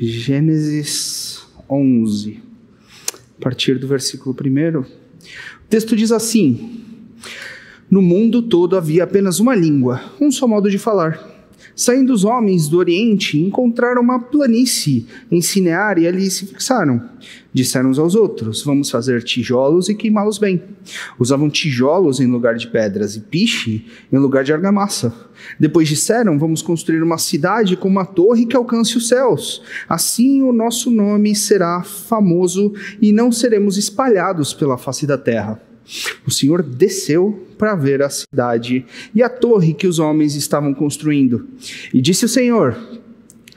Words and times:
Gênesis 0.00 1.44
11, 1.68 2.40
a 3.36 3.42
partir 3.42 3.80
do 3.80 3.88
versículo 3.88 4.32
1. 4.32 4.78
O 4.78 4.86
texto 5.68 5.96
diz 5.96 6.12
assim: 6.12 6.84
No 7.90 8.00
mundo 8.00 8.42
todo 8.42 8.76
havia 8.76 9.02
apenas 9.02 9.40
uma 9.40 9.56
língua, 9.56 10.00
um 10.20 10.30
só 10.30 10.46
modo 10.46 10.70
de 10.70 10.78
falar. 10.78 11.37
Saindo 11.78 12.12
os 12.12 12.24
homens 12.24 12.66
do 12.66 12.76
Oriente, 12.76 13.38
encontraram 13.38 14.02
uma 14.02 14.18
planície 14.18 15.06
em 15.30 15.40
Cinear 15.40 15.96
e 15.96 16.08
ali 16.08 16.28
se 16.28 16.44
fixaram. 16.44 17.00
Disseram 17.54 17.90
uns 17.90 18.00
aos 18.00 18.16
outros: 18.16 18.64
Vamos 18.64 18.90
fazer 18.90 19.22
tijolos 19.22 19.88
e 19.88 19.94
queimá-los 19.94 20.38
bem. 20.38 20.60
Usavam 21.20 21.48
tijolos 21.48 22.18
em 22.18 22.26
lugar 22.26 22.56
de 22.56 22.66
pedras 22.66 23.14
e 23.14 23.20
piche 23.20 23.86
em 24.12 24.18
lugar 24.18 24.42
de 24.42 24.52
argamassa. 24.52 25.14
Depois 25.56 25.88
disseram: 25.88 26.36
Vamos 26.36 26.62
construir 26.62 27.00
uma 27.00 27.16
cidade 27.16 27.76
com 27.76 27.86
uma 27.86 28.04
torre 28.04 28.44
que 28.44 28.56
alcance 28.56 28.98
os 28.98 29.06
céus. 29.06 29.62
Assim 29.88 30.42
o 30.42 30.52
nosso 30.52 30.90
nome 30.90 31.32
será 31.36 31.84
famoso 31.84 32.72
e 33.00 33.12
não 33.12 33.30
seremos 33.30 33.78
espalhados 33.78 34.52
pela 34.52 34.76
face 34.76 35.06
da 35.06 35.16
terra. 35.16 35.67
O 36.26 36.30
Senhor 36.30 36.62
desceu 36.62 37.46
para 37.56 37.74
ver 37.74 38.02
a 38.02 38.10
cidade 38.10 38.84
e 39.14 39.22
a 39.22 39.28
torre 39.28 39.72
que 39.72 39.86
os 39.86 39.98
homens 39.98 40.34
estavam 40.34 40.74
construindo. 40.74 41.48
E 41.92 42.00
disse 42.00 42.24
o 42.24 42.28
Senhor: 42.28 42.76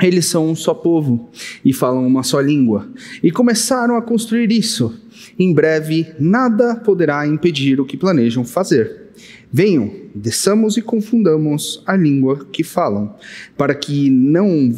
Eles 0.02 0.26
são 0.26 0.50
um 0.50 0.56
só 0.56 0.74
povo 0.74 1.30
e 1.64 1.74
falam 1.74 2.08
uma 2.08 2.24
só 2.24 2.40
língua. 2.40 2.88
E 3.22 3.32
começaram 3.32 3.96
a 3.96 4.02
construir 4.02 4.52
isso. 4.52 4.98
Em 5.38 5.54
breve, 5.54 6.08
nada 6.20 6.76
poderá 6.76 7.28
impedir 7.28 7.80
o 7.80 7.86
que 7.86 7.98
planejam 7.98 8.46
fazer. 8.46 9.02
Venham, 9.52 9.92
desçamos 10.16 10.78
e 10.78 10.82
confundamos 10.82 11.84
a 11.86 11.96
língua 11.96 12.48
que 12.52 12.64
falam, 12.64 13.14
para 13.58 13.76
que 13.76 14.10
não, 14.10 14.72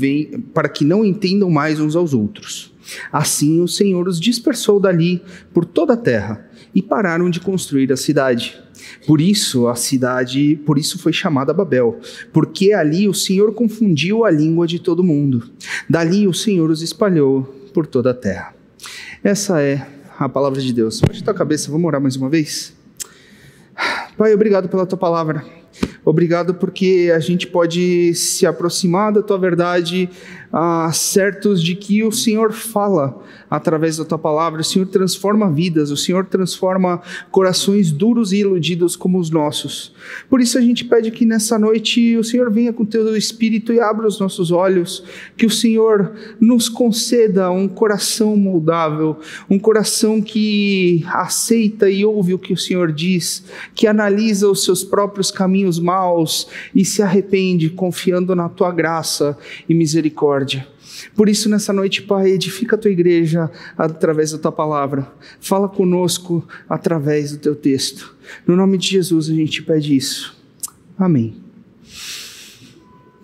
para 0.52 0.68
que 0.68 0.84
não 0.84 1.06
entendam 1.06 1.50
mais 1.50 1.80
uns 1.80 1.96
aos 1.96 2.14
outros. 2.14 2.74
Assim 3.12 3.62
o 3.62 3.68
Senhor 3.68 4.08
os 4.08 4.20
dispersou 4.20 4.80
dali 4.80 5.22
por 5.54 5.64
toda 5.64 5.94
a 5.94 5.98
terra 5.98 6.50
e 6.74 6.82
pararam 6.82 7.30
de 7.30 7.40
construir 7.40 7.92
a 7.92 7.98
cidade. 7.98 8.60
Por 9.06 9.22
isso 9.22 9.68
a 9.68 9.76
cidade, 9.76 10.60
por 10.66 10.78
isso 10.78 11.00
foi 11.00 11.14
chamada 11.14 11.54
Babel, 11.54 12.00
porque 12.32 12.74
ali 12.74 13.08
o 13.08 13.14
Senhor 13.14 13.54
confundiu 13.54 14.26
a 14.26 14.32
língua 14.32 14.68
de 14.68 14.80
todo 14.80 15.04
mundo. 15.04 15.50
Dali 15.90 16.28
o 16.28 16.34
Senhor 16.34 16.70
os 16.70 16.82
espalhou 16.82 17.44
por 17.74 17.88
toda 17.88 18.12
a 18.12 18.14
terra. 18.14 18.54
Essa 19.24 19.62
é 19.62 19.88
a 20.18 20.28
palavra 20.28 20.62
de 20.62 20.74
Deus. 20.74 21.02
Baixa 21.02 21.24
tua 21.24 21.34
cabeça, 21.34 21.72
vamos 21.72 21.88
orar 21.88 22.02
mais 22.02 22.16
uma 22.16 22.30
vez? 22.30 22.74
Pai, 24.18 24.34
obrigado 24.34 24.70
pela 24.70 24.86
tua 24.86 24.98
palavra. 24.98 25.44
Obrigado 26.06 26.54
porque 26.54 27.12
a 27.16 27.20
gente 27.20 27.48
pode 27.48 28.14
se 28.14 28.46
aproximar 28.46 29.12
da 29.12 29.22
tua 29.22 29.38
verdade, 29.38 30.10
ah, 30.56 30.92
certos 30.94 31.64
de 31.64 31.74
que 31.74 32.04
o 32.04 32.12
Senhor 32.12 32.54
fala 32.54 33.20
através 33.50 33.98
da 33.98 34.06
tua 34.06 34.20
palavra, 34.20 34.62
o 34.62 34.64
Senhor 34.64 34.86
transforma 34.86 35.52
vidas, 35.52 35.90
o 35.90 35.98
Senhor 35.98 36.26
transforma 36.26 37.02
corações 37.32 37.92
duros 37.92 38.32
e 38.32 38.38
iludidos 38.38 38.96
como 38.96 39.18
os 39.18 39.32
nossos. 39.32 39.96
Por 40.30 40.40
isso 40.40 40.60
a 40.60 40.62
gente 40.62 40.86
pede 40.86 41.10
que 41.10 41.26
nessa 41.26 41.58
noite 41.58 42.16
o 42.18 42.24
Senhor 42.24 42.52
venha 42.52 42.72
com 42.72 42.86
teu 42.86 43.18
espírito 43.18 43.74
e 43.74 43.80
abra 43.80 44.08
os 44.08 44.20
nossos 44.20 44.52
olhos, 44.52 45.04
que 45.36 45.48
o 45.48 45.50
Senhor 45.50 46.14
nos 46.40 46.70
conceda 46.70 47.50
um 47.50 47.68
coração 47.68 48.38
moldável, 48.38 49.18
um 49.50 49.58
coração 49.58 50.22
que 50.22 51.04
aceita 51.08 51.90
e 51.90 52.06
ouve 52.06 52.36
o 52.36 52.40
que 52.40 52.54
o 52.54 52.58
Senhor 52.58 52.92
diz, 52.92 53.44
que 53.74 53.88
analisa 53.88 54.48
os 54.48 54.64
seus 54.64 54.84
próprios 54.84 55.32
caminhos 55.32 55.80
maus 55.80 56.48
e 56.76 56.86
se 56.86 57.02
arrepende 57.02 57.72
confiando 57.72 58.36
na 58.36 58.50
tua 58.50 58.72
graça 58.72 59.36
e 59.68 59.74
misericórdia. 59.74 60.43
Por 61.16 61.28
isso, 61.28 61.50
nessa 61.50 61.74
noite, 61.74 62.02
Pai, 62.02 62.32
edifica 62.32 62.76
a 62.76 62.80
tua 62.80 62.92
igreja 62.92 63.52
através 63.78 64.32
da 64.32 64.38
tua 64.38 64.52
palavra. 64.52 65.12
Fala 65.40 65.68
conosco 65.68 66.48
através 66.70 67.32
do 67.32 67.38
teu 67.38 67.56
texto. 67.56 68.16
No 68.48 68.56
nome 68.56 68.78
de 68.78 68.88
Jesus 68.88 69.30
a 69.30 69.34
gente 69.34 69.62
pede 69.62 69.96
isso. 69.96 70.36
Amém. 70.98 71.43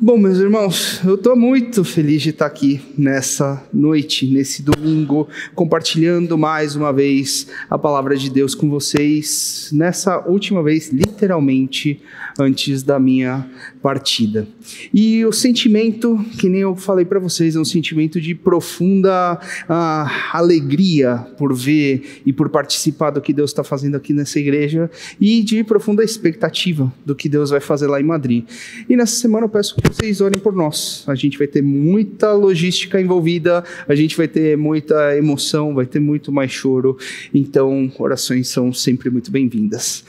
Bom, 0.01 0.17
meus 0.17 0.37
irmãos, 0.37 1.01
eu 1.03 1.15
estou 1.15 1.35
muito 1.35 1.83
feliz 1.83 2.21
de 2.21 2.29
estar 2.29 2.45
aqui 2.45 2.79
nessa 2.97 3.61
noite, 3.73 4.25
nesse 4.27 4.63
domingo, 4.63 5.27
compartilhando 5.53 6.37
mais 6.37 6.73
uma 6.73 6.93
vez 6.93 7.47
a 7.69 7.77
palavra 7.77 8.15
de 8.15 8.29
Deus 8.29 8.55
com 8.55 8.69
vocês, 8.69 9.69
nessa 9.73 10.25
última 10.25 10.63
vez, 10.63 10.89
literalmente, 10.89 12.01
antes 12.39 12.81
da 12.81 12.97
minha 12.97 13.45
partida. 13.81 14.47
E 14.93 15.25
o 15.25 15.33
sentimento, 15.33 16.17
que 16.39 16.47
nem 16.47 16.61
eu 16.61 16.77
falei 16.77 17.03
para 17.03 17.19
vocês, 17.19 17.57
é 17.57 17.59
um 17.59 17.65
sentimento 17.65 18.21
de 18.21 18.33
profunda 18.33 19.37
uh, 19.65 20.09
alegria 20.31 21.17
por 21.37 21.53
ver 21.53 22.21
e 22.25 22.31
por 22.31 22.47
participar 22.47 23.09
do 23.09 23.19
que 23.19 23.33
Deus 23.33 23.51
está 23.51 23.65
fazendo 23.65 23.95
aqui 23.95 24.13
nessa 24.13 24.39
igreja 24.39 24.89
e 25.19 25.43
de 25.43 25.61
profunda 25.61 26.05
expectativa 26.05 26.89
do 27.05 27.13
que 27.13 27.27
Deus 27.27 27.49
vai 27.49 27.59
fazer 27.59 27.87
lá 27.87 27.99
em 27.99 28.05
Madrid. 28.05 28.45
E 28.87 28.95
nessa 28.95 29.17
semana 29.17 29.45
eu 29.45 29.49
peço 29.49 29.75
que 29.75 29.88
vocês 29.89 30.21
orem 30.21 30.39
por 30.39 30.53
nós. 30.53 31.03
A 31.07 31.15
gente 31.15 31.37
vai 31.37 31.47
ter 31.47 31.63
muita 31.63 32.31
logística 32.31 33.01
envolvida, 33.01 33.63
a 33.87 33.95
gente 33.95 34.15
vai 34.15 34.27
ter 34.27 34.55
muita 34.55 35.17
emoção, 35.17 35.73
vai 35.73 35.85
ter 35.85 35.99
muito 35.99 36.31
mais 36.31 36.51
choro. 36.51 36.95
Então, 37.33 37.91
orações 37.97 38.47
são 38.49 38.71
sempre 38.71 39.09
muito 39.09 39.31
bem-vindas. 39.31 40.03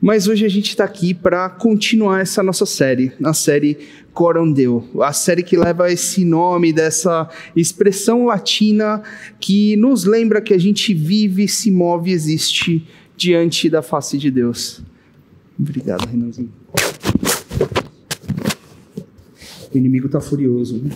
Mas 0.00 0.28
hoje 0.28 0.44
a 0.44 0.48
gente 0.48 0.68
está 0.68 0.84
aqui 0.84 1.12
para 1.12 1.48
continuar 1.48 2.20
essa 2.20 2.42
nossa 2.42 2.64
série, 2.64 3.12
a 3.24 3.32
série 3.32 3.78
Corondeu, 4.12 4.86
a 5.00 5.12
série 5.12 5.42
que 5.42 5.56
leva 5.56 5.90
esse 5.90 6.24
nome 6.24 6.72
dessa 6.72 7.28
expressão 7.56 8.26
latina 8.26 9.02
que 9.40 9.76
nos 9.76 10.04
lembra 10.04 10.40
que 10.40 10.54
a 10.54 10.58
gente 10.58 10.94
vive, 10.94 11.48
se 11.48 11.70
move, 11.70 12.12
existe 12.12 12.86
diante 13.16 13.68
da 13.68 13.82
face 13.82 14.16
de 14.16 14.30
Deus. 14.30 14.80
Obrigado, 15.58 16.06
Renanzinho. 16.06 16.52
O 19.74 19.76
inimigo 19.76 20.06
está 20.06 20.20
furioso. 20.20 20.78
Né? 20.78 20.90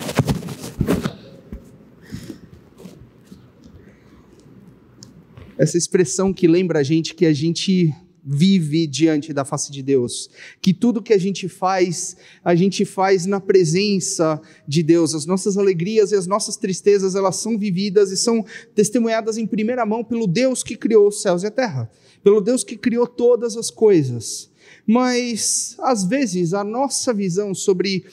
Essa 5.58 5.76
expressão 5.76 6.32
que 6.32 6.46
lembra 6.46 6.78
a 6.78 6.82
gente 6.84 7.12
que 7.12 7.26
a 7.26 7.32
gente 7.32 7.92
vive 8.24 8.86
diante 8.86 9.32
da 9.32 9.44
face 9.44 9.72
de 9.72 9.82
Deus, 9.82 10.30
que 10.62 10.72
tudo 10.72 11.02
que 11.02 11.12
a 11.12 11.18
gente 11.18 11.48
faz, 11.48 12.16
a 12.44 12.54
gente 12.54 12.84
faz 12.84 13.26
na 13.26 13.40
presença 13.40 14.40
de 14.66 14.84
Deus. 14.84 15.12
As 15.12 15.26
nossas 15.26 15.58
alegrias 15.58 16.12
e 16.12 16.14
as 16.14 16.28
nossas 16.28 16.56
tristezas, 16.56 17.16
elas 17.16 17.34
são 17.34 17.58
vividas 17.58 18.12
e 18.12 18.16
são 18.16 18.44
testemunhadas 18.76 19.36
em 19.38 19.46
primeira 19.46 19.84
mão 19.84 20.04
pelo 20.04 20.28
Deus 20.28 20.62
que 20.62 20.76
criou 20.76 21.08
os 21.08 21.20
céus 21.20 21.42
e 21.42 21.46
a 21.46 21.50
terra, 21.50 21.90
pelo 22.22 22.40
Deus 22.40 22.62
que 22.62 22.76
criou 22.76 23.08
todas 23.08 23.56
as 23.56 23.72
coisas. 23.72 24.50
Mas 24.86 25.74
às 25.80 26.04
vezes 26.04 26.54
a 26.54 26.62
nossa 26.62 27.12
visão 27.12 27.52
sobre 27.54 28.04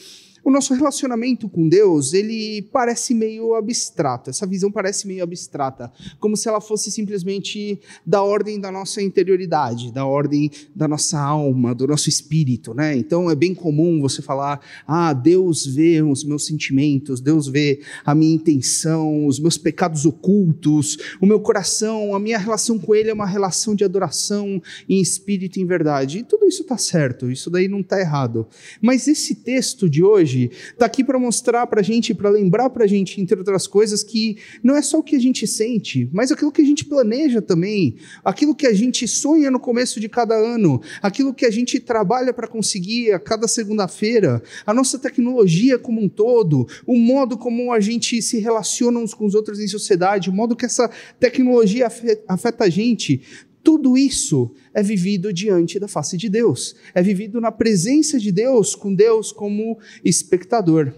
o 0.46 0.52
nosso 0.52 0.76
relacionamento 0.76 1.50
com 1.50 1.68
Deus, 1.68 2.14
ele 2.14 2.62
parece 2.72 3.16
meio 3.16 3.56
abstrato, 3.56 4.30
essa 4.30 4.46
visão 4.46 4.72
parece 4.72 5.08
meio 5.08 5.24
abstrata, 5.24 5.92
como 6.20 6.38
se 6.38 6.48
ela 6.48 6.62
fosse 6.62 6.92
simplesmente 6.92 7.80
da 8.06 8.22
ordem 8.22 8.60
da 8.60 8.72
nossa 8.72 9.02
interioridade, 9.02 9.92
da 9.92 10.06
ordem 10.06 10.52
da 10.76 10.88
nossa 10.88 11.20
alma, 11.20 11.74
do 11.74 11.88
nosso 11.88 12.10
espírito, 12.10 12.76
né? 12.76 12.96
Então 12.96 13.28
é 13.28 13.34
bem 13.34 13.56
comum 13.56 14.00
você 14.00 14.22
falar: 14.22 14.62
"Ah, 14.88 15.14
Deus 15.14 15.66
vê 15.66 16.04
os 16.04 16.24
meus 16.24 16.46
sentimentos, 16.46 17.20
Deus 17.20 17.48
vê 17.48 17.82
a 18.06 18.14
minha 18.14 18.36
intenção, 18.36 19.26
os 19.26 19.40
meus 19.40 19.58
pecados 19.58 20.06
ocultos, 20.06 20.96
o 21.20 21.26
meu 21.26 21.40
coração, 21.40 22.14
a 22.14 22.20
minha 22.20 22.38
relação 22.38 22.78
com 22.78 22.94
ele 22.94 23.10
é 23.10 23.14
uma 23.14 23.26
relação 23.26 23.74
de 23.74 23.84
adoração 23.84 24.62
em 24.88 25.02
espírito 25.02 25.58
e 25.58 25.64
em 25.64 25.66
verdade". 25.66 26.20
E 26.20 26.24
tudo 26.24 26.46
isso 26.46 26.62
está 26.62 26.78
certo, 26.78 27.32
isso 27.32 27.50
daí 27.50 27.68
não 27.68 27.80
está 27.80 28.00
errado. 28.00 28.46
Mas 28.80 29.08
esse 29.08 29.34
texto 29.34 29.90
de 29.90 30.04
hoje 30.04 30.35
hoje 30.36 30.52
está 30.72 30.86
aqui 30.86 31.04
para 31.04 31.18
mostrar 31.18 31.66
para 31.68 31.80
a 31.80 31.84
gente, 31.84 32.14
para 32.14 32.30
lembrar 32.30 32.70
para 32.70 32.84
a 32.84 32.88
gente, 32.88 33.20
entre 33.22 33.38
outras 33.38 33.66
coisas, 33.66 34.04
que 34.04 34.38
não 34.62 34.76
é 34.76 34.82
só 34.82 35.00
o 35.00 35.04
que 35.04 35.16
a 35.16 35.20
gente 35.20 35.48
sente, 35.48 36.10
mas 36.12 36.32
aquilo 36.32 36.52
que 36.52 36.62
a 36.62 36.66
gente 36.66 36.86
planeja 36.86 37.42
também, 37.42 37.96
aquilo 38.24 38.54
que 38.54 38.68
a 38.68 38.74
gente 38.74 39.08
sonha 39.08 39.50
no 39.50 39.60
começo 39.60 40.00
de 40.00 40.10
cada 40.10 40.36
ano, 40.36 40.82
aquilo 41.02 41.34
que 41.34 41.46
a 41.46 41.52
gente 41.52 41.80
trabalha 41.80 42.34
para 42.34 42.48
conseguir 42.48 43.14
a 43.14 43.20
cada 43.20 43.48
segunda-feira, 43.48 44.42
a 44.66 44.74
nossa 44.74 45.00
tecnologia 45.00 45.80
como 45.80 46.02
um 46.02 46.10
todo, 46.10 46.68
o 46.86 46.96
modo 46.96 47.38
como 47.38 47.72
a 47.72 47.80
gente 47.80 48.22
se 48.22 48.40
relaciona 48.40 49.00
uns 49.00 49.14
com 49.14 49.26
os 49.26 49.36
outros 49.36 49.60
em 49.60 49.68
sociedade, 49.68 50.30
o 50.30 50.34
modo 50.34 50.56
que 50.56 50.66
essa 50.66 50.90
tecnologia 51.20 51.88
afeta 52.28 52.66
a 52.66 52.70
gente 52.70 53.22
Tudo 53.66 53.98
isso 53.98 54.52
é 54.76 54.84
vivido 54.84 55.34
diante 55.34 55.80
da 55.80 55.88
face 55.88 56.16
de 56.18 56.30
Deus, 56.30 56.76
é 56.94 57.02
vivido 57.02 57.42
na 57.42 57.52
presença 57.52 58.20
de 58.20 58.32
Deus, 58.32 58.76
com 58.76 58.94
Deus 58.94 59.32
como 59.32 59.80
espectador. 60.04 60.94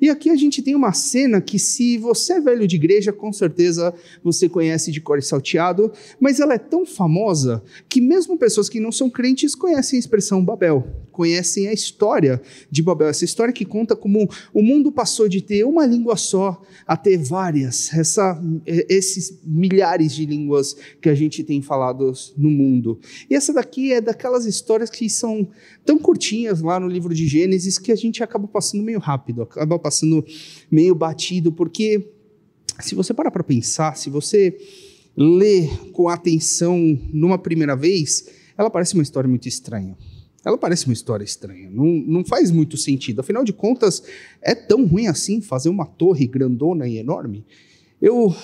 E 0.00 0.10
aqui 0.10 0.28
a 0.28 0.34
gente 0.34 0.60
tem 0.60 0.74
uma 0.74 0.92
cena 0.92 1.40
que, 1.40 1.60
se 1.60 1.96
você 1.96 2.32
é 2.32 2.40
velho 2.40 2.66
de 2.66 2.74
igreja, 2.74 3.12
com 3.12 3.32
certeza 3.32 3.94
você 4.20 4.48
conhece 4.48 4.90
de 4.90 5.00
cor 5.00 5.16
e 5.16 5.22
salteado, 5.22 5.92
mas 6.18 6.40
ela 6.40 6.54
é 6.54 6.58
tão 6.58 6.84
famosa 6.84 7.62
que 7.88 8.00
mesmo 8.00 8.36
pessoas 8.36 8.68
que 8.68 8.80
não 8.80 8.90
são 8.90 9.08
crentes 9.08 9.54
conhecem 9.54 9.96
a 9.96 10.00
expressão 10.00 10.44
Babel, 10.44 10.88
conhecem 11.12 11.68
a 11.68 11.72
história 11.72 12.42
de 12.68 12.82
Babel, 12.82 13.08
essa 13.08 13.24
história 13.24 13.52
que 13.52 13.64
conta 13.64 13.94
como 13.94 14.28
o 14.52 14.62
mundo 14.62 14.90
passou 14.90 15.28
de 15.28 15.40
ter 15.40 15.64
uma 15.64 15.86
língua 15.86 16.16
só 16.16 16.60
a 16.84 16.96
ter 16.96 17.16
várias, 17.16 17.92
essa, 17.92 18.42
esses 18.66 19.38
milhares 19.44 20.12
de 20.12 20.26
línguas 20.26 20.76
que 21.00 21.08
a 21.08 21.14
gente 21.14 21.44
tem 21.44 21.62
falado 21.62 22.07
no 22.36 22.50
mundo. 22.50 22.98
E 23.28 23.34
essa 23.34 23.52
daqui 23.52 23.92
é 23.92 24.00
daquelas 24.00 24.46
histórias 24.46 24.90
que 24.90 25.08
são 25.08 25.48
tão 25.84 25.98
curtinhas 25.98 26.60
lá 26.60 26.78
no 26.78 26.88
livro 26.88 27.14
de 27.14 27.26
Gênesis 27.26 27.78
que 27.78 27.92
a 27.92 27.96
gente 27.96 28.22
acaba 28.22 28.46
passando 28.46 28.82
meio 28.82 28.98
rápido, 28.98 29.42
acaba 29.42 29.78
passando 29.78 30.24
meio 30.70 30.94
batido, 30.94 31.52
porque 31.52 32.12
se 32.80 32.94
você 32.94 33.12
parar 33.12 33.30
para 33.30 33.42
pensar, 33.42 33.96
se 33.96 34.10
você 34.10 34.56
lê 35.16 35.68
com 35.92 36.08
atenção 36.08 36.98
numa 37.12 37.38
primeira 37.38 37.74
vez, 37.74 38.28
ela 38.56 38.70
parece 38.70 38.94
uma 38.94 39.02
história 39.02 39.28
muito 39.28 39.48
estranha. 39.48 39.96
Ela 40.44 40.56
parece 40.56 40.86
uma 40.86 40.92
história 40.92 41.24
estranha, 41.24 41.68
não, 41.68 41.84
não 41.84 42.24
faz 42.24 42.50
muito 42.50 42.76
sentido. 42.76 43.20
Afinal 43.20 43.44
de 43.44 43.52
contas, 43.52 44.02
é 44.40 44.54
tão 44.54 44.86
ruim 44.86 45.08
assim 45.08 45.40
fazer 45.40 45.68
uma 45.68 45.84
torre 45.84 46.26
grandona 46.26 46.86
e 46.86 46.96
enorme? 46.96 47.44
Eu 48.00 48.34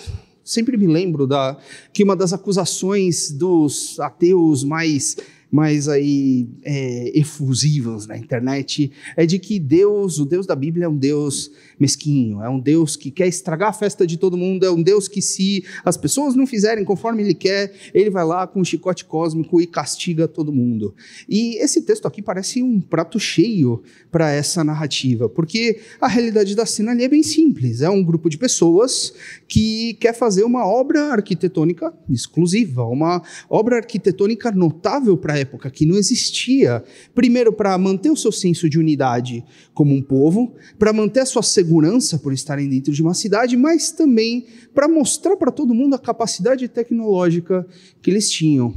sempre 0.44 0.76
me 0.76 0.86
lembro 0.86 1.26
da, 1.26 1.56
que 1.92 2.04
uma 2.04 2.14
das 2.14 2.32
acusações 2.32 3.30
dos 3.30 3.98
ateus 3.98 4.62
mais 4.62 5.16
mais 5.54 5.88
aí 5.88 6.48
é, 6.64 7.16
efusivas 7.16 8.08
na 8.08 8.18
internet 8.18 8.90
é 9.16 9.24
de 9.24 9.38
que 9.38 9.60
Deus, 9.60 10.18
o 10.18 10.24
Deus 10.24 10.48
da 10.48 10.56
Bíblia 10.56 10.86
é 10.86 10.88
um 10.88 10.96
Deus 10.96 11.48
mesquinho, 11.78 12.42
é 12.42 12.48
um 12.48 12.58
Deus 12.58 12.96
que 12.96 13.08
quer 13.08 13.28
estragar 13.28 13.68
a 13.68 13.72
festa 13.72 14.04
de 14.04 14.16
todo 14.16 14.36
mundo, 14.36 14.66
é 14.66 14.70
um 14.72 14.82
Deus 14.82 15.06
que 15.06 15.22
se 15.22 15.64
as 15.84 15.96
pessoas 15.96 16.34
não 16.34 16.44
fizerem 16.44 16.84
conforme 16.84 17.22
ele 17.22 17.34
quer, 17.34 17.72
ele 17.94 18.10
vai 18.10 18.24
lá 18.24 18.48
com 18.48 18.62
um 18.62 18.64
chicote 18.64 19.04
cósmico 19.04 19.60
e 19.60 19.66
castiga 19.68 20.26
todo 20.26 20.52
mundo. 20.52 20.92
E 21.28 21.62
esse 21.62 21.82
texto 21.82 22.06
aqui 22.06 22.20
parece 22.20 22.60
um 22.60 22.80
prato 22.80 23.20
cheio 23.20 23.80
para 24.10 24.32
essa 24.32 24.64
narrativa, 24.64 25.28
porque 25.28 25.78
a 26.00 26.08
realidade 26.08 26.56
da 26.56 26.66
cena 26.66 26.90
ali 26.90 27.04
é 27.04 27.08
bem 27.08 27.22
simples, 27.22 27.80
é 27.80 27.88
um 27.88 28.02
grupo 28.02 28.28
de 28.28 28.36
pessoas 28.36 29.14
que 29.46 29.94
quer 30.00 30.14
fazer 30.14 30.42
uma 30.42 30.66
obra 30.66 31.12
arquitetônica 31.12 31.94
exclusiva, 32.10 32.82
uma 32.84 33.22
obra 33.48 33.76
arquitetônica 33.76 34.50
notável 34.50 35.16
para 35.16 35.34
a 35.34 35.43
época, 35.44 35.70
que 35.70 35.86
não 35.86 35.96
existia. 35.96 36.82
Primeiro, 37.14 37.52
para 37.52 37.78
manter 37.78 38.10
o 38.10 38.16
seu 38.16 38.32
senso 38.32 38.68
de 38.68 38.78
unidade 38.78 39.44
como 39.72 39.94
um 39.94 40.02
povo, 40.02 40.54
para 40.78 40.92
manter 40.92 41.20
a 41.20 41.26
sua 41.26 41.42
segurança 41.42 42.18
por 42.18 42.32
estarem 42.32 42.68
dentro 42.68 42.92
de 42.92 43.02
uma 43.02 43.14
cidade, 43.14 43.56
mas 43.56 43.92
também 43.92 44.46
para 44.74 44.88
mostrar 44.88 45.36
para 45.36 45.52
todo 45.52 45.74
mundo 45.74 45.94
a 45.94 45.98
capacidade 45.98 46.66
tecnológica 46.68 47.66
que 48.02 48.10
eles 48.10 48.30
tinham. 48.30 48.74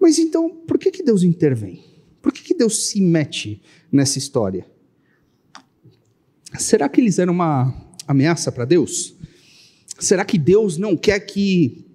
Mas 0.00 0.18
então, 0.18 0.48
por 0.48 0.78
que, 0.78 0.90
que 0.90 1.02
Deus 1.02 1.22
intervém? 1.22 1.82
Por 2.22 2.32
que, 2.32 2.42
que 2.42 2.54
Deus 2.54 2.88
se 2.88 3.00
mete 3.00 3.62
nessa 3.90 4.18
história? 4.18 4.66
Será 6.58 6.88
que 6.88 7.00
eles 7.00 7.18
eram 7.18 7.32
uma 7.32 7.74
ameaça 8.06 8.52
para 8.52 8.64
Deus? 8.64 9.16
Será 9.98 10.24
que 10.24 10.38
Deus 10.38 10.76
não 10.76 10.96
quer 10.96 11.20
que 11.20 11.85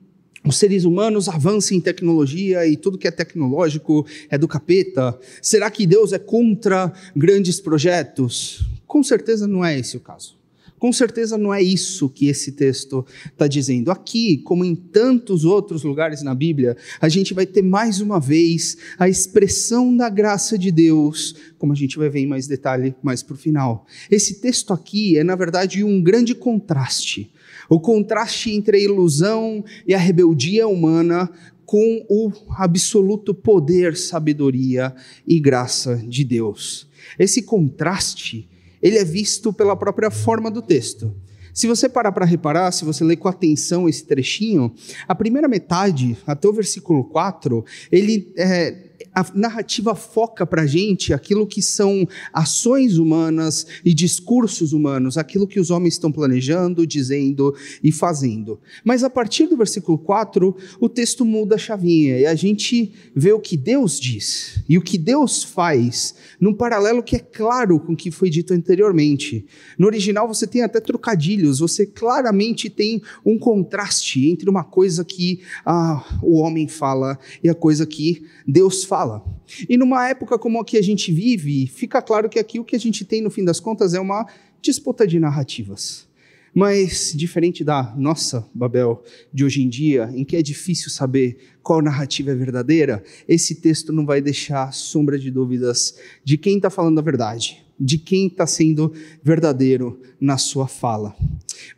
os 0.44 0.58
seres 0.58 0.86
humanos 0.86 1.30
avancem 1.30 1.78
em 1.78 1.82
tecnologia 1.82 2.66
e 2.66 2.76
tudo 2.76 2.98
que 2.98 3.08
é 3.08 3.12
tecnológico 3.12 4.06
é 4.30 4.38
do 4.38 4.48
capeta? 4.48 5.18
Será 5.42 5.70
que 5.70 5.86
Deus 5.86 6.14
é 6.14 6.20
contra 6.20 6.92
grandes 7.16 7.60
projetos? 7.60 8.66
Com 8.88 9.04
certeza 9.04 9.48
não 9.48 9.64
é 9.64 9.78
esse 9.78 9.98
o 9.98 10.00
caso. 10.00 10.42
Com 10.82 10.92
certeza 10.92 11.38
não 11.38 11.54
é 11.54 11.62
isso 11.62 12.10
que 12.10 12.28
esse 12.28 12.54
texto 12.54 13.06
está 13.32 13.48
dizendo. 13.48 13.92
Aqui, 13.92 14.40
como 14.40 14.66
em 14.66 14.74
tantos 14.74 15.46
outros 15.46 15.84
lugares 15.84 16.24
na 16.24 16.34
Bíblia, 16.34 16.76
a 17.00 17.08
gente 17.08 17.36
vai 17.36 17.46
ter 17.46 17.62
mais 17.62 18.02
uma 18.02 18.20
vez 18.20 18.78
a 18.98 19.08
expressão 19.08 19.96
da 19.96 20.10
graça 20.10 20.58
de 20.58 20.72
Deus, 20.72 21.36
como 21.60 21.72
a 21.72 21.76
gente 21.76 22.00
vai 22.00 22.10
ver 22.10 22.22
em 22.22 22.26
mais 22.26 22.48
detalhe 22.48 22.96
mais 23.04 23.22
para 23.22 23.36
o 23.36 23.38
final. 23.38 23.86
Esse 24.10 24.42
texto 24.42 24.74
aqui 24.74 25.20
é, 25.20 25.24
na 25.24 25.36
verdade, 25.36 25.84
um 25.84 26.02
grande 26.02 26.34
contraste 26.34 27.32
o 27.72 27.80
contraste 27.80 28.52
entre 28.52 28.76
a 28.76 28.80
ilusão 28.82 29.64
e 29.88 29.94
a 29.94 29.98
rebeldia 29.98 30.68
humana 30.68 31.32
com 31.66 32.06
o 32.10 32.30
absoluto 32.58 33.34
poder, 33.34 33.96
sabedoria 33.96 34.94
e 35.26 35.40
graça 35.40 35.96
de 35.96 36.26
Deus. 36.26 36.86
Esse 37.18 37.42
contraste, 37.42 38.46
ele 38.82 38.98
é 38.98 39.06
visto 39.06 39.54
pela 39.54 39.74
própria 39.74 40.12
forma 40.12 40.52
do 40.52 40.62
texto. 40.62 41.16
Se 41.54 41.66
você 41.66 41.88
parar 41.88 42.12
para 42.12 42.26
reparar, 42.26 42.74
se 42.74 42.84
você 42.84 43.06
ler 43.06 43.16
com 43.16 43.30
atenção 43.30 43.88
esse 43.88 44.04
trechinho, 44.04 44.74
a 45.08 45.16
primeira 45.16 45.48
metade, 45.48 46.18
até 46.28 46.50
o 46.50 46.54
versículo 46.54 47.06
4, 47.06 47.64
ele 47.90 48.34
é, 48.36 48.72
a 49.13 49.25
narrativa 49.34 49.94
foca 49.94 50.46
para 50.46 50.62
a 50.62 50.66
gente 50.66 51.13
aquilo 51.13 51.46
que 51.46 51.62
são 51.62 52.08
ações 52.31 52.98
humanas 52.98 53.68
e 53.84 53.94
discursos 53.94 54.72
humanos, 54.72 55.18
aquilo 55.18 55.48
que 55.48 55.60
os 55.60 55.69
homens 55.69 55.96
estão 55.96 56.12
planejando, 56.12 56.88
dizendo 56.88 57.54
e 57.84 57.92
fazendo. 57.92 58.60
Mas 58.84 59.04
a 59.04 59.10
partir 59.10 59.48
do 59.48 59.58
versículo 59.58 59.98
4, 59.98 60.56
o 60.80 60.88
texto 60.88 61.25
muda 61.25 61.56
a 61.56 61.58
chavinha 61.58 62.18
e 62.19 62.25
a 62.25 62.36
gente 62.36 62.94
vê 63.13 63.34
o 63.34 63.40
que 63.40 63.58
Deus 63.58 64.00
diz 64.00 64.63
e 64.68 64.78
o 64.78 64.81
que 64.81 64.98
Deus 64.98 65.44
faz, 65.44 66.16
num 66.40 66.54
paralelo 66.54 67.04
que 67.04 67.18
é 67.18 67.19
claro 67.19 67.80
com 67.80 67.94
o 67.94 67.98
que 67.98 68.12
foi 68.12 68.30
dito 68.30 68.54
anteriormente. 68.54 69.46
No 69.78 69.88
original 69.88 70.28
você 70.28 70.48
tem 70.48 70.62
até 70.62 70.80
trocadilhos, 70.80 71.60
você 71.60 71.86
claramente 71.86 72.69
tem 72.69 73.02
um 73.25 73.38
contraste 73.38 74.30
entre 74.30 74.50
uma 74.50 74.63
coisa 74.63 75.04
que 75.04 75.42
ah, 75.66 76.19
o 76.24 76.38
homem 76.38 76.68
fala 76.68 77.19
e 77.44 77.50
a 77.50 77.56
coisa 77.56 77.86
que 77.86 78.25
Deus 78.48 78.86
fala 78.86 79.00
fala. 79.01 79.25
E 79.68 79.77
numa 79.77 80.07
época 80.07 80.38
como 80.38 80.59
a 80.59 80.65
que 80.65 80.77
a 80.77 80.81
gente 80.81 81.12
vive, 81.12 81.68
fica 81.68 82.01
claro 82.01 82.30
que 82.30 82.38
aqui 82.38 82.59
o 82.59 82.63
que 82.63 82.75
a 82.75 82.80
gente 82.80 83.03
tem, 83.03 83.21
no 83.21 83.31
fim 83.31 83.44
das 83.44 83.59
contas, 83.59 83.94
é 83.94 84.00
uma 84.00 84.27
disputa 84.62 85.07
de 85.07 85.19
narrativas. 85.19 86.07
Mas, 86.53 87.13
diferente 87.15 87.63
da 87.63 87.95
nossa 87.98 88.45
Babel 88.53 89.01
de 89.33 89.45
hoje 89.45 89.63
em 89.63 89.69
dia, 89.69 90.12
em 90.13 90.24
que 90.24 90.36
é 90.36 90.42
difícil 90.42 90.89
saber 90.89 91.38
qual 91.63 91.81
narrativa 91.81 92.31
é 92.31 92.36
verdadeira, 92.36 93.01
esse 93.27 93.56
texto 93.56 93.94
não 93.94 94.06
vai 94.06 94.21
deixar 94.21 94.74
sombra 94.74 95.18
de 95.18 95.31
dúvidas 95.31 95.95
de 96.24 96.38
quem 96.38 96.57
está 96.57 96.69
falando 96.69 97.00
a 97.00 97.01
verdade, 97.01 97.63
de 97.80 97.98
quem 97.98 98.27
está 98.27 98.45
sendo 98.45 98.94
verdadeiro 99.24 100.00
na 100.19 100.38
sua 100.38 100.68
fala. 100.68 101.15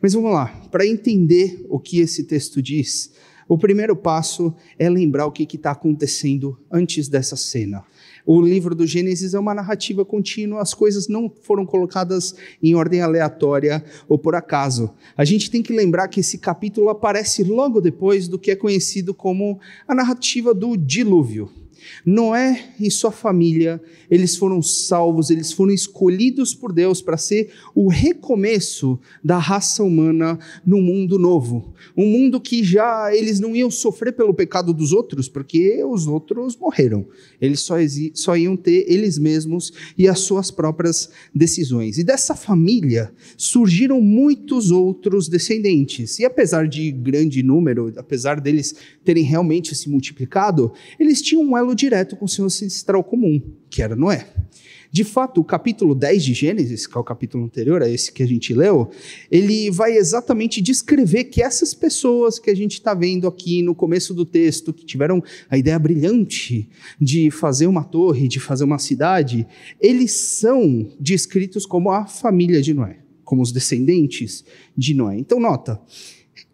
Mas 0.02 0.12
vamos 0.12 0.32
lá, 0.32 0.46
para 0.70 0.86
entender 0.86 1.64
o 1.68 1.78
que 1.78 2.00
esse 2.00 2.24
texto 2.24 2.60
diz, 2.60 3.12
o 3.48 3.58
primeiro 3.58 3.94
passo 3.94 4.54
é 4.78 4.88
lembrar 4.88 5.26
o 5.26 5.32
que 5.32 5.44
está 5.56 5.72
acontecendo 5.72 6.58
antes 6.70 7.08
dessa 7.08 7.36
cena. 7.36 7.84
O 8.26 8.40
livro 8.40 8.74
do 8.74 8.86
Gênesis 8.86 9.34
é 9.34 9.38
uma 9.38 9.54
narrativa 9.54 10.02
contínua, 10.04 10.62
as 10.62 10.72
coisas 10.72 11.08
não 11.08 11.30
foram 11.42 11.66
colocadas 11.66 12.34
em 12.62 12.74
ordem 12.74 13.02
aleatória 13.02 13.84
ou 14.08 14.18
por 14.18 14.34
acaso. 14.34 14.94
A 15.16 15.24
gente 15.24 15.50
tem 15.50 15.62
que 15.62 15.74
lembrar 15.74 16.08
que 16.08 16.20
esse 16.20 16.38
capítulo 16.38 16.88
aparece 16.88 17.44
logo 17.44 17.82
depois 17.82 18.26
do 18.26 18.38
que 18.38 18.50
é 18.50 18.56
conhecido 18.56 19.12
como 19.12 19.60
a 19.86 19.94
narrativa 19.94 20.54
do 20.54 20.74
dilúvio. 20.74 21.63
Noé 22.04 22.74
e 22.78 22.90
sua 22.90 23.10
família, 23.10 23.80
eles 24.10 24.36
foram 24.36 24.62
salvos, 24.62 25.30
eles 25.30 25.52
foram 25.52 25.72
escolhidos 25.72 26.54
por 26.54 26.72
Deus 26.72 27.00
para 27.00 27.16
ser 27.16 27.52
o 27.74 27.88
recomeço 27.88 28.98
da 29.22 29.38
raça 29.38 29.82
humana 29.82 30.38
no 30.64 30.80
mundo 30.80 31.18
novo. 31.18 31.74
Um 31.96 32.06
mundo 32.06 32.40
que 32.40 32.62
já 32.62 33.14
eles 33.14 33.40
não 33.40 33.54
iam 33.54 33.70
sofrer 33.70 34.12
pelo 34.12 34.34
pecado 34.34 34.72
dos 34.72 34.92
outros, 34.92 35.28
porque 35.28 35.82
os 35.84 36.06
outros 36.06 36.56
morreram. 36.56 37.06
Eles 37.40 37.60
só, 37.60 37.74
só 38.14 38.36
iam 38.36 38.56
ter 38.56 38.84
eles 38.88 39.18
mesmos 39.18 39.72
e 39.96 40.08
as 40.08 40.20
suas 40.20 40.50
próprias 40.50 41.10
decisões. 41.34 41.98
E 41.98 42.04
dessa 42.04 42.34
família 42.34 43.12
surgiram 43.36 44.00
muitos 44.00 44.70
outros 44.70 45.28
descendentes. 45.28 46.18
E 46.18 46.24
apesar 46.24 46.68
de 46.68 46.90
grande 46.90 47.42
número, 47.42 47.92
apesar 47.96 48.40
deles 48.40 48.74
terem 49.04 49.24
realmente 49.24 49.74
se 49.74 49.88
multiplicado, 49.88 50.72
eles 50.98 51.20
tinham 51.20 51.42
um 51.42 51.56
elo 51.56 51.73
direto 51.74 52.16
com 52.16 52.24
o 52.24 52.28
seu 52.28 52.44
ancestral 52.44 53.02
comum, 53.02 53.40
que 53.68 53.82
era 53.82 53.96
Noé. 53.96 54.28
De 54.94 55.02
fato, 55.02 55.40
o 55.40 55.44
capítulo 55.44 55.92
10 55.92 56.22
de 56.22 56.34
Gênesis, 56.34 56.86
que 56.86 56.96
é 56.96 57.00
o 57.00 57.02
capítulo 57.02 57.44
anterior 57.44 57.82
a 57.82 57.88
esse 57.88 58.12
que 58.12 58.22
a 58.22 58.26
gente 58.28 58.54
leu, 58.54 58.88
ele 59.28 59.68
vai 59.68 59.96
exatamente 59.96 60.62
descrever 60.62 61.24
que 61.24 61.42
essas 61.42 61.74
pessoas 61.74 62.38
que 62.38 62.48
a 62.48 62.54
gente 62.54 62.74
está 62.74 62.94
vendo 62.94 63.26
aqui 63.26 63.60
no 63.60 63.74
começo 63.74 64.14
do 64.14 64.24
texto, 64.24 64.72
que 64.72 64.86
tiveram 64.86 65.20
a 65.50 65.58
ideia 65.58 65.76
brilhante 65.80 66.68
de 67.00 67.28
fazer 67.32 67.66
uma 67.66 67.82
torre, 67.82 68.28
de 68.28 68.38
fazer 68.38 68.62
uma 68.62 68.78
cidade, 68.78 69.44
eles 69.80 70.12
são 70.12 70.88
descritos 71.00 71.66
como 71.66 71.90
a 71.90 72.06
família 72.06 72.62
de 72.62 72.72
Noé, 72.72 72.98
como 73.24 73.42
os 73.42 73.50
descendentes 73.50 74.44
de 74.78 74.94
Noé. 74.94 75.18
Então, 75.18 75.40
nota, 75.40 75.80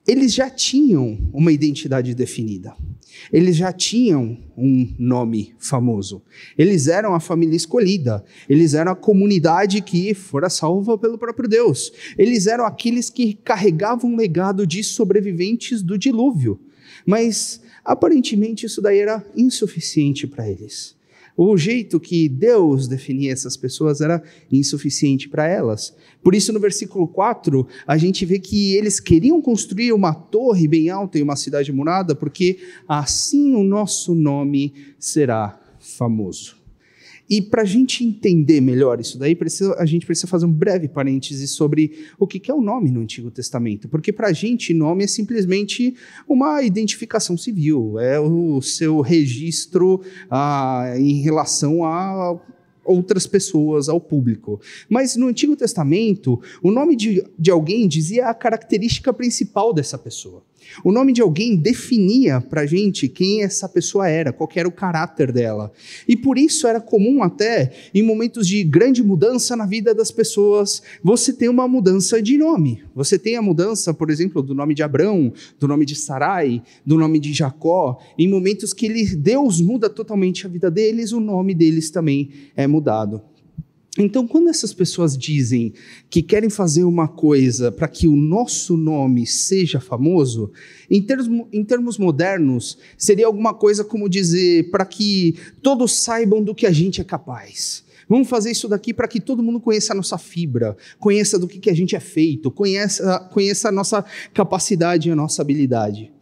eles 0.06 0.32
já 0.32 0.48
tinham 0.48 1.18
uma 1.32 1.52
identidade 1.52 2.14
definida. 2.14 2.74
Eles 3.32 3.56
já 3.56 3.72
tinham 3.72 4.38
um 4.56 4.94
nome 4.98 5.54
famoso. 5.58 6.22
Eles 6.56 6.86
eram 6.86 7.14
a 7.14 7.20
família 7.20 7.56
escolhida. 7.56 8.24
Eles 8.48 8.74
eram 8.74 8.92
a 8.92 8.96
comunidade 8.96 9.80
que 9.82 10.14
fora 10.14 10.48
salva 10.48 10.96
pelo 10.96 11.18
próprio 11.18 11.48
Deus. 11.48 11.92
Eles 12.16 12.46
eram 12.46 12.64
aqueles 12.64 13.10
que 13.10 13.34
carregavam 13.34 14.10
um 14.12 14.16
legado 14.16 14.66
de 14.66 14.82
sobreviventes 14.82 15.82
do 15.82 15.98
dilúvio. 15.98 16.58
Mas 17.04 17.60
aparentemente 17.84 18.66
isso 18.66 18.80
daí 18.80 18.98
era 18.98 19.24
insuficiente 19.36 20.26
para 20.26 20.48
eles. 20.48 20.96
O 21.42 21.56
jeito 21.56 21.98
que 21.98 22.28
Deus 22.28 22.86
definia 22.86 23.32
essas 23.32 23.56
pessoas 23.56 24.02
era 24.02 24.22
insuficiente 24.52 25.26
para 25.26 25.48
elas. 25.48 25.96
Por 26.22 26.34
isso, 26.34 26.52
no 26.52 26.60
versículo 26.60 27.08
4, 27.08 27.66
a 27.86 27.96
gente 27.96 28.26
vê 28.26 28.38
que 28.38 28.74
eles 28.74 29.00
queriam 29.00 29.40
construir 29.40 29.94
uma 29.94 30.12
torre 30.12 30.68
bem 30.68 30.90
alta 30.90 31.18
em 31.18 31.22
uma 31.22 31.36
cidade 31.36 31.72
murada, 31.72 32.14
porque 32.14 32.58
assim 32.86 33.54
o 33.54 33.64
nosso 33.64 34.14
nome 34.14 34.74
será 34.98 35.58
famoso. 35.78 36.59
E 37.30 37.40
para 37.40 37.62
a 37.62 37.64
gente 37.64 38.04
entender 38.04 38.60
melhor 38.60 38.98
isso 38.98 39.16
daí, 39.16 39.36
precisa, 39.36 39.76
a 39.78 39.86
gente 39.86 40.04
precisa 40.04 40.26
fazer 40.26 40.46
um 40.46 40.52
breve 40.52 40.88
parêntese 40.88 41.46
sobre 41.46 42.08
o 42.18 42.26
que, 42.26 42.40
que 42.40 42.50
é 42.50 42.54
o 42.54 42.60
nome 42.60 42.90
no 42.90 43.00
Antigo 43.00 43.30
Testamento. 43.30 43.88
Porque 43.88 44.12
para 44.12 44.26
a 44.26 44.32
gente, 44.32 44.74
nome 44.74 45.04
é 45.04 45.06
simplesmente 45.06 45.94
uma 46.28 46.60
identificação 46.60 47.36
civil, 47.36 48.00
é 48.00 48.18
o 48.18 48.60
seu 48.60 49.00
registro 49.00 50.00
ah, 50.28 50.92
em 50.96 51.22
relação 51.22 51.84
a 51.84 52.36
outras 52.84 53.28
pessoas, 53.28 53.88
ao 53.88 54.00
público. 54.00 54.60
Mas 54.88 55.14
no 55.14 55.28
Antigo 55.28 55.54
Testamento, 55.54 56.40
o 56.60 56.72
nome 56.72 56.96
de, 56.96 57.24
de 57.38 57.50
alguém 57.50 57.86
dizia 57.86 58.26
a 58.26 58.34
característica 58.34 59.12
principal 59.12 59.72
dessa 59.72 59.96
pessoa. 59.96 60.42
O 60.84 60.92
nome 60.92 61.12
de 61.12 61.20
alguém 61.20 61.56
definia 61.56 62.40
para 62.40 62.62
a 62.62 62.66
gente 62.66 63.08
quem 63.08 63.42
essa 63.42 63.68
pessoa 63.68 64.08
era, 64.08 64.32
qual 64.32 64.48
era 64.54 64.68
o 64.68 64.72
caráter 64.72 65.32
dela. 65.32 65.72
E 66.06 66.16
por 66.16 66.38
isso 66.38 66.66
era 66.66 66.80
comum 66.80 67.22
até, 67.22 67.72
em 67.94 68.02
momentos 68.02 68.46
de 68.46 68.62
grande 68.64 69.02
mudança 69.02 69.56
na 69.56 69.66
vida 69.66 69.94
das 69.94 70.10
pessoas, 70.10 70.82
você 71.02 71.32
ter 71.32 71.48
uma 71.48 71.66
mudança 71.66 72.20
de 72.22 72.36
nome. 72.36 72.82
Você 72.94 73.18
tem 73.18 73.36
a 73.36 73.42
mudança, 73.42 73.92
por 73.94 74.10
exemplo, 74.10 74.42
do 74.42 74.54
nome 74.54 74.74
de 74.74 74.82
Abrão, 74.82 75.32
do 75.58 75.68
nome 75.68 75.84
de 75.84 75.94
Sarai, 75.94 76.62
do 76.84 76.96
nome 76.96 77.18
de 77.18 77.32
Jacó. 77.32 77.98
Em 78.18 78.28
momentos 78.28 78.72
que 78.72 78.86
ele, 78.86 79.04
Deus 79.16 79.60
muda 79.60 79.88
totalmente 79.88 80.46
a 80.46 80.48
vida 80.48 80.70
deles, 80.70 81.12
o 81.12 81.20
nome 81.20 81.54
deles 81.54 81.90
também 81.90 82.30
é 82.56 82.66
mudado. 82.66 83.22
Então, 83.98 84.26
quando 84.26 84.48
essas 84.48 84.72
pessoas 84.72 85.18
dizem 85.18 85.72
que 86.08 86.22
querem 86.22 86.48
fazer 86.48 86.84
uma 86.84 87.08
coisa 87.08 87.72
para 87.72 87.88
que 87.88 88.06
o 88.06 88.14
nosso 88.14 88.76
nome 88.76 89.26
seja 89.26 89.80
famoso, 89.80 90.52
em 90.88 91.02
termos, 91.02 91.46
em 91.52 91.64
termos 91.64 91.98
modernos, 91.98 92.78
seria 92.96 93.26
alguma 93.26 93.52
coisa 93.52 93.82
como 93.82 94.08
dizer 94.08 94.70
para 94.70 94.84
que 94.84 95.34
todos 95.60 95.92
saibam 95.92 96.42
do 96.42 96.54
que 96.54 96.66
a 96.66 96.72
gente 96.72 97.00
é 97.00 97.04
capaz. 97.04 97.84
Vamos 98.08 98.28
fazer 98.28 98.52
isso 98.52 98.68
daqui 98.68 98.94
para 98.94 99.08
que 99.08 99.20
todo 99.20 99.42
mundo 99.42 99.60
conheça 99.60 99.92
a 99.92 99.96
nossa 99.96 100.18
fibra, 100.18 100.76
conheça 100.98 101.38
do 101.38 101.46
que, 101.46 101.58
que 101.58 101.70
a 101.70 101.74
gente 101.74 101.94
é 101.94 102.00
feito, 102.00 102.50
conheça, 102.50 103.20
conheça 103.32 103.68
a 103.68 103.72
nossa 103.72 104.04
capacidade 104.32 105.08
e 105.08 105.12
a 105.12 105.16
nossa 105.16 105.42
habilidade. 105.42 106.12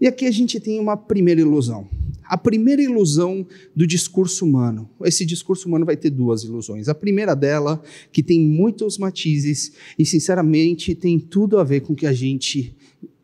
E 0.00 0.06
aqui 0.06 0.26
a 0.26 0.30
gente 0.30 0.60
tem 0.60 0.78
uma 0.78 0.96
primeira 0.96 1.40
ilusão. 1.40 1.88
A 2.24 2.36
primeira 2.36 2.82
ilusão 2.82 3.46
do 3.74 3.86
discurso 3.86 4.44
humano. 4.44 4.90
Esse 5.04 5.24
discurso 5.24 5.68
humano 5.68 5.86
vai 5.86 5.96
ter 5.96 6.10
duas 6.10 6.42
ilusões. 6.42 6.88
A 6.88 6.94
primeira 6.94 7.34
dela, 7.34 7.80
que 8.10 8.22
tem 8.22 8.40
muitos 8.40 8.98
matizes 8.98 9.72
e, 9.98 10.04
sinceramente, 10.04 10.94
tem 10.94 11.20
tudo 11.20 11.58
a 11.58 11.64
ver 11.64 11.80
com 11.80 11.92
o 11.92 11.96
que 11.96 12.06
a 12.06 12.12
gente 12.12 12.74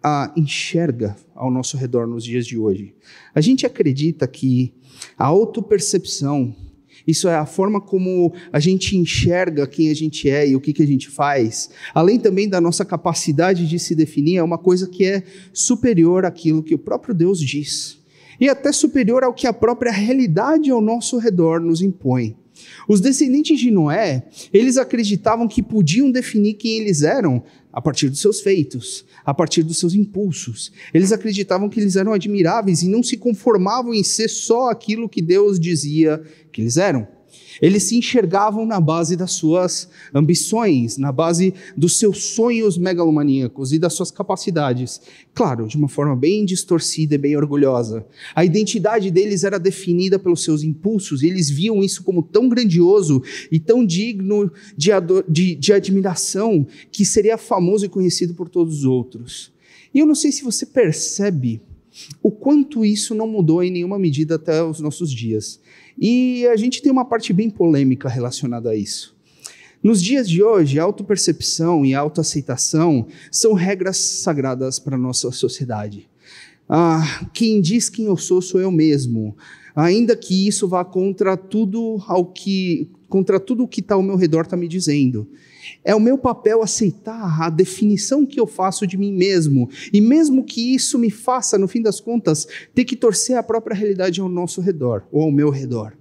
a, 0.02 0.32
enxerga 0.36 1.16
ao 1.34 1.50
nosso 1.50 1.76
redor 1.76 2.06
nos 2.06 2.24
dias 2.24 2.46
de 2.46 2.56
hoje. 2.56 2.94
A 3.34 3.40
gente 3.40 3.66
acredita 3.66 4.26
que 4.26 4.72
a 5.18 5.26
autopercepção 5.26 6.54
isso 7.06 7.28
é 7.28 7.34
a 7.34 7.46
forma 7.46 7.80
como 7.80 8.32
a 8.52 8.60
gente 8.60 8.96
enxerga 8.96 9.66
quem 9.66 9.90
a 9.90 9.94
gente 9.94 10.28
é 10.28 10.48
e 10.48 10.56
o 10.56 10.60
que, 10.60 10.72
que 10.72 10.82
a 10.82 10.86
gente 10.86 11.08
faz. 11.08 11.70
Além 11.94 12.18
também 12.18 12.48
da 12.48 12.60
nossa 12.60 12.84
capacidade 12.84 13.66
de 13.66 13.78
se 13.78 13.94
definir, 13.94 14.36
é 14.36 14.42
uma 14.42 14.58
coisa 14.58 14.88
que 14.88 15.04
é 15.04 15.22
superior 15.52 16.24
àquilo 16.24 16.62
que 16.62 16.74
o 16.74 16.78
próprio 16.78 17.14
Deus 17.14 17.40
diz. 17.40 17.98
E 18.40 18.48
até 18.48 18.72
superior 18.72 19.22
ao 19.22 19.34
que 19.34 19.46
a 19.46 19.52
própria 19.52 19.92
realidade 19.92 20.70
ao 20.70 20.80
nosso 20.80 21.18
redor 21.18 21.60
nos 21.60 21.80
impõe. 21.80 22.36
Os 22.88 23.00
descendentes 23.00 23.58
de 23.58 23.70
Noé, 23.70 24.24
eles 24.52 24.76
acreditavam 24.76 25.48
que 25.48 25.62
podiam 25.62 26.10
definir 26.10 26.54
quem 26.54 26.78
eles 26.78 27.02
eram 27.02 27.42
a 27.72 27.80
partir 27.80 28.08
dos 28.08 28.20
seus 28.20 28.40
feitos, 28.40 29.04
a 29.24 29.32
partir 29.32 29.62
dos 29.62 29.78
seus 29.78 29.94
impulsos. 29.94 30.72
Eles 30.92 31.10
acreditavam 31.10 31.68
que 31.68 31.80
eles 31.80 31.96
eram 31.96 32.12
admiráveis 32.12 32.82
e 32.82 32.88
não 32.88 33.02
se 33.02 33.16
conformavam 33.16 33.94
em 33.94 34.04
ser 34.04 34.28
só 34.28 34.68
aquilo 34.68 35.08
que 35.08 35.22
Deus 35.22 35.58
dizia 35.58 36.22
que 36.52 36.60
eles 36.60 36.76
eram. 36.76 37.06
Eles 37.60 37.84
se 37.84 37.96
enxergavam 37.96 38.64
na 38.64 38.80
base 38.80 39.16
das 39.16 39.32
suas 39.32 39.88
ambições, 40.14 40.96
na 40.96 41.12
base 41.12 41.54
dos 41.76 41.98
seus 41.98 42.24
sonhos 42.34 42.78
megalomaníacos 42.78 43.72
e 43.72 43.78
das 43.78 43.94
suas 43.94 44.10
capacidades. 44.10 45.00
Claro, 45.34 45.66
de 45.66 45.76
uma 45.76 45.88
forma 45.88 46.16
bem 46.16 46.44
distorcida 46.44 47.14
e 47.14 47.18
bem 47.18 47.36
orgulhosa. 47.36 48.06
A 48.34 48.44
identidade 48.44 49.10
deles 49.10 49.44
era 49.44 49.58
definida 49.58 50.18
pelos 50.18 50.42
seus 50.44 50.62
impulsos 50.62 51.22
e 51.22 51.28
eles 51.28 51.50
viam 51.50 51.82
isso 51.82 52.02
como 52.02 52.22
tão 52.22 52.48
grandioso 52.48 53.22
e 53.50 53.58
tão 53.58 53.84
digno 53.84 54.50
de, 54.76 54.90
de, 55.28 55.54
de 55.54 55.72
admiração 55.72 56.66
que 56.90 57.04
seria 57.04 57.36
famoso 57.36 57.84
e 57.84 57.88
conhecido 57.88 58.34
por 58.34 58.48
todos 58.48 58.78
os 58.78 58.84
outros. 58.84 59.52
E 59.94 59.98
eu 59.98 60.06
não 60.06 60.14
sei 60.14 60.32
se 60.32 60.42
você 60.42 60.64
percebe 60.64 61.60
o 62.22 62.30
quanto 62.30 62.84
isso 62.84 63.14
não 63.14 63.26
mudou 63.26 63.62
em 63.62 63.70
nenhuma 63.70 63.98
medida 63.98 64.36
até 64.36 64.62
os 64.62 64.80
nossos 64.80 65.10
dias. 65.10 65.60
E 65.98 66.46
a 66.46 66.56
gente 66.56 66.82
tem 66.82 66.90
uma 66.90 67.04
parte 67.04 67.32
bem 67.32 67.50
polêmica 67.50 68.08
relacionada 68.08 68.70
a 68.70 68.76
isso. 68.76 69.16
Nos 69.82 70.00
dias 70.00 70.28
de 70.28 70.42
hoje, 70.42 70.78
autopercepção 70.78 71.84
e 71.84 71.92
autoaceitação 71.92 73.06
são 73.30 73.52
regras 73.52 73.96
sagradas 73.96 74.78
para 74.78 74.94
a 74.94 74.98
nossa 74.98 75.30
sociedade. 75.32 76.08
Ah, 76.68 77.26
quem 77.34 77.60
diz 77.60 77.88
quem 77.88 78.06
eu 78.06 78.16
sou, 78.16 78.40
sou 78.40 78.60
eu 78.60 78.70
mesmo. 78.70 79.36
Ainda 79.74 80.16
que 80.16 80.46
isso 80.46 80.68
vá 80.68 80.84
contra 80.84 81.36
tudo 81.36 82.02
ao 82.06 82.26
que 82.26 82.88
contra 83.08 83.38
tudo 83.38 83.64
o 83.64 83.68
que 83.68 83.80
está 83.80 83.94
ao 83.94 84.02
meu 84.02 84.16
redor 84.16 84.42
está 84.42 84.56
me 84.56 84.68
dizendo. 84.68 85.28
É 85.84 85.94
o 85.94 86.00
meu 86.00 86.18
papel 86.18 86.62
aceitar 86.62 87.42
a 87.42 87.50
definição 87.50 88.26
que 88.26 88.38
eu 88.38 88.46
faço 88.46 88.86
de 88.86 88.96
mim 88.96 89.12
mesmo. 89.12 89.68
E 89.92 90.00
mesmo 90.00 90.44
que 90.44 90.74
isso 90.74 90.98
me 90.98 91.10
faça, 91.10 91.58
no 91.58 91.68
fim 91.68 91.82
das 91.82 92.00
contas, 92.00 92.46
ter 92.74 92.84
que 92.84 92.96
torcer 92.96 93.36
a 93.36 93.42
própria 93.42 93.76
realidade 93.76 94.20
ao 94.20 94.28
nosso 94.28 94.60
redor, 94.60 95.04
ou 95.10 95.22
ao 95.22 95.32
meu 95.32 95.50
redor. 95.50 95.96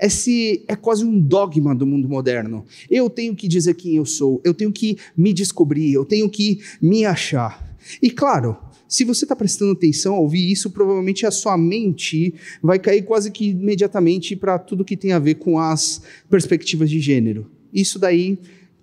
Esse 0.00 0.64
é 0.68 0.76
quase 0.76 1.04
um 1.04 1.18
dogma 1.18 1.74
do 1.74 1.84
mundo 1.84 2.08
moderno. 2.08 2.64
Eu 2.88 3.10
tenho 3.10 3.34
que 3.34 3.48
dizer 3.48 3.74
quem 3.74 3.96
eu 3.96 4.06
sou, 4.06 4.40
eu 4.44 4.54
tenho 4.54 4.70
que 4.70 4.96
me 5.16 5.32
descobrir, 5.32 5.92
eu 5.92 6.04
tenho 6.04 6.30
que 6.30 6.60
me 6.80 7.04
achar. 7.04 7.76
E 8.00 8.10
claro, 8.10 8.56
se 8.88 9.04
você 9.04 9.24
está 9.24 9.34
prestando 9.34 9.72
atenção 9.72 10.14
a 10.14 10.20
ouvir 10.20 10.50
isso, 10.50 10.70
provavelmente 10.70 11.26
a 11.26 11.30
sua 11.30 11.58
mente 11.58 12.32
vai 12.62 12.78
cair 12.78 13.02
quase 13.02 13.30
que 13.30 13.50
imediatamente 13.50 14.36
para 14.36 14.58
tudo 14.58 14.84
que 14.84 14.96
tem 14.96 15.12
a 15.12 15.18
ver 15.18 15.34
com 15.34 15.58
as 15.58 16.00
perspectivas 16.30 16.88
de 16.88 17.00
gênero. 17.00 17.50
Isso 17.72 17.98
daí 17.98 18.38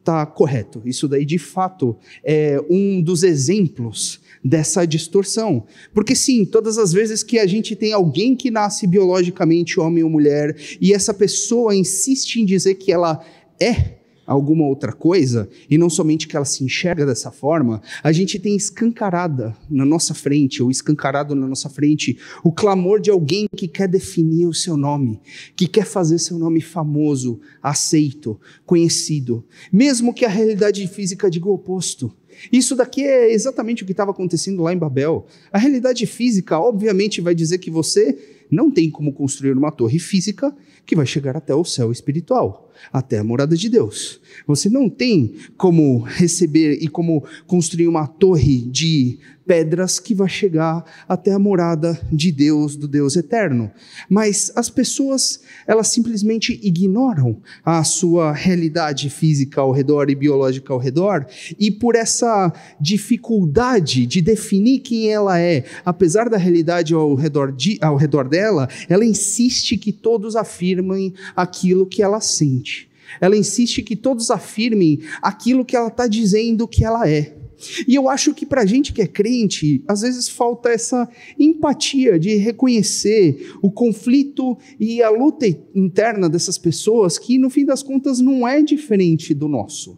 está 0.05 0.23
correto. 0.23 0.81
Isso 0.85 1.07
daí, 1.07 1.25
de 1.25 1.39
fato, 1.39 1.97
é 2.23 2.63
um 2.69 3.01
dos 3.01 3.23
exemplos 3.23 4.21
dessa 4.43 4.85
distorção. 4.85 5.65
Porque, 5.93 6.15
sim, 6.15 6.45
todas 6.45 6.77
as 6.77 6.93
vezes 6.93 7.23
que 7.23 7.39
a 7.39 7.47
gente 7.47 7.75
tem 7.75 7.91
alguém 7.91 8.35
que 8.35 8.51
nasce 8.51 8.85
biologicamente 8.85 9.79
homem 9.79 10.03
ou 10.03 10.09
mulher 10.09 10.55
e 10.79 10.93
essa 10.93 11.13
pessoa 11.13 11.75
insiste 11.75 12.39
em 12.39 12.45
dizer 12.45 12.75
que 12.75 12.91
ela 12.91 13.25
é 13.59 13.94
alguma 14.25 14.65
outra 14.65 14.91
coisa, 14.91 15.49
e 15.69 15.77
não 15.77 15.89
somente 15.89 16.27
que 16.27 16.35
ela 16.35 16.45
se 16.45 16.63
enxerga 16.63 17.05
dessa 17.05 17.31
forma, 17.31 17.81
a 18.03 18.11
gente 18.11 18.39
tem 18.39 18.55
escancarada 18.55 19.55
na 19.69 19.85
nossa 19.85 20.13
frente, 20.13 20.63
ou 20.63 20.71
escancarado 20.71 21.35
na 21.35 21.47
nossa 21.47 21.69
frente, 21.69 22.17
o 22.43 22.51
clamor 22.51 22.99
de 22.99 23.11
alguém 23.11 23.47
que 23.55 23.67
quer 23.67 23.87
definir 23.87 24.47
o 24.47 24.53
seu 24.53 24.75
nome, 24.77 25.19
que 25.55 25.67
quer 25.67 25.85
fazer 25.85 26.19
seu 26.19 26.37
nome 26.37 26.61
famoso, 26.61 27.39
aceito, 27.61 28.39
conhecido, 28.65 29.45
mesmo 29.71 30.13
que 30.13 30.25
a 30.25 30.29
realidade 30.29 30.85
física 30.87 31.29
diga 31.29 31.47
o 31.47 31.53
oposto. 31.53 32.11
Isso 32.51 32.75
daqui 32.75 33.01
é 33.03 33.31
exatamente 33.31 33.83
o 33.83 33.85
que 33.85 33.93
estava 33.93 34.11
acontecendo 34.11 34.61
lá 34.61 34.73
em 34.73 34.77
Babel. 34.77 35.25
A 35.51 35.57
realidade 35.57 36.05
física, 36.05 36.59
obviamente, 36.59 37.21
vai 37.21 37.33
dizer 37.33 37.59
que 37.59 37.71
você 37.71 38.17
não 38.51 38.69
tem 38.69 38.89
como 38.89 39.13
construir 39.13 39.57
uma 39.57 39.71
torre 39.71 39.99
física 39.99 40.55
que 40.85 40.95
vai 40.95 41.05
chegar 41.05 41.35
até 41.35 41.53
o 41.55 41.63
céu 41.63 41.91
espiritual, 41.91 42.64
até 42.91 43.19
a 43.19 43.23
morada 43.23 43.55
de 43.55 43.69
Deus. 43.69 44.19
Você 44.47 44.69
não 44.69 44.89
tem 44.89 45.35
como 45.57 45.99
receber 45.99 46.77
e 46.81 46.87
como 46.87 47.23
construir 47.47 47.87
uma 47.87 48.07
torre 48.07 48.61
de 48.61 49.19
pedras 49.45 49.99
que 49.99 50.13
vai 50.13 50.27
chegar 50.27 50.83
até 51.07 51.31
a 51.31 51.39
morada 51.39 51.99
de 52.11 52.31
Deus, 52.31 52.75
do 52.75 52.87
Deus 52.87 53.15
eterno. 53.15 53.71
Mas 54.09 54.51
as 54.55 54.69
pessoas, 54.69 55.41
elas 55.67 55.87
simplesmente 55.87 56.59
ignoram 56.63 57.41
a 57.63 57.83
sua 57.83 58.31
realidade 58.31 59.09
física 59.09 59.61
ao 59.61 59.71
redor 59.71 60.09
e 60.09 60.15
biológica 60.15 60.73
ao 60.73 60.79
redor, 60.79 61.25
e 61.59 61.71
por 61.71 61.95
essa 61.95 62.51
dificuldade 62.79 64.05
de 64.05 64.21
definir 64.21 64.79
quem 64.79 65.11
ela 65.11 65.39
é, 65.39 65.63
apesar 65.85 66.29
da 66.29 66.37
realidade 66.37 66.93
ao 66.93 67.13
redor, 67.15 67.51
de, 67.51 67.77
ao 67.81 67.95
redor 67.95 68.27
dela, 68.27 68.67
ela 68.89 69.05
insiste 69.05 69.77
que 69.77 69.91
todos 69.91 70.35
afirmem 70.35 71.13
aquilo 71.35 71.85
que 71.85 72.01
ela 72.01 72.19
sente. 72.19 72.89
Ela 73.21 73.37
insiste 73.37 73.81
que 73.83 73.95
todos 73.95 74.31
afirmem 74.31 74.99
aquilo 75.21 75.63
que 75.63 75.75
ela 75.75 75.87
está 75.87 76.07
dizendo 76.07 76.67
que 76.67 76.83
ela 76.83 77.07
é. 77.07 77.44
E 77.87 77.95
eu 77.95 78.09
acho 78.09 78.33
que 78.33 78.45
para 78.45 78.61
a 78.61 78.65
gente 78.65 78.93
que 78.93 79.01
é 79.01 79.07
crente, 79.07 79.83
às 79.87 80.01
vezes 80.01 80.29
falta 80.29 80.69
essa 80.69 81.09
empatia 81.39 82.19
de 82.19 82.35
reconhecer 82.35 83.53
o 83.61 83.71
conflito 83.71 84.57
e 84.79 85.01
a 85.01 85.09
luta 85.09 85.45
interna 85.73 86.29
dessas 86.29 86.57
pessoas, 86.57 87.17
que 87.17 87.37
no 87.37 87.49
fim 87.49 87.65
das 87.65 87.83
contas 87.83 88.19
não 88.19 88.47
é 88.47 88.61
diferente 88.61 89.33
do 89.33 89.47
nosso. 89.47 89.97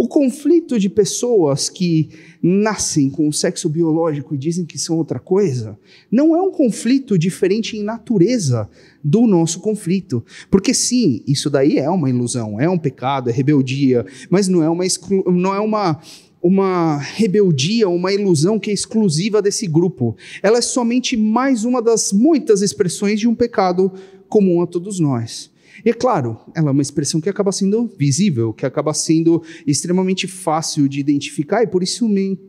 O 0.00 0.06
conflito 0.06 0.78
de 0.78 0.88
pessoas 0.88 1.68
que 1.68 2.08
nascem 2.40 3.10
com 3.10 3.26
o 3.26 3.32
sexo 3.32 3.68
biológico 3.68 4.32
e 4.32 4.38
dizem 4.38 4.64
que 4.64 4.78
são 4.78 4.96
outra 4.96 5.18
coisa, 5.18 5.76
não 6.08 6.36
é 6.36 6.40
um 6.40 6.52
conflito 6.52 7.18
diferente 7.18 7.76
em 7.76 7.82
natureza 7.82 8.70
do 9.02 9.26
nosso 9.26 9.58
conflito. 9.58 10.24
Porque 10.48 10.72
sim, 10.72 11.20
isso 11.26 11.50
daí 11.50 11.78
é 11.78 11.90
uma 11.90 12.08
ilusão, 12.08 12.60
é 12.60 12.70
um 12.70 12.78
pecado, 12.78 13.28
é 13.28 13.32
rebeldia, 13.32 14.06
mas 14.30 14.46
não 14.46 14.62
é 14.62 14.70
uma, 14.70 14.84
não 15.26 15.52
é 15.52 15.58
uma 15.58 16.00
uma 16.42 16.98
rebeldia, 16.98 17.88
uma 17.88 18.12
ilusão 18.12 18.58
que 18.58 18.70
é 18.70 18.74
exclusiva 18.74 19.42
desse 19.42 19.66
grupo. 19.66 20.16
Ela 20.42 20.58
é 20.58 20.62
somente 20.62 21.16
mais 21.16 21.64
uma 21.64 21.82
das 21.82 22.12
muitas 22.12 22.62
expressões 22.62 23.18
de 23.18 23.26
um 23.26 23.34
pecado 23.34 23.92
comum 24.28 24.62
a 24.62 24.66
todos 24.66 25.00
nós. 25.00 25.50
E 25.84 25.90
é 25.90 25.92
claro, 25.92 26.38
ela 26.54 26.68
é 26.68 26.72
uma 26.72 26.82
expressão 26.82 27.20
que 27.20 27.28
acaba 27.28 27.52
sendo 27.52 27.88
visível, 27.98 28.52
que 28.52 28.66
acaba 28.66 28.92
sendo 28.92 29.42
extremamente 29.66 30.26
fácil 30.26 30.88
de 30.88 30.98
identificar 30.98 31.62
e 31.62 31.66
por 31.66 31.82
isso, 31.82 32.08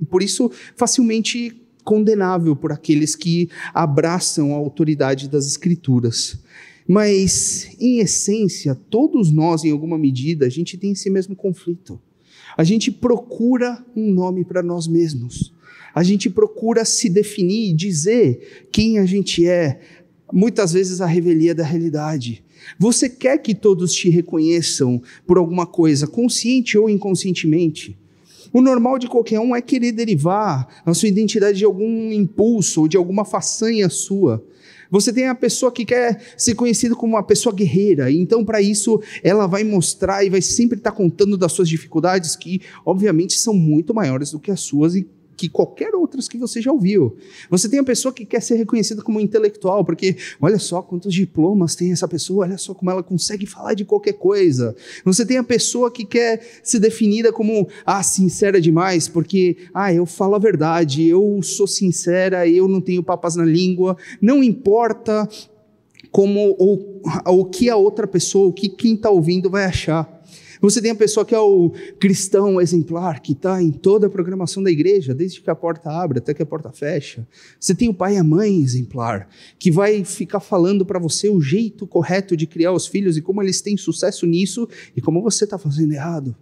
por 0.09 0.23
isso 0.23 0.51
facilmente 0.75 1.55
condenável 1.83 2.55
por 2.55 2.71
aqueles 2.71 3.15
que 3.15 3.49
abraçam 3.73 4.53
a 4.53 4.57
autoridade 4.57 5.29
das 5.29 5.47
Escrituras. 5.47 6.39
Mas, 6.87 7.69
em 7.79 7.99
essência, 7.99 8.73
todos 8.73 9.31
nós, 9.31 9.63
em 9.63 9.71
alguma 9.71 9.97
medida, 9.97 10.47
a 10.47 10.49
gente 10.49 10.75
tem 10.75 10.91
esse 10.91 11.09
mesmo 11.09 11.35
conflito. 11.35 12.01
A 12.59 12.63
gente 12.65 12.91
procura 12.91 13.81
um 13.95 14.11
nome 14.11 14.43
para 14.43 14.61
nós 14.61 14.85
mesmos. 14.85 15.53
A 15.95 16.03
gente 16.03 16.29
procura 16.29 16.83
se 16.83 17.07
definir, 17.07 17.73
dizer 17.73 18.67
quem 18.69 18.99
a 18.99 19.05
gente 19.05 19.47
é. 19.47 19.79
Muitas 20.33 20.73
vezes 20.73 20.99
a 20.99 21.05
revelia 21.05 21.55
da 21.55 21.63
realidade. 21.63 22.43
Você 22.77 23.07
quer 23.07 23.37
que 23.37 23.55
todos 23.55 23.93
te 23.93 24.09
reconheçam 24.09 25.01
por 25.25 25.37
alguma 25.37 25.65
coisa, 25.65 26.05
consciente 26.05 26.77
ou 26.77 26.89
inconscientemente. 26.89 27.97
O 28.51 28.59
normal 28.59 28.99
de 28.99 29.07
qualquer 29.07 29.39
um 29.39 29.55
é 29.55 29.61
querer 29.61 29.93
derivar 29.93 30.67
a 30.85 30.93
sua 30.93 31.07
identidade 31.07 31.59
de 31.59 31.63
algum 31.63 32.11
impulso 32.11 32.81
ou 32.81 32.87
de 32.89 32.97
alguma 32.97 33.23
façanha 33.23 33.87
sua. 33.87 34.45
Você 34.89 35.13
tem 35.13 35.27
a 35.27 35.35
pessoa 35.35 35.71
que 35.71 35.85
quer 35.85 36.19
ser 36.35 36.55
conhecida 36.55 36.95
como 36.95 37.13
uma 37.13 37.23
pessoa 37.23 37.53
guerreira, 37.53 38.11
então 38.11 38.43
para 38.43 38.61
isso 38.61 39.01
ela 39.23 39.45
vai 39.47 39.63
mostrar 39.63 40.23
e 40.23 40.29
vai 40.29 40.41
sempre 40.41 40.77
estar 40.77 40.91
tá 40.91 40.97
contando 40.97 41.37
das 41.37 41.51
suas 41.51 41.69
dificuldades, 41.69 42.35
que 42.35 42.61
obviamente 42.85 43.33
são 43.33 43.53
muito 43.53 43.93
maiores 43.93 44.31
do 44.31 44.39
que 44.39 44.51
as 44.51 44.61
suas 44.61 44.95
e 44.95 45.07
que 45.39 45.47
qualquer 45.47 45.95
outras 45.95 46.27
que 46.27 46.37
você 46.37 46.61
já 46.61 46.69
ouviu. 46.69 47.15
Você 47.49 47.69
tem 47.69 47.79
a 47.79 47.83
pessoa 47.83 48.13
que 48.13 48.25
quer 48.25 48.41
ser 48.41 48.55
reconhecida 48.55 49.01
como 49.01 49.21
intelectual, 49.21 49.85
porque 49.85 50.17
olha 50.41 50.59
só 50.59 50.81
quantos 50.81 51.13
diplomas 51.13 51.75
tem 51.75 51.93
essa 51.93 52.09
pessoa, 52.09 52.45
olha 52.45 52.57
só 52.57 52.73
como 52.73 52.91
ela 52.91 53.01
consegue 53.01 53.45
falar 53.45 53.73
de 53.73 53.85
qualquer 53.85 54.13
coisa. 54.13 54.75
Você 55.05 55.25
tem 55.25 55.37
a 55.37 55.43
pessoa 55.43 55.89
que 55.89 56.03
quer 56.03 56.45
ser 56.61 56.79
definida 56.79 57.31
como 57.31 57.69
ah, 57.85 58.03
sincera 58.03 58.59
demais, 58.59 59.07
porque 59.07 59.55
ah, 59.73 59.93
eu 59.93 60.05
falo 60.05 60.35
a 60.35 60.39
verdade, 60.39 61.07
eu 61.07 61.39
sou 61.41 61.65
sincera, 61.65 62.45
eu 62.45 62.67
não 62.67 62.81
tenho 62.81 63.01
papas 63.01 63.37
na 63.37 63.45
língua, 63.45 63.95
não 64.21 64.43
importa 64.43 65.25
como 66.11 66.53
ou 66.59 67.01
o 67.27 67.45
que 67.45 67.69
a 67.69 67.77
outra 67.77 68.05
pessoa, 68.05 68.47
o 68.47 68.53
que 68.53 68.67
quem 68.67 68.95
está 68.95 69.09
ouvindo 69.09 69.49
vai 69.49 69.63
achar. 69.63 70.18
Você 70.61 70.81
tem 70.81 70.91
a 70.91 70.95
pessoa 70.95 71.25
que 71.25 71.33
é 71.33 71.39
o 71.39 71.71
cristão 71.99 72.59
exemplar, 72.59 73.21
que 73.21 73.31
está 73.31 73.61
em 73.61 73.71
toda 73.71 74.07
a 74.07 74.09
programação 74.09 74.61
da 74.61 74.69
igreja, 74.69 75.15
desde 75.15 75.39
que 75.39 75.49
a 75.49 75.55
porta 75.55 75.89
abre 75.89 76.19
até 76.19 76.33
que 76.33 76.43
a 76.43 76.45
porta 76.45 76.69
fecha. 76.71 77.25
Você 77.57 77.73
tem 77.73 77.87
o 77.87 77.93
pai 77.93 78.15
e 78.15 78.17
a 78.17 78.23
mãe 78.23 78.61
exemplar, 78.61 79.29
que 79.57 79.71
vai 79.71 80.03
ficar 80.03 80.41
falando 80.41 80.85
para 80.85 80.99
você 80.99 81.29
o 81.29 81.39
jeito 81.39 81.87
correto 81.87 82.35
de 82.35 82.45
criar 82.45 82.73
os 82.73 82.87
filhos 82.87 83.15
e 83.15 83.21
como 83.21 83.41
eles 83.41 83.61
têm 83.61 83.77
sucesso 83.77 84.25
nisso 84.25 84.67
e 84.95 85.01
como 85.01 85.21
você 85.21 85.45
está 85.45 85.57
fazendo 85.57 85.93
errado. 85.93 86.35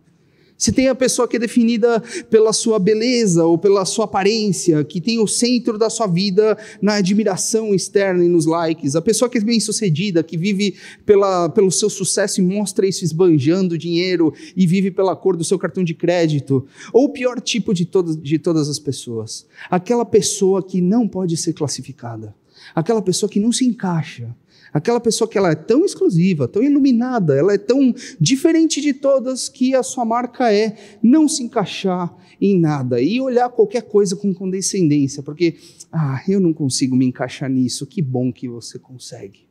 Se 0.58 0.72
tem 0.72 0.88
a 0.88 0.96
pessoa 0.96 1.28
que 1.28 1.36
é 1.36 1.40
definida 1.40 2.02
pela 2.30 2.52
sua 2.52 2.80
beleza 2.80 3.46
ou 3.46 3.58
pela 3.60 3.86
sua 3.86 4.06
aparência, 4.06 4.84
que 4.84 5.00
tem 5.00 5.20
o 5.20 5.28
centro 5.28 5.78
da 5.78 5.88
sua 5.88 6.08
vida 6.08 6.58
na 6.82 6.96
admiração 6.96 7.76
externa 7.76 8.26
e 8.26 8.28
nos 8.28 8.48
likes, 8.48 8.96
a 8.96 9.02
pessoa 9.02 9.30
que 9.30 9.38
é 9.38 9.42
bem 9.42 9.60
sucedida, 9.60 10.24
que 10.24 10.36
vive 10.36 10.76
pela, 11.06 11.48
pelo 11.50 11.72
seu 11.72 11.90
sucesso 11.90 12.42
e 12.42 12.44
mostra 12.44 12.88
isso 12.88 13.04
esbanjando 13.04 13.78
dinheiro 13.78 14.34
e 14.56 14.66
vive 14.66 14.90
pela 14.90 15.16
cor 15.16 15.38
do 15.38 15.44
seu 15.44 15.60
cartão 15.60 15.84
de 15.84 15.94
crédito, 15.94 16.66
ou 16.92 17.06
o 17.06 17.10
pior 17.10 17.40
tipo 17.40 17.72
de, 17.72 17.86
todo, 17.86 18.18
de 18.18 18.40
todas 18.40 18.68
as 18.68 18.80
pessoas, 18.80 19.46
aquela 19.70 20.06
pessoa 20.06 20.64
que 20.64 20.82
não 20.82 21.08
pode 21.08 21.38
ser 21.38 21.54
classificada, 21.54 22.34
aquela 22.74 23.02
pessoa 23.02 23.30
que 23.30 23.40
não 23.40 23.52
se 23.52 23.64
encaixa, 23.64 24.36
Aquela 24.74 25.00
pessoa 25.00 25.28
que 25.30 25.38
ela 25.38 25.52
é 25.52 25.56
tão 25.56 25.86
exclusiva, 25.86 26.48
tão 26.48 26.62
iluminada, 26.62 27.36
ela 27.36 27.54
é 27.54 27.58
tão 27.58 27.94
diferente 28.20 28.82
de 28.82 28.94
todas 28.94 29.50
que 29.50 29.74
a 29.76 29.84
sua 29.84 30.06
marca 30.06 30.52
é 30.52 30.76
não 31.02 31.28
se 31.28 31.44
encaixar 31.44 32.16
em 32.40 32.60
nada 32.60 33.02
e 33.02 33.20
olhar 33.20 33.50
qualquer 33.50 33.84
coisa 33.84 34.16
com 34.16 34.34
condescendência, 34.34 35.24
porque 35.24 35.56
ah, 35.92 36.22
eu 36.28 36.40
não 36.40 36.54
consigo 36.54 36.96
me 36.96 37.06
encaixar 37.06 37.50
nisso. 37.50 37.86
Que 37.86 38.02
bom 38.02 38.32
que 38.32 38.48
você 38.48 38.78
consegue. 38.78 39.48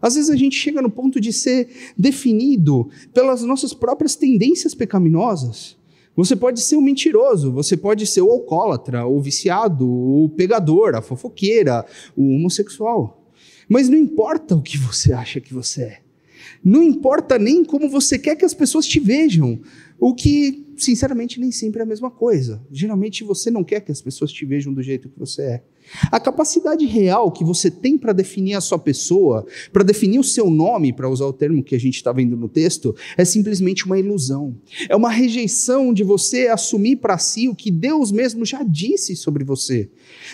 Às 0.00 0.14
vezes 0.14 0.30
a 0.30 0.36
gente 0.36 0.56
chega 0.56 0.80
no 0.80 0.90
ponto 0.90 1.20
de 1.20 1.32
ser 1.32 1.68
definido 1.96 2.88
pelas 3.12 3.42
nossas 3.42 3.74
próprias 3.74 4.16
tendências 4.16 4.74
pecaminosas. 4.74 5.76
Você 6.16 6.34
pode 6.34 6.60
ser 6.60 6.76
um 6.76 6.80
mentiroso, 6.80 7.52
você 7.52 7.76
pode 7.76 8.06
ser 8.06 8.22
o 8.22 8.30
alcoólatra, 8.30 9.06
o 9.06 9.20
viciado, 9.20 9.88
o 9.88 10.28
pegador, 10.30 10.94
a 10.94 11.02
fofoqueira, 11.02 11.84
o 12.16 12.34
homossexual. 12.34 13.19
Mas 13.70 13.88
não 13.88 13.96
importa 13.96 14.56
o 14.56 14.60
que 14.60 14.76
você 14.76 15.12
acha 15.12 15.40
que 15.40 15.54
você 15.54 15.82
é. 15.82 16.00
Não 16.62 16.82
importa 16.82 17.38
nem 17.38 17.64
como 17.64 17.88
você 17.88 18.18
quer 18.18 18.34
que 18.34 18.44
as 18.44 18.52
pessoas 18.52 18.84
te 18.84 18.98
vejam. 18.98 19.60
O 19.96 20.12
que, 20.12 20.66
sinceramente, 20.76 21.38
nem 21.38 21.52
sempre 21.52 21.78
é 21.78 21.84
a 21.84 21.86
mesma 21.86 22.10
coisa. 22.10 22.60
Geralmente 22.68 23.22
você 23.22 23.48
não 23.48 23.62
quer 23.62 23.80
que 23.80 23.92
as 23.92 24.02
pessoas 24.02 24.32
te 24.32 24.44
vejam 24.44 24.72
do 24.74 24.82
jeito 24.82 25.08
que 25.08 25.18
você 25.18 25.42
é. 25.42 25.62
A 26.10 26.20
capacidade 26.20 26.86
real 26.86 27.30
que 27.30 27.44
você 27.44 27.70
tem 27.70 27.98
para 27.98 28.12
definir 28.12 28.54
a 28.54 28.60
sua 28.60 28.78
pessoa, 28.78 29.46
para 29.72 29.82
definir 29.82 30.18
o 30.18 30.24
seu 30.24 30.50
nome, 30.50 30.92
para 30.92 31.08
usar 31.08 31.26
o 31.26 31.32
termo 31.32 31.62
que 31.62 31.74
a 31.74 31.80
gente 31.80 31.96
está 31.96 32.12
vendo 32.12 32.36
no 32.36 32.48
texto, 32.48 32.94
é 33.16 33.24
simplesmente 33.24 33.86
uma 33.86 33.98
ilusão. 33.98 34.54
É 34.88 34.96
uma 34.96 35.10
rejeição 35.10 35.92
de 35.92 36.04
você 36.04 36.48
assumir 36.48 36.96
para 36.96 37.18
si 37.18 37.48
o 37.48 37.54
que 37.54 37.70
Deus 37.70 38.12
mesmo 38.12 38.44
já 38.44 38.62
disse 38.62 39.16
sobre 39.16 39.44
você. 39.44 39.88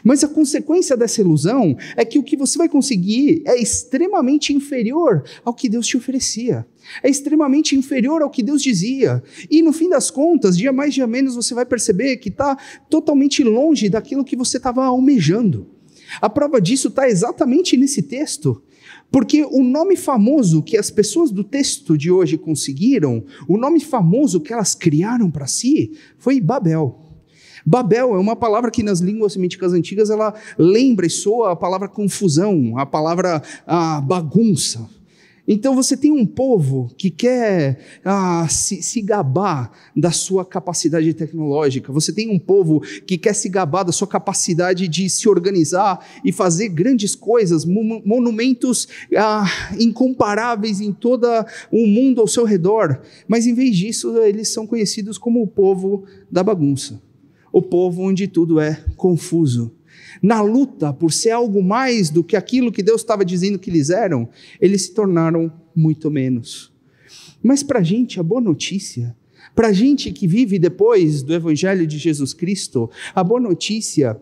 Mas 0.04 0.22
a 0.22 0.28
consequência 0.28 0.96
dessa 0.96 1.20
ilusão 1.20 1.76
é 1.96 2.04
que 2.04 2.18
o 2.18 2.22
que 2.22 2.36
você 2.36 2.58
vai 2.58 2.68
conseguir 2.68 3.42
é 3.46 3.60
extremamente 3.60 4.52
inferior 4.52 5.24
ao 5.44 5.54
que 5.54 5.68
Deus 5.68 5.86
te 5.86 5.96
oferecia. 5.96 6.66
É 7.02 7.10
extremamente 7.10 7.76
inferior 7.76 8.22
ao 8.22 8.30
que 8.30 8.42
Deus 8.42 8.62
dizia. 8.62 9.22
E 9.50 9.62
no 9.62 9.72
fim 9.72 9.88
das 9.88 10.10
contas, 10.10 10.56
dia 10.56 10.72
mais, 10.72 10.94
dia 10.94 11.06
menos, 11.06 11.34
você 11.34 11.54
vai 11.54 11.66
perceber 11.66 12.16
que 12.16 12.28
está 12.28 12.56
totalmente 12.88 13.42
longe 13.42 13.88
daquilo 13.88 14.24
que 14.24 14.36
você 14.36 14.56
estava 14.56 14.84
almejando. 14.84 15.68
A 16.20 16.28
prova 16.28 16.60
disso 16.60 16.88
está 16.88 17.08
exatamente 17.08 17.76
nesse 17.76 18.02
texto. 18.02 18.62
Porque 19.10 19.44
o 19.44 19.62
nome 19.62 19.96
famoso 19.96 20.62
que 20.62 20.76
as 20.76 20.90
pessoas 20.90 21.30
do 21.30 21.44
texto 21.44 21.96
de 21.96 22.10
hoje 22.10 22.36
conseguiram, 22.36 23.24
o 23.48 23.56
nome 23.56 23.80
famoso 23.80 24.40
que 24.40 24.52
elas 24.52 24.74
criaram 24.74 25.30
para 25.30 25.46
si, 25.46 25.92
foi 26.18 26.40
Babel. 26.40 27.02
Babel 27.64 28.14
é 28.14 28.18
uma 28.18 28.36
palavra 28.36 28.70
que 28.70 28.82
nas 28.82 29.00
línguas 29.00 29.32
semíticas 29.32 29.72
antigas 29.72 30.08
ela 30.08 30.34
lembra 30.56 31.06
e 31.06 31.10
soa 31.10 31.52
a 31.52 31.56
palavra 31.56 31.88
confusão, 31.88 32.78
a 32.78 32.86
palavra 32.86 33.42
a 33.66 34.00
bagunça. 34.00 34.88
Então 35.46 35.74
você 35.74 35.96
tem 35.96 36.10
um 36.10 36.26
povo 36.26 36.90
que 36.96 37.10
quer 37.10 37.78
ah, 38.04 38.46
se, 38.48 38.82
se, 38.82 39.00
gabar 39.00 39.70
da 39.94 40.10
sua 40.10 40.44
capacidade 40.44 41.12
tecnológica, 41.14 41.92
você 41.92 42.12
tem 42.12 42.28
um 42.28 42.38
povo 42.38 42.80
que 43.06 43.16
quer 43.16 43.34
se 43.34 43.48
gabar 43.48 43.84
da 43.84 43.92
sua 43.92 44.08
capacidade 44.08 44.88
de 44.88 45.08
se 45.08 45.28
organizar 45.28 46.04
e 46.24 46.32
fazer 46.32 46.68
grandes 46.68 47.14
coisas, 47.14 47.64
monumentos 47.64 48.88
ah, 49.16 49.46
incomparáveis 49.78 50.80
em 50.80 50.92
todo 50.92 51.26
o 51.70 51.86
mundo 51.86 52.20
ao 52.20 52.26
seu 52.26 52.44
redor, 52.44 53.00
mas 53.28 53.46
em 53.46 53.54
vez 53.54 53.76
disso 53.76 54.16
eles 54.18 54.48
são 54.48 54.66
conhecidos 54.66 55.18
como 55.18 55.42
o 55.42 55.46
povo 55.46 56.04
da 56.30 56.42
bagunça. 56.42 57.00
o 57.52 57.62
povo 57.62 58.02
onde 58.02 58.28
tudo 58.28 58.60
é 58.60 58.84
confuso. 58.96 59.75
Na 60.22 60.40
luta 60.40 60.92
por 60.92 61.12
ser 61.12 61.30
algo 61.30 61.62
mais 61.62 62.10
do 62.10 62.24
que 62.24 62.36
aquilo 62.36 62.72
que 62.72 62.82
Deus 62.82 63.00
estava 63.00 63.24
dizendo 63.24 63.58
que 63.58 63.70
eles 63.70 63.90
eram, 63.90 64.28
eles 64.60 64.82
se 64.82 64.94
tornaram 64.94 65.52
muito 65.74 66.10
menos. 66.10 66.72
Mas 67.42 67.62
para 67.62 67.80
a 67.80 67.82
gente, 67.82 68.18
a 68.18 68.22
boa 68.22 68.40
notícia, 68.40 69.16
para 69.54 69.68
a 69.68 69.72
gente 69.72 70.10
que 70.12 70.26
vive 70.26 70.58
depois 70.58 71.22
do 71.22 71.32
Evangelho 71.32 71.86
de 71.86 71.98
Jesus 71.98 72.34
Cristo, 72.34 72.90
a 73.14 73.22
boa 73.22 73.40
notícia 73.40 74.20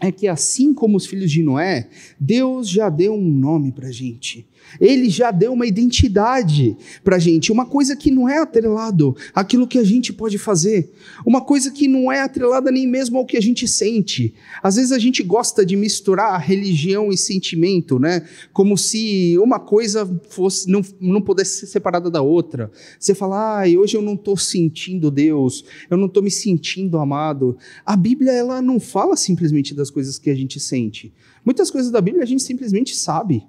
é 0.00 0.12
que 0.12 0.28
assim 0.28 0.72
como 0.72 0.96
os 0.96 1.06
filhos 1.06 1.30
de 1.30 1.42
Noé, 1.42 1.88
Deus 2.20 2.68
já 2.68 2.88
deu 2.88 3.14
um 3.14 3.28
nome 3.28 3.72
para 3.72 3.88
a 3.88 3.92
gente. 3.92 4.46
Ele 4.80 5.08
já 5.08 5.30
deu 5.30 5.52
uma 5.52 5.66
identidade 5.66 6.76
para 7.02 7.16
a 7.16 7.18
gente, 7.18 7.50
uma 7.50 7.66
coisa 7.66 7.96
que 7.96 8.10
não 8.10 8.28
é 8.28 8.38
atrelado 8.38 9.16
àquilo 9.34 9.66
que 9.66 9.78
a 9.78 9.84
gente 9.84 10.12
pode 10.12 10.38
fazer, 10.38 10.92
uma 11.24 11.40
coisa 11.40 11.70
que 11.70 11.88
não 11.88 12.10
é 12.12 12.20
atrelada 12.20 12.70
nem 12.70 12.86
mesmo 12.86 13.18
ao 13.18 13.26
que 13.26 13.36
a 13.36 13.40
gente 13.40 13.66
sente. 13.66 14.34
Às 14.62 14.76
vezes 14.76 14.92
a 14.92 14.98
gente 14.98 15.22
gosta 15.22 15.64
de 15.64 15.76
misturar 15.76 16.40
religião 16.40 17.10
e 17.10 17.16
sentimento, 17.16 17.98
né? 17.98 18.26
Como 18.52 18.76
se 18.76 19.36
uma 19.38 19.58
coisa 19.58 20.06
fosse 20.28 20.68
não, 20.70 20.82
não 21.00 21.20
pudesse 21.20 21.60
ser 21.60 21.66
separada 21.66 22.10
da 22.10 22.22
outra. 22.22 22.70
Você 22.98 23.14
fala, 23.14 23.62
ah, 23.62 23.68
hoje 23.68 23.96
eu 23.96 24.02
não 24.02 24.14
estou 24.14 24.36
sentindo 24.36 25.10
Deus, 25.10 25.64
eu 25.90 25.96
não 25.96 26.06
estou 26.06 26.22
me 26.22 26.30
sentindo 26.30 26.98
amado. 26.98 27.56
A 27.84 27.96
Bíblia 27.96 28.32
ela 28.32 28.60
não 28.62 28.78
fala 28.78 29.16
simplesmente 29.16 29.74
das 29.74 29.90
coisas 29.90 30.18
que 30.18 30.30
a 30.30 30.34
gente 30.34 30.60
sente. 30.60 31.12
Muitas 31.44 31.70
coisas 31.70 31.90
da 31.90 32.00
Bíblia 32.00 32.22
a 32.22 32.26
gente 32.26 32.42
simplesmente 32.42 32.94
sabe. 32.94 33.46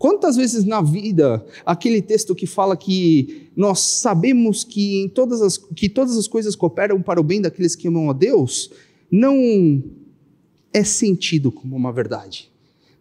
Quantas 0.00 0.34
vezes 0.34 0.64
na 0.64 0.80
vida, 0.80 1.44
aquele 1.62 2.00
texto 2.00 2.34
que 2.34 2.46
fala 2.46 2.74
que 2.74 3.50
nós 3.54 3.80
sabemos 3.80 4.64
que, 4.64 5.02
em 5.02 5.10
todas 5.10 5.42
as, 5.42 5.58
que 5.58 5.90
todas 5.90 6.16
as 6.16 6.26
coisas 6.26 6.56
cooperam 6.56 7.02
para 7.02 7.20
o 7.20 7.22
bem 7.22 7.38
daqueles 7.38 7.76
que 7.76 7.86
amam 7.86 8.08
a 8.08 8.14
Deus, 8.14 8.70
não 9.12 9.84
é 10.72 10.82
sentido 10.84 11.52
como 11.52 11.76
uma 11.76 11.92
verdade. 11.92 12.50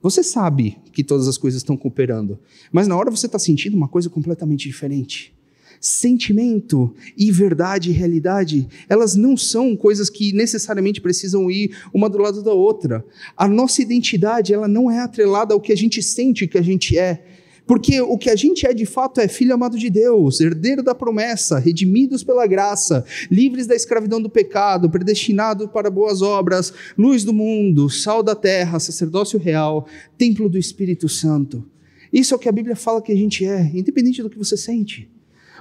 Você 0.02 0.22
sabe 0.22 0.78
que 0.92 1.02
todas 1.02 1.26
as 1.26 1.38
coisas 1.38 1.62
estão 1.62 1.78
cooperando, 1.78 2.38
mas 2.70 2.86
na 2.86 2.98
hora 2.98 3.10
você 3.10 3.28
está 3.28 3.40
sentindo 3.40 3.78
uma 3.78 3.88
coisa 3.88 4.10
completamente 4.10 4.68
diferente 4.68 5.34
sentimento 5.80 6.94
e 7.18 7.32
verdade 7.32 7.89
e 7.89 7.94
realidade, 7.94 8.68
elas 8.88 9.15
não 9.15 9.38
são 9.38 9.76
coisas 9.76 10.10
que 10.10 10.34
necessariamente 10.34 11.02
precisam 11.02 11.50
ir 11.50 11.76
uma 11.94 12.10
do 12.10 12.18
lado 12.18 12.44
da 12.44 12.54
outra. 12.54 13.06
A 13.36 13.48
nossa 13.48 13.82
identidade, 13.82 14.54
ela 14.54 14.68
não 14.68 14.92
é 14.92 15.00
atrelada 15.00 15.54
ao 15.54 15.62
que 15.62 15.72
a 15.72 15.78
gente 15.78 16.02
sente 16.02 16.48
que 16.48 16.58
a 16.58 16.62
gente 16.62 16.98
é. 16.98 17.24
Porque 17.70 18.02
o 18.02 18.18
que 18.18 18.32
a 18.32 18.36
gente 18.36 18.65
é 18.65 18.74
de 18.74 18.88
fato 18.88 19.22
é 19.22 19.28
filho 19.28 19.54
amado 19.54 19.78
de 19.78 19.92
Deus, 19.92 20.42
herdeiro 20.42 20.82
da 20.82 20.96
promessa, 20.96 21.60
redimidos 21.60 22.24
pela 22.24 22.48
graça, 22.48 23.06
livres 23.30 23.68
da 23.68 23.76
escravidão 23.76 24.20
do 24.20 24.28
pecado, 24.28 24.89
predestinados 24.89 25.68
para 25.68 25.92
boas 25.92 26.24
obras, 26.24 26.74
luz 26.98 27.24
do 27.24 27.32
mundo, 27.32 27.88
sal 27.88 28.24
da 28.24 28.34
terra, 28.34 28.80
sacerdócio 28.80 29.38
real, 29.38 29.88
templo 30.18 30.50
do 30.50 30.58
Espírito 30.58 31.08
Santo. 31.08 31.63
Isso 32.12 32.34
é 32.34 32.38
o 32.38 32.39
que 32.39 32.50
a 32.50 32.52
Bíblia 32.52 32.76
fala 32.76 33.04
que 33.04 33.12
a 33.12 33.15
gente 33.15 33.46
é, 33.46 33.70
independente 33.72 34.24
do 34.24 34.32
que 34.32 34.38
você 34.39 34.58
sente. 34.58 35.08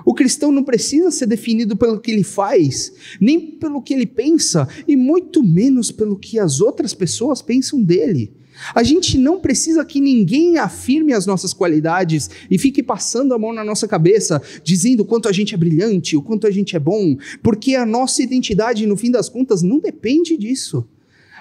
O 0.08 0.14
cristão 0.14 0.50
não 0.50 0.64
precisa 0.64 1.10
ser 1.10 1.26
definido 1.26 1.76
pelo 1.76 2.00
que 2.00 2.10
ele 2.10 2.22
faz, 2.22 2.94
nem 3.20 3.38
pelo 3.38 3.82
que 3.82 3.92
ele 3.92 4.06
pensa, 4.06 4.66
e 4.88 4.96
muito 4.96 5.42
menos 5.42 5.90
pelo 5.90 6.18
que 6.18 6.38
as 6.38 6.62
outras 6.62 6.94
pessoas 6.94 7.42
pensam 7.42 7.82
dele. 7.82 8.32
A 8.74 8.82
gente 8.82 9.18
não 9.18 9.38
precisa 9.38 9.84
que 9.84 10.00
ninguém 10.00 10.56
afirme 10.56 11.12
as 11.12 11.26
nossas 11.26 11.52
qualidades 11.52 12.30
e 12.50 12.56
fique 12.56 12.82
passando 12.82 13.34
a 13.34 13.38
mão 13.38 13.52
na 13.52 13.62
nossa 13.62 13.86
cabeça, 13.86 14.40
dizendo 14.64 15.00
o 15.00 15.04
quanto 15.04 15.28
a 15.28 15.32
gente 15.32 15.54
é 15.54 15.58
brilhante, 15.58 16.16
o 16.16 16.22
quanto 16.22 16.46
a 16.46 16.50
gente 16.50 16.74
é 16.74 16.78
bom, 16.78 17.14
porque 17.42 17.74
a 17.74 17.84
nossa 17.84 18.22
identidade, 18.22 18.86
no 18.86 18.96
fim 18.96 19.10
das 19.10 19.28
contas, 19.28 19.60
não 19.60 19.78
depende 19.78 20.38
disso. 20.38 20.88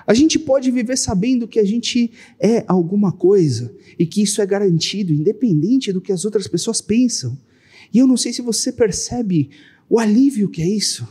A 0.05 0.13
gente 0.13 0.37
pode 0.37 0.69
viver 0.71 0.97
sabendo 0.97 1.47
que 1.47 1.59
a 1.59 1.65
gente 1.65 2.11
é 2.37 2.65
alguma 2.67 3.13
coisa 3.13 3.73
e 3.97 4.05
que 4.05 4.21
isso 4.21 4.41
é 4.41 4.45
garantido, 4.45 5.13
independente 5.13 5.93
do 5.93 6.01
que 6.01 6.11
as 6.11 6.25
outras 6.25 6.49
pessoas 6.49 6.81
pensam. 6.81 7.46
E 7.93 7.99
eu 7.99 8.07
não 8.07 8.17
sei 8.17 8.33
se 8.33 8.41
você 8.41 8.71
percebe 8.71 9.49
o 9.89 9.99
alívio 9.99 10.49
que 10.49 10.61
é 10.61 10.67
isso. 10.67 11.07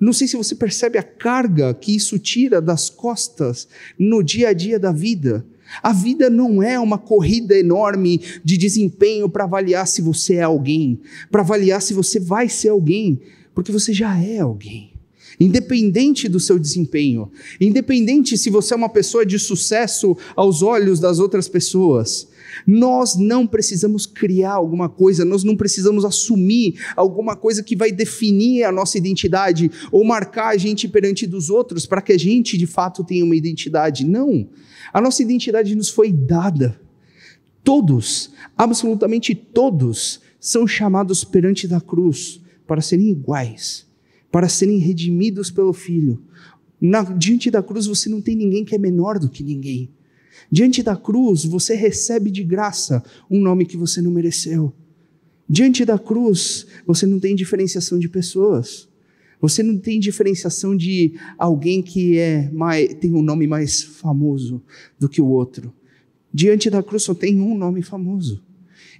Não 0.00 0.12
sei 0.12 0.26
se 0.26 0.36
você 0.36 0.54
percebe 0.54 0.98
a 0.98 1.02
carga 1.02 1.72
que 1.72 1.94
isso 1.94 2.18
tira 2.18 2.60
das 2.60 2.90
costas 2.90 3.68
no 3.98 4.22
dia 4.22 4.48
a 4.48 4.52
dia 4.52 4.78
da 4.78 4.90
vida. 4.90 5.46
A 5.80 5.92
vida 5.92 6.28
não 6.28 6.62
é 6.62 6.78
uma 6.78 6.98
corrida 6.98 7.56
enorme 7.56 8.20
de 8.44 8.56
desempenho 8.56 9.28
para 9.28 9.44
avaliar 9.44 9.86
se 9.86 10.02
você 10.02 10.34
é 10.34 10.42
alguém, 10.42 11.00
para 11.30 11.42
avaliar 11.42 11.80
se 11.80 11.94
você 11.94 12.18
vai 12.18 12.48
ser 12.48 12.70
alguém, 12.70 13.20
porque 13.54 13.70
você 13.70 13.92
já 13.92 14.20
é 14.20 14.40
alguém. 14.40 14.92
Independente 15.38 16.28
do 16.28 16.40
seu 16.40 16.58
desempenho, 16.58 17.30
independente 17.60 18.36
se 18.36 18.50
você 18.50 18.74
é 18.74 18.76
uma 18.76 18.88
pessoa 18.88 19.24
de 19.24 19.38
sucesso 19.38 20.16
aos 20.34 20.62
olhos 20.62 21.00
das 21.00 21.18
outras 21.18 21.48
pessoas, 21.48 22.28
nós 22.66 23.16
não 23.16 23.46
precisamos 23.46 24.06
criar 24.06 24.52
alguma 24.52 24.88
coisa, 24.88 25.24
nós 25.24 25.44
não 25.44 25.56
precisamos 25.56 26.04
assumir 26.04 26.80
alguma 26.96 27.36
coisa 27.36 27.62
que 27.62 27.76
vai 27.76 27.92
definir 27.92 28.64
a 28.64 28.72
nossa 28.72 28.98
identidade 28.98 29.70
ou 29.90 30.04
marcar 30.04 30.48
a 30.48 30.56
gente 30.56 30.88
perante 30.88 31.26
dos 31.26 31.50
outros 31.50 31.86
para 31.86 32.02
que 32.02 32.12
a 32.12 32.18
gente 32.18 32.56
de 32.58 32.66
fato 32.66 33.04
tenha 33.04 33.24
uma 33.24 33.36
identidade. 33.36 34.04
Não. 34.04 34.48
A 34.92 35.00
nossa 35.00 35.22
identidade 35.22 35.74
nos 35.74 35.88
foi 35.88 36.12
dada. 36.12 36.80
Todos, 37.64 38.32
absolutamente 38.56 39.34
todos, 39.34 40.20
são 40.40 40.66
chamados 40.66 41.22
perante 41.22 41.68
da 41.68 41.80
cruz 41.80 42.40
para 42.66 42.80
serem 42.80 43.10
iguais, 43.10 43.86
para 44.30 44.48
serem 44.48 44.78
redimidos 44.78 45.50
pelo 45.50 45.72
Filho. 45.72 46.22
Na, 46.80 47.02
diante 47.02 47.50
da 47.50 47.62
cruz 47.62 47.86
você 47.86 48.08
não 48.08 48.20
tem 48.20 48.34
ninguém 48.34 48.64
que 48.64 48.74
é 48.74 48.78
menor 48.78 49.18
do 49.18 49.28
que 49.28 49.44
ninguém. 49.44 49.88
Diante 50.52 50.82
da 50.82 50.94
cruz, 50.94 51.46
você 51.46 51.74
recebe 51.74 52.30
de 52.30 52.44
graça 52.44 53.02
um 53.30 53.40
nome 53.40 53.64
que 53.64 53.78
você 53.78 54.02
não 54.02 54.10
mereceu. 54.10 54.70
Diante 55.48 55.82
da 55.82 55.98
cruz, 55.98 56.66
você 56.86 57.06
não 57.06 57.18
tem 57.18 57.34
diferenciação 57.34 57.98
de 57.98 58.06
pessoas. 58.06 58.86
Você 59.40 59.62
não 59.62 59.78
tem 59.78 59.98
diferenciação 59.98 60.76
de 60.76 61.14
alguém 61.38 61.82
que 61.82 62.18
é 62.18 62.50
mais, 62.52 62.92
tem 62.94 63.14
um 63.14 63.22
nome 63.22 63.46
mais 63.46 63.82
famoso 63.82 64.62
do 64.98 65.08
que 65.08 65.22
o 65.22 65.26
outro. 65.26 65.72
Diante 66.32 66.68
da 66.68 66.82
cruz 66.82 67.04
só 67.04 67.14
tem 67.14 67.40
um 67.40 67.56
nome 67.56 67.80
famoso. 67.80 68.44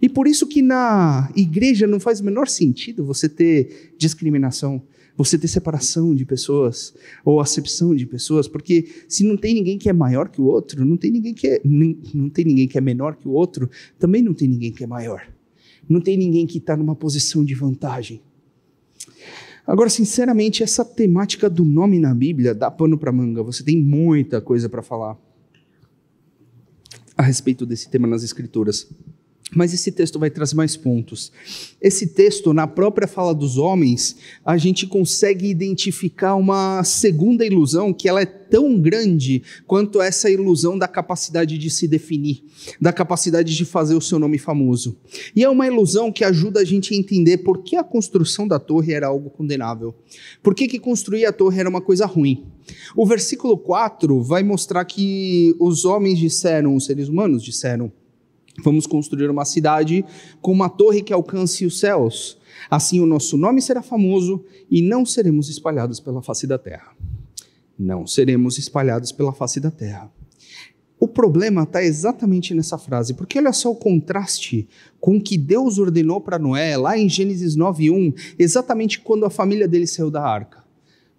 E 0.01 0.09
por 0.09 0.27
isso 0.27 0.47
que 0.47 0.63
na 0.63 1.31
igreja 1.37 1.87
não 1.87 2.01
faz 2.01 2.21
o 2.21 2.25
menor 2.25 2.49
sentido 2.49 3.05
você 3.05 3.29
ter 3.29 3.93
discriminação 3.99 4.83
você 5.17 5.39
ter 5.39 5.49
separação 5.49 6.15
de 6.15 6.25
pessoas 6.25 6.95
ou 7.25 7.41
acepção 7.41 7.95
de 7.95 8.07
pessoas, 8.07 8.49
porque 8.49 8.89
se 9.09 9.25
não 9.25 9.37
tem 9.37 9.55
ninguém 9.55 9.79
que 9.79 9.89
é 9.89 9.93
maior 9.93 10.29
que 10.29 10.41
o 10.41 10.45
outro, 10.45 10.85
não 10.85 10.97
tem 10.97 11.11
ninguém 11.11 11.35
que 11.35 11.47
é, 11.47 11.61
não 11.65 12.29
tem 12.31 12.45
ninguém 12.45 12.67
que 12.67 12.79
é 12.79 12.81
menor 12.81 13.17
que 13.17 13.29
o 13.29 13.33
outro, 13.33 13.69
também 13.99 14.23
não 14.23 14.35
tem 14.35 14.49
ninguém 14.49 14.73
que 14.73 14.85
é 14.85 14.87
maior. 14.87 15.27
Não 15.89 16.01
tem 16.01 16.17
ninguém 16.17 16.47
que 16.47 16.59
está 16.59 16.77
numa 16.77 16.95
posição 16.95 17.45
de 17.45 17.55
vantagem. 17.55 18.23
Agora, 19.67 19.89
sinceramente, 19.89 20.63
essa 20.63 20.85
temática 20.85 21.49
do 21.49 21.65
nome 21.65 21.99
na 21.99 22.15
Bíblia 22.15 22.55
dá 22.55 22.71
pano 22.71 22.99
para 22.99 23.13
manga. 23.13 23.43
Você 23.43 23.63
tem 23.63 23.77
muita 23.77 24.41
coisa 24.41 24.69
para 24.69 24.83
falar 24.83 25.17
a 27.17 27.23
respeito 27.23 27.65
desse 27.65 27.89
tema 27.89 28.07
nas 28.07 28.25
Escrituras. 28.25 28.89
Mas 29.55 29.75
esse 29.75 29.93
texto 29.93 30.19
vai 30.19 30.31
trazer 30.31 30.55
mais 30.55 30.77
pontos. 30.77 31.31
Esse 31.81 32.07
texto, 32.07 32.53
na 32.53 32.67
própria 32.67 33.07
fala 33.07 33.35
dos 33.35 33.59
homens, 33.59 34.17
a 34.45 34.57
gente 34.57 34.87
consegue 34.87 35.47
identificar 35.49 36.35
uma 36.37 36.83
segunda 36.85 37.45
ilusão 37.45 37.93
que 37.93 38.09
ela 38.09 38.23
é 38.23 38.27
tão 38.27 38.79
grande 38.79 39.43
quanto 39.67 40.01
essa 40.01 40.31
ilusão 40.31 40.79
da 40.79 40.87
capacidade 40.87 41.57
de 41.57 41.71
se 41.71 41.89
definir, 41.89 42.45
da 42.81 42.93
capacidade 42.93 43.57
de 43.57 43.65
fazer 43.65 43.95
o 43.95 44.01
seu 44.01 44.19
nome 44.19 44.39
famoso. 44.39 44.97
E 45.35 45.43
é 45.43 45.49
uma 45.49 45.67
ilusão 45.67 46.13
que 46.13 46.25
ajuda 46.25 46.61
a 46.61 46.65
gente 46.65 46.95
a 46.95 46.97
entender 46.97 47.39
por 47.39 47.63
que 47.63 47.77
a 47.77 47.85
construção 47.85 48.47
da 48.47 48.59
torre 48.59 48.93
era 48.93 49.07
algo 49.07 49.31
condenável. 49.31 49.95
Por 50.43 50.55
que, 50.55 50.69
que 50.69 50.79
construir 50.79 51.25
a 51.25 51.33
torre 51.33 51.61
era 51.61 51.69
uma 51.69 51.81
coisa 51.81 52.07
ruim. 52.07 52.45
O 52.97 53.07
versículo 53.07 53.57
4 53.57 54.23
vai 54.23 54.43
mostrar 54.43 54.85
que 54.85 55.55
os 55.59 55.85
homens 55.85 56.19
disseram, 56.19 56.77
os 56.77 56.85
seres 56.85 57.09
humanos 57.09 57.43
disseram, 57.43 57.91
Vamos 58.61 58.87
construir 58.87 59.31
uma 59.31 59.45
cidade 59.45 60.05
com 60.41 60.53
uma 60.53 60.69
torre 60.69 61.03
que 61.03 61.13
alcance 61.13 61.65
os 61.65 61.81
céus. 61.81 62.39
Assim 62.71 63.01
o 63.01 63.07
nosso 63.07 63.37
nome 63.37 63.63
será 63.63 63.83
famoso 63.83 64.45
e 64.71 64.83
não 64.83 65.07
seremos 65.07 65.49
espalhados 65.49 66.01
pela 66.01 66.23
face 66.23 66.47
da 66.47 66.59
terra. 66.59 66.95
Não 67.79 68.07
seremos 68.07 68.59
espalhados 68.59 69.11
pela 69.11 69.33
face 69.33 69.59
da 69.59 69.71
terra. 69.71 70.11
O 71.01 71.09
problema 71.09 71.65
está 71.65 71.83
exatamente 71.83 72.55
nessa 72.55 72.79
frase, 72.79 73.15
porque 73.15 73.37
olha 73.37 73.53
só 73.53 73.73
o 73.73 73.75
contraste 73.75 74.69
com 75.01 75.17
o 75.17 75.21
que 75.21 75.37
Deus 75.37 75.79
ordenou 75.79 76.21
para 76.21 76.39
Noé, 76.39 76.77
lá 76.77 76.97
em 76.97 77.09
Gênesis 77.09 77.57
9:1, 77.57 78.15
exatamente 78.39 79.01
quando 79.01 79.27
a 79.27 79.31
família 79.31 79.67
dele 79.67 79.87
saiu 79.87 80.13
da 80.13 80.23
arca. 80.23 80.63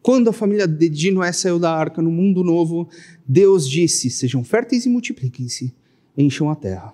Quando 0.01 0.29
a 0.29 0.33
família 0.33 0.67
de 0.67 1.11
Noé 1.11 1.33
saiu 1.33 1.59
da 1.59 1.73
arca 1.73 2.01
no 2.01 2.11
mundo 2.11 2.45
novo, 2.45 2.87
Deus 3.27 3.67
disse: 3.67 4.09
Sejam 4.09 4.41
férteis 4.41 4.85
e 4.85 4.89
multipliquem-se, 4.89 5.75
encham 6.17 6.49
a 6.49 6.55
terra. 6.55 6.93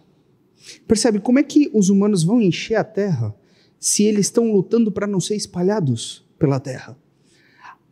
Percebe 0.87 1.19
como 1.19 1.39
é 1.39 1.43
que 1.43 1.69
os 1.73 1.89
humanos 1.89 2.23
vão 2.23 2.41
encher 2.41 2.75
a 2.75 2.83
terra 2.83 3.35
se 3.79 4.03
eles 4.03 4.25
estão 4.27 4.51
lutando 4.51 4.91
para 4.91 5.07
não 5.07 5.19
ser 5.19 5.35
espalhados 5.35 6.25
pela 6.37 6.59
terra? 6.59 6.97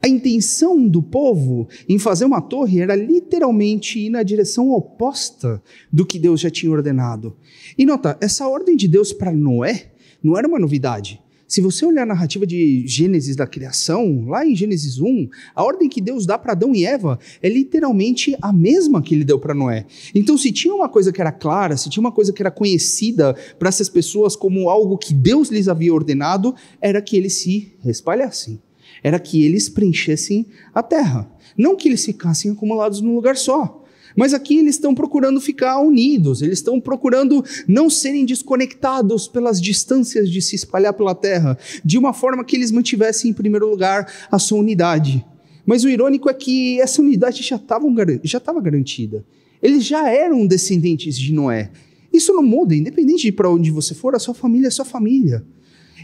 A 0.01 0.07
intenção 0.07 0.87
do 0.87 1.01
povo 1.01 1.67
em 1.89 1.97
fazer 1.97 2.25
uma 2.25 2.39
torre 2.39 2.79
era 2.79 2.95
literalmente 2.95 3.99
ir 3.99 4.09
na 4.09 4.21
direção 4.21 4.71
oposta 4.71 5.61
do 5.91 6.05
que 6.05 6.19
Deus 6.19 6.39
já 6.39 6.49
tinha 6.49 6.71
ordenado. 6.71 7.35
E 7.77 7.85
nota, 7.85 8.17
essa 8.21 8.47
ordem 8.47 8.75
de 8.75 8.87
Deus 8.87 9.11
para 9.11 9.31
Noé 9.31 9.91
não 10.21 10.37
era 10.37 10.47
uma 10.47 10.59
novidade. 10.59 11.21
Se 11.47 11.61
você 11.61 11.85
olhar 11.85 12.03
a 12.03 12.07
narrativa 12.07 12.45
de 12.45 12.83
Gênesis 12.85 13.33
da 13.33 13.47
criação, 13.47 14.25
lá 14.27 14.45
em 14.45 14.53
Gênesis 14.53 14.99
1, 14.99 15.29
a 15.55 15.63
ordem 15.63 15.87
que 15.87 16.01
Deus 16.01 16.25
dá 16.25 16.37
para 16.37 16.51
Adão 16.51 16.75
e 16.75 16.85
Eva 16.85 17.17
é 17.41 17.47
literalmente 17.47 18.35
a 18.41 18.51
mesma 18.51 19.01
que 19.01 19.15
ele 19.15 19.23
deu 19.23 19.39
para 19.39 19.53
Noé. 19.53 19.85
Então, 20.13 20.37
se 20.37 20.51
tinha 20.51 20.75
uma 20.75 20.89
coisa 20.89 21.09
que 21.09 21.21
era 21.21 21.31
clara, 21.31 21.77
se 21.77 21.89
tinha 21.89 22.01
uma 22.01 22.11
coisa 22.11 22.33
que 22.33 22.41
era 22.41 22.51
conhecida 22.51 23.33
para 23.57 23.69
essas 23.69 23.87
pessoas 23.87 24.35
como 24.35 24.69
algo 24.69 24.97
que 24.97 25.13
Deus 25.13 25.47
lhes 25.47 25.69
havia 25.69 25.93
ordenado, 25.93 26.53
era 26.81 27.01
que 27.01 27.15
eles 27.15 27.33
se 27.35 27.71
espalhassem. 27.85 28.61
Era 29.01 29.17
que 29.17 29.41
eles 29.45 29.69
preenchessem 29.69 30.47
a 30.73 30.83
terra. 30.83 31.31
Não 31.57 31.77
que 31.77 31.87
eles 31.87 32.03
ficassem 32.03 32.51
acumulados 32.51 32.99
num 32.99 33.15
lugar 33.15 33.37
só. 33.37 33.85
Mas 34.17 34.33
aqui 34.33 34.57
eles 34.57 34.75
estão 34.75 34.95
procurando 34.95 35.39
ficar 35.39 35.79
unidos, 35.79 36.41
eles 36.41 36.57
estão 36.57 36.81
procurando 36.81 37.45
não 37.67 37.87
serem 37.87 38.25
desconectados 38.25 39.27
pelas 39.27 39.61
distâncias 39.61 40.27
de 40.27 40.41
se 40.41 40.55
espalhar 40.55 40.93
pela 40.93 41.13
terra, 41.13 41.55
de 41.85 41.99
uma 41.99 42.11
forma 42.11 42.43
que 42.43 42.55
eles 42.55 42.71
mantivessem 42.71 43.29
em 43.29 43.33
primeiro 43.33 43.69
lugar 43.69 44.11
a 44.31 44.39
sua 44.39 44.57
unidade. 44.57 45.23
Mas 45.63 45.83
o 45.83 45.89
irônico 45.89 46.29
é 46.29 46.33
que 46.33 46.81
essa 46.81 46.99
unidade 46.99 47.43
já 47.43 47.57
estava 47.57 48.59
garantida. 48.59 49.23
Eles 49.61 49.85
já 49.85 50.09
eram 50.09 50.47
descendentes 50.47 51.15
de 51.15 51.31
Noé. 51.31 51.69
Isso 52.11 52.33
não 52.33 52.41
muda, 52.41 52.73
independente 52.73 53.23
de 53.23 53.31
para 53.31 53.51
onde 53.51 53.69
você 53.69 53.93
for, 53.93 54.15
a 54.15 54.19
sua 54.19 54.33
família 54.33 54.67
é 54.67 54.71
sua 54.71 54.85
família. 54.85 55.45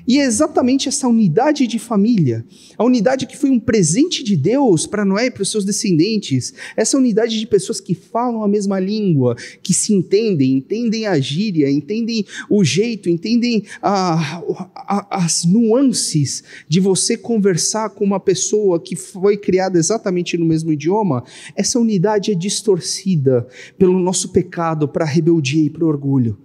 E 0.05 0.19
é 0.19 0.25
exatamente 0.25 0.89
essa 0.89 1.07
unidade 1.07 1.65
de 1.65 1.79
família, 1.79 2.45
a 2.77 2.83
unidade 2.83 3.25
que 3.25 3.37
foi 3.37 3.49
um 3.49 3.59
presente 3.59 4.23
de 4.23 4.35
Deus 4.35 4.85
para 4.85 5.05
Noé 5.05 5.27
e 5.27 5.31
para 5.31 5.43
os 5.43 5.49
seus 5.49 5.63
descendentes, 5.63 6.53
essa 6.75 6.97
unidade 6.97 7.39
de 7.39 7.47
pessoas 7.47 7.79
que 7.79 7.95
falam 7.95 8.43
a 8.43 8.47
mesma 8.47 8.79
língua, 8.79 9.35
que 9.61 9.73
se 9.73 9.93
entendem, 9.93 10.57
entendem 10.57 11.05
a 11.05 11.17
gíria, 11.19 11.71
entendem 11.71 12.25
o 12.49 12.63
jeito, 12.63 13.09
entendem 13.09 13.63
a, 13.81 14.41
a, 14.75 15.23
as 15.23 15.45
nuances 15.45 16.43
de 16.67 16.81
você 16.81 17.15
conversar 17.15 17.91
com 17.91 18.03
uma 18.03 18.19
pessoa 18.19 18.81
que 18.81 18.97
foi 18.97 19.37
criada 19.37 19.79
exatamente 19.79 20.37
no 20.37 20.45
mesmo 20.45 20.71
idioma, 20.71 21.23
essa 21.55 21.79
unidade 21.79 22.31
é 22.31 22.35
distorcida 22.35 23.47
pelo 23.77 23.97
nosso 23.99 24.33
pecado, 24.33 24.87
para 24.87 25.05
a 25.05 25.07
rebeldia 25.07 25.65
e 25.65 25.69
para 25.69 25.85
o 25.85 25.87
orgulho. 25.87 26.37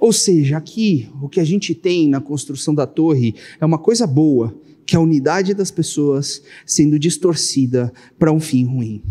Ou 0.00 0.12
seja, 0.12 0.56
aqui 0.56 1.08
o 1.20 1.28
que 1.28 1.40
a 1.40 1.44
gente 1.44 1.74
tem 1.74 2.08
na 2.08 2.20
construção 2.20 2.74
da 2.74 2.86
torre 2.86 3.34
é 3.60 3.66
uma 3.66 3.78
coisa 3.78 4.06
boa, 4.06 4.54
que 4.86 4.94
é 4.94 4.98
a 4.98 5.02
unidade 5.02 5.54
das 5.54 5.70
pessoas 5.70 6.42
sendo 6.64 6.98
distorcida 6.98 7.92
para 8.18 8.32
um 8.32 8.40
fim 8.40 8.64
ruim. 8.64 9.02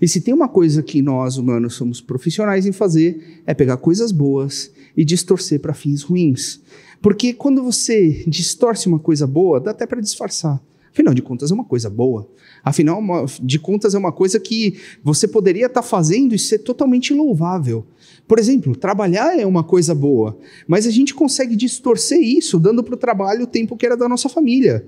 E 0.00 0.06
se 0.06 0.20
tem 0.20 0.32
uma 0.32 0.48
coisa 0.48 0.82
que 0.82 1.02
nós 1.02 1.36
humanos 1.36 1.74
somos 1.74 2.00
profissionais 2.00 2.66
em 2.66 2.72
fazer, 2.72 3.42
é 3.46 3.54
pegar 3.54 3.76
coisas 3.76 4.12
boas 4.12 4.70
e 4.96 5.04
distorcer 5.04 5.60
para 5.60 5.74
fins 5.74 6.02
ruins. 6.02 6.60
Porque 7.02 7.32
quando 7.32 7.62
você 7.62 8.24
distorce 8.26 8.86
uma 8.86 8.98
coisa 8.98 9.26
boa, 9.26 9.58
dá 9.58 9.70
até 9.70 9.86
para 9.86 10.00
disfarçar. 10.00 10.62
Afinal 10.92 11.14
de 11.14 11.22
contas, 11.22 11.50
é 11.50 11.54
uma 11.54 11.64
coisa 11.64 11.88
boa. 11.88 12.28
Afinal 12.64 13.00
de 13.40 13.58
contas, 13.58 13.94
é 13.94 13.98
uma 13.98 14.12
coisa 14.12 14.40
que 14.40 14.76
você 15.02 15.28
poderia 15.28 15.66
estar 15.66 15.82
tá 15.82 15.86
fazendo 15.86 16.34
e 16.34 16.38
ser 16.38 16.58
totalmente 16.58 17.14
louvável. 17.14 17.86
Por 18.26 18.38
exemplo, 18.38 18.74
trabalhar 18.74 19.38
é 19.38 19.46
uma 19.46 19.62
coisa 19.62 19.94
boa, 19.94 20.36
mas 20.66 20.86
a 20.86 20.90
gente 20.90 21.14
consegue 21.14 21.54
distorcer 21.54 22.20
isso 22.20 22.58
dando 22.58 22.82
para 22.82 22.94
o 22.94 22.98
trabalho 22.98 23.44
o 23.44 23.46
tempo 23.46 23.76
que 23.76 23.86
era 23.86 23.96
da 23.96 24.08
nossa 24.08 24.28
família. 24.28 24.86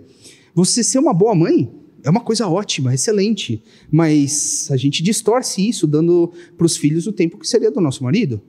Você 0.54 0.82
ser 0.82 0.98
uma 0.98 1.14
boa 1.14 1.34
mãe 1.34 1.70
é 2.04 2.10
uma 2.10 2.20
coisa 2.20 2.48
ótima, 2.48 2.92
excelente, 2.92 3.62
mas 3.90 4.68
a 4.72 4.76
gente 4.76 5.02
distorce 5.02 5.66
isso 5.66 5.86
dando 5.86 6.32
para 6.56 6.66
os 6.66 6.76
filhos 6.76 7.06
o 7.06 7.12
tempo 7.12 7.38
que 7.38 7.48
seria 7.48 7.70
do 7.70 7.80
nosso 7.80 8.02
marido. 8.02 8.42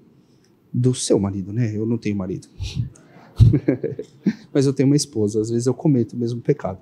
Do 0.73 0.93
seu 0.95 1.19
marido, 1.19 1.53
né? 1.53 1.71
Eu 1.75 1.85
não 1.85 1.99
tenho 1.99 2.15
marido. 2.15 2.47
mas 4.51 4.65
eu 4.65 4.73
tenho 4.73 4.87
uma 4.87 4.95
esposa, 4.95 5.39
às 5.39 5.51
vezes 5.51 5.67
eu 5.67 5.73
cometo 5.73 6.13
o 6.13 6.17
mesmo 6.17 6.41
pecado. 6.41 6.79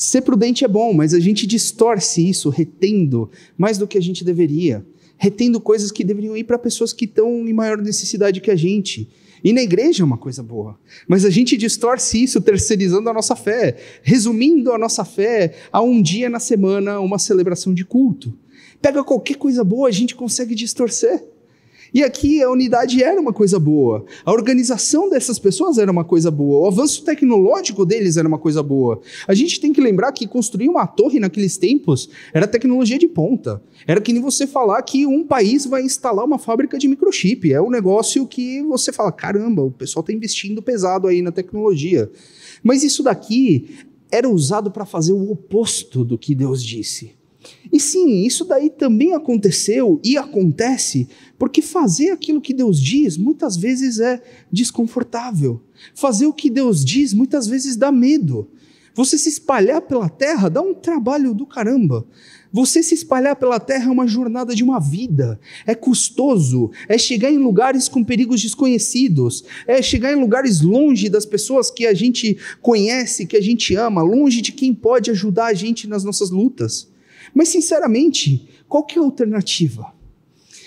Ser 0.00 0.22
prudente 0.22 0.64
é 0.64 0.68
bom, 0.68 0.92
mas 0.92 1.12
a 1.12 1.18
gente 1.18 1.46
distorce 1.46 2.28
isso, 2.28 2.50
retendo 2.50 3.28
mais 3.56 3.78
do 3.78 3.86
que 3.86 3.98
a 3.98 4.02
gente 4.02 4.24
deveria 4.24 4.84
retendo 5.18 5.60
coisas 5.60 5.90
que 5.90 6.04
deveriam 6.04 6.36
ir 6.36 6.44
para 6.44 6.58
pessoas 6.58 6.92
que 6.92 7.04
estão 7.04 7.46
em 7.46 7.52
maior 7.52 7.76
necessidade 7.78 8.40
que 8.40 8.50
a 8.50 8.56
gente. 8.56 9.10
E 9.42 9.52
na 9.52 9.60
igreja 9.60 10.02
é 10.02 10.06
uma 10.06 10.16
coisa 10.16 10.42
boa, 10.42 10.78
mas 11.06 11.24
a 11.24 11.30
gente 11.30 11.56
distorce 11.56 12.22
isso 12.22 12.40
terceirizando 12.40 13.10
a 13.10 13.12
nossa 13.12 13.36
fé, 13.36 13.76
resumindo 14.02 14.72
a 14.72 14.78
nossa 14.78 15.04
fé 15.04 15.54
a 15.72 15.80
um 15.82 16.00
dia 16.00 16.30
na 16.30 16.40
semana, 16.40 17.00
uma 17.00 17.18
celebração 17.18 17.74
de 17.74 17.84
culto. 17.84 18.32
Pega 18.80 19.04
qualquer 19.04 19.36
coisa 19.36 19.62
boa, 19.62 19.88
a 19.88 19.92
gente 19.92 20.14
consegue 20.14 20.54
distorcer. 20.54 21.24
E 21.92 22.02
aqui 22.02 22.42
a 22.42 22.50
unidade 22.50 23.02
era 23.02 23.20
uma 23.20 23.32
coisa 23.32 23.58
boa, 23.58 24.04
a 24.24 24.32
organização 24.32 25.08
dessas 25.08 25.38
pessoas 25.38 25.78
era 25.78 25.90
uma 25.90 26.04
coisa 26.04 26.30
boa, 26.30 26.64
o 26.64 26.66
avanço 26.66 27.02
tecnológico 27.04 27.86
deles 27.86 28.16
era 28.16 28.28
uma 28.28 28.38
coisa 28.38 28.62
boa. 28.62 29.00
A 29.26 29.34
gente 29.34 29.60
tem 29.60 29.72
que 29.72 29.80
lembrar 29.80 30.12
que 30.12 30.26
construir 30.26 30.68
uma 30.68 30.86
torre 30.86 31.18
naqueles 31.18 31.56
tempos 31.56 32.08
era 32.32 32.46
tecnologia 32.46 32.98
de 32.98 33.08
ponta. 33.08 33.62
Era 33.86 34.00
que 34.00 34.12
nem 34.12 34.22
você 34.22 34.46
falar 34.46 34.82
que 34.82 35.06
um 35.06 35.24
país 35.24 35.64
vai 35.64 35.82
instalar 35.82 36.24
uma 36.24 36.38
fábrica 36.38 36.78
de 36.78 36.88
microchip. 36.88 37.52
É 37.52 37.60
um 37.60 37.70
negócio 37.70 38.26
que 38.26 38.62
você 38.62 38.92
fala: 38.92 39.10
caramba, 39.10 39.62
o 39.62 39.70
pessoal 39.70 40.02
está 40.02 40.12
investindo 40.12 40.62
pesado 40.62 41.06
aí 41.06 41.22
na 41.22 41.32
tecnologia. 41.32 42.10
Mas 42.62 42.82
isso 42.82 43.02
daqui 43.02 43.76
era 44.10 44.28
usado 44.28 44.70
para 44.70 44.86
fazer 44.86 45.12
o 45.12 45.30
oposto 45.30 46.04
do 46.04 46.18
que 46.18 46.34
Deus 46.34 46.62
disse. 46.62 47.17
E 47.72 47.78
sim, 47.78 48.24
isso 48.24 48.44
daí 48.44 48.70
também 48.70 49.14
aconteceu 49.14 50.00
e 50.02 50.16
acontece 50.16 51.08
porque 51.38 51.62
fazer 51.62 52.10
aquilo 52.10 52.40
que 52.40 52.54
Deus 52.54 52.80
diz 52.80 53.16
muitas 53.16 53.56
vezes 53.56 54.00
é 54.00 54.20
desconfortável. 54.50 55.60
Fazer 55.94 56.26
o 56.26 56.32
que 56.32 56.50
Deus 56.50 56.84
diz 56.84 57.12
muitas 57.12 57.46
vezes 57.46 57.76
dá 57.76 57.92
medo. 57.92 58.48
Você 58.94 59.16
se 59.16 59.28
espalhar 59.28 59.80
pela 59.82 60.08
terra 60.08 60.48
dá 60.48 60.60
um 60.60 60.74
trabalho 60.74 61.32
do 61.32 61.46
caramba. 61.46 62.04
Você 62.50 62.82
se 62.82 62.94
espalhar 62.94 63.36
pela 63.36 63.60
terra 63.60 63.86
é 63.86 63.92
uma 63.92 64.08
jornada 64.08 64.56
de 64.56 64.64
uma 64.64 64.80
vida. 64.80 65.38
É 65.64 65.72
custoso. 65.72 66.72
É 66.88 66.98
chegar 66.98 67.30
em 67.30 67.38
lugares 67.38 67.88
com 67.88 68.02
perigos 68.02 68.42
desconhecidos. 68.42 69.44
É 69.68 69.80
chegar 69.80 70.12
em 70.12 70.20
lugares 70.20 70.62
longe 70.62 71.08
das 71.08 71.24
pessoas 71.24 71.70
que 71.70 71.86
a 71.86 71.94
gente 71.94 72.36
conhece, 72.60 73.26
que 73.26 73.36
a 73.36 73.40
gente 73.40 73.76
ama, 73.76 74.02
longe 74.02 74.40
de 74.40 74.50
quem 74.50 74.74
pode 74.74 75.12
ajudar 75.12 75.46
a 75.46 75.54
gente 75.54 75.86
nas 75.86 76.02
nossas 76.02 76.30
lutas. 76.30 76.87
Mas, 77.34 77.48
sinceramente, 77.48 78.48
qual 78.68 78.84
que 78.84 78.98
é 78.98 79.02
a 79.02 79.04
alternativa? 79.04 79.92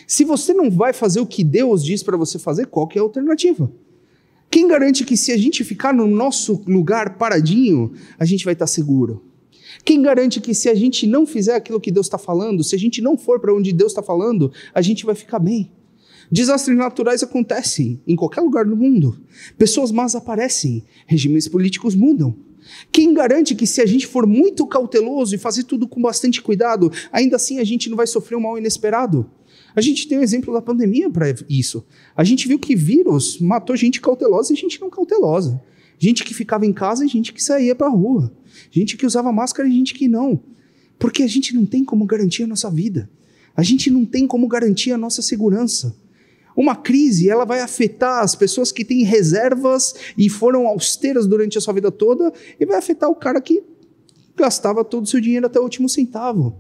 Se 0.08 0.26
você 0.26 0.54
não 0.54 0.70
vai 0.70 0.94
fazer 0.94 1.20
o 1.20 1.26
que 1.26 1.44
Deus 1.44 1.84
diz 1.84 2.04
para 2.04 2.18
você 2.18 2.38
fazer, 2.38 2.68
qual 2.68 2.88
que 2.88 2.98
é 2.98 3.02
a 3.02 3.04
alternativa? 3.04 3.72
Quem 4.50 4.68
garante 4.68 5.06
que 5.06 5.16
se 5.16 5.32
a 5.32 5.38
gente 5.38 5.64
ficar 5.64 5.94
no 5.94 6.06
nosso 6.06 6.62
lugar 6.68 7.18
paradinho, 7.18 7.94
a 8.20 8.26
gente 8.26 8.44
vai 8.44 8.54
estar 8.54 8.68
seguro? 8.68 9.24
Quem 9.86 10.02
garante 10.02 10.42
que 10.42 10.54
se 10.54 10.68
a 10.68 10.76
gente 10.76 11.08
não 11.08 11.26
fizer 11.26 11.56
aquilo 11.56 11.80
que 11.80 11.92
Deus 11.92 12.08
está 12.08 12.18
falando, 12.18 12.64
se 12.64 12.76
a 12.76 12.78
gente 12.78 13.02
não 13.02 13.18
for 13.18 13.40
para 13.40 13.56
onde 13.56 13.72
Deus 13.72 13.94
está 13.94 14.04
falando, 14.04 14.52
a 14.74 14.82
gente 14.82 15.06
vai 15.06 15.16
ficar 15.16 15.40
bem? 15.40 15.72
Desastres 16.30 16.78
naturais 16.78 17.24
acontecem 17.24 18.02
em 18.08 18.16
qualquer 18.16 18.42
lugar 18.42 18.66
do 18.66 18.76
mundo. 18.76 19.18
Pessoas 19.58 19.92
más 19.92 20.16
aparecem, 20.16 20.84
regimes 21.06 21.48
políticos 21.48 21.96
mudam. 21.96 22.36
Quem 22.92 23.14
garante 23.14 23.56
que 23.56 23.68
se 23.68 23.82
a 23.82 23.86
gente 23.86 24.08
for 24.08 24.26
muito 24.28 24.66
cauteloso 24.66 25.34
e 25.36 25.38
fazer 25.38 25.64
tudo 25.64 25.88
com 25.88 26.02
bastante 26.02 26.42
cuidado, 26.42 26.92
ainda 27.12 27.36
assim 27.36 27.60
a 27.60 27.64
gente 27.64 27.90
não 27.90 27.98
vai 27.98 28.08
sofrer 28.08 28.36
um 28.36 28.42
mal 28.42 28.58
inesperado? 28.58 29.30
A 29.76 29.82
gente 29.82 30.08
tem 30.08 30.18
o 30.18 30.22
um 30.22 30.24
exemplo 30.24 30.54
da 30.54 30.62
pandemia 30.62 31.10
para 31.10 31.28
isso. 31.50 31.86
A 32.16 32.24
gente 32.24 32.48
viu 32.48 32.60
que 32.60 32.76
vírus 32.76 33.40
matou 33.40 33.76
gente 33.76 34.02
cautelosa 34.02 34.54
e 34.54 34.56
gente 34.56 34.80
não 34.82 34.90
cautelosa. 34.90 35.62
Gente 35.98 36.24
que 36.24 36.34
ficava 36.34 36.66
em 36.66 36.74
casa 36.74 37.06
e 37.06 37.08
gente 37.08 37.32
que 37.32 37.44
saía 37.44 37.76
para 37.76 37.88
a 37.88 37.92
rua. 37.92 38.34
Gente 38.70 38.98
que 38.98 39.06
usava 39.06 39.32
máscara 39.32 39.70
e 39.70 39.72
gente 39.72 39.94
que 39.94 40.08
não. 40.08 40.42
Porque 40.98 41.24
a 41.24 41.28
gente 41.28 41.54
não 41.54 41.66
tem 41.66 41.86
como 41.86 42.06
garantir 42.06 42.44
a 42.44 42.48
nossa 42.48 42.70
vida. 42.70 43.10
A 43.56 43.64
gente 43.64 43.90
não 43.90 44.06
tem 44.06 44.26
como 44.26 44.48
garantir 44.48 44.92
a 44.92 44.98
nossa 44.98 45.22
segurança. 45.22 45.96
Uma 46.56 46.76
crise, 46.76 47.30
ela 47.30 47.46
vai 47.46 47.62
afetar 47.62 48.24
as 48.24 48.36
pessoas 48.36 48.72
que 48.72 48.84
têm 48.84 49.04
reservas 49.04 49.94
e 50.18 50.30
foram 50.30 50.68
austeras 50.68 51.26
durante 51.28 51.58
a 51.58 51.62
sua 51.62 51.74
vida 51.74 51.92
toda 51.92 52.32
e 52.60 52.66
vai 52.66 52.78
afetar 52.78 53.10
o 53.10 53.16
cara 53.16 53.40
que 53.40 53.64
gastava 54.36 54.84
todo 54.84 55.04
o 55.04 55.08
seu 55.08 55.22
dinheiro 55.22 55.46
até 55.46 55.60
o 55.60 55.64
último 55.64 55.88
centavo. 55.88 56.56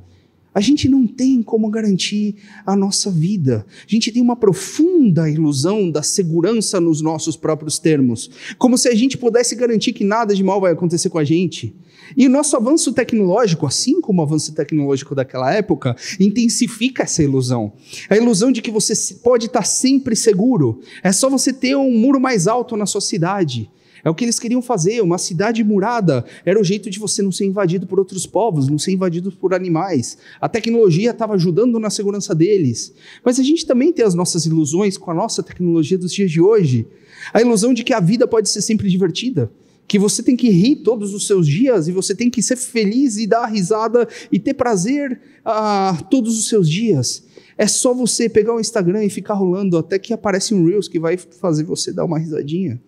A 0.54 0.60
gente 0.60 0.90
não 0.90 1.08
tem 1.08 1.42
como 1.42 1.70
garantir 1.70 2.36
a 2.66 2.76
nossa 2.76 3.10
vida. 3.10 3.66
A 3.88 3.90
gente 3.90 4.12
tem 4.12 4.22
uma 4.22 4.36
profunda 4.36 5.30
ilusão 5.30 5.90
da 5.90 6.04
segurança 6.04 6.80
nos 6.82 7.02
nossos 7.02 7.38
próprios 7.38 7.80
termos, 7.80 8.30
como 8.58 8.78
se 8.78 8.90
a 8.90 8.96
gente 8.96 9.18
pudesse 9.18 9.56
garantir 9.56 9.94
que 9.94 10.04
nada 10.04 10.36
de 10.36 10.44
mal 10.44 10.60
vai 10.60 10.74
acontecer 10.74 11.10
com 11.10 11.18
a 11.18 11.24
gente. 11.24 11.74
E 12.18 12.28
o 12.28 12.30
nosso 12.30 12.58
avanço 12.58 12.92
tecnológico, 12.92 13.66
assim 13.66 14.02
como 14.02 14.22
o 14.22 14.26
avanço 14.26 14.54
tecnológico 14.54 15.16
daquela 15.16 15.54
época, 15.54 15.96
intensifica 16.20 17.04
essa 17.04 17.24
ilusão. 17.24 17.72
A 18.10 18.18
ilusão 18.18 18.52
de 18.52 18.62
que 18.62 18.72
você 18.72 18.94
pode 19.24 19.46
estar 19.46 19.64
sempre 19.64 20.16
seguro. 20.16 20.82
É 21.02 21.14
só 21.14 21.30
você 21.30 21.54
ter 21.54 21.76
um 21.76 21.92
muro 21.92 22.20
mais 22.20 22.48
alto 22.48 22.76
na 22.76 22.86
sua 22.86 23.02
cidade. 23.02 23.70
É 24.04 24.10
o 24.10 24.16
que 24.16 24.26
eles 24.26 24.40
queriam 24.40 24.62
fazer. 24.62 25.02
Uma 25.02 25.18
cidade 25.18 25.64
murada 25.64 26.26
era 26.46 26.60
o 26.60 26.64
jeito 26.64 26.90
de 26.90 27.00
você 27.00 27.22
não 27.22 27.32
ser 27.32 27.46
invadido 27.46 27.86
por 27.86 28.00
outros 28.00 28.26
povos, 28.26 28.68
não 28.68 28.78
ser 28.78 28.92
invadido 28.92 29.32
por 29.32 29.54
animais. 29.54 30.18
A 30.40 30.50
tecnologia 30.50 31.12
estava 31.12 31.34
ajudando 31.34 31.80
na 31.80 31.90
segurança 31.90 32.34
deles. 32.34 32.94
Mas 33.24 33.40
a 33.40 33.44
gente 33.44 33.66
também 33.66 33.92
tem 33.94 34.06
as 34.06 34.16
nossas 34.16 34.46
ilusões 34.46 34.98
com 34.98 35.12
a 35.12 35.14
nossa 35.14 35.44
tecnologia 35.44 35.98
dos 35.98 36.14
dias 36.14 36.32
de 36.32 36.42
hoje. 36.42 36.88
A 37.34 37.42
ilusão 37.42 37.74
de 37.74 37.84
que 37.84 37.94
a 37.94 38.00
vida 38.00 38.28
pode 38.28 38.50
ser 38.50 38.62
sempre 38.62 38.90
divertida. 38.90 39.52
Que 39.88 40.00
você 40.00 40.24
tem 40.24 40.36
que 40.36 40.50
rir 40.50 40.78
todos 40.78 41.14
os 41.14 41.28
seus 41.28 41.46
dias 41.46 41.88
e 41.88 41.92
você 41.92 42.16
tem 42.16 42.30
que 42.30 42.42
ser 42.42 42.56
feliz 42.56 43.18
e 43.18 43.28
dar 43.28 43.46
risada 43.46 44.08
e 44.32 44.40
ter 44.40 44.54
prazer 44.54 45.20
ah, 45.44 45.98
todos 46.10 46.40
os 46.40 46.48
seus 46.48 46.70
dias. 46.70 47.24
É 47.58 47.68
só 47.68 47.94
você 47.94 48.30
pegar 48.30 48.56
o 48.56 48.60
Instagram 48.60 49.04
e 49.04 49.10
ficar 49.10 49.34
rolando 49.34 49.78
até 49.78 50.00
que 50.00 50.14
aparece 50.14 50.54
um 50.54 50.66
Reels 50.66 50.88
que 50.88 51.00
vai 51.00 51.18
fazer 51.18 51.64
você 51.64 51.92
dar 51.92 52.06
uma 52.06 52.18
risadinha. 52.18 52.82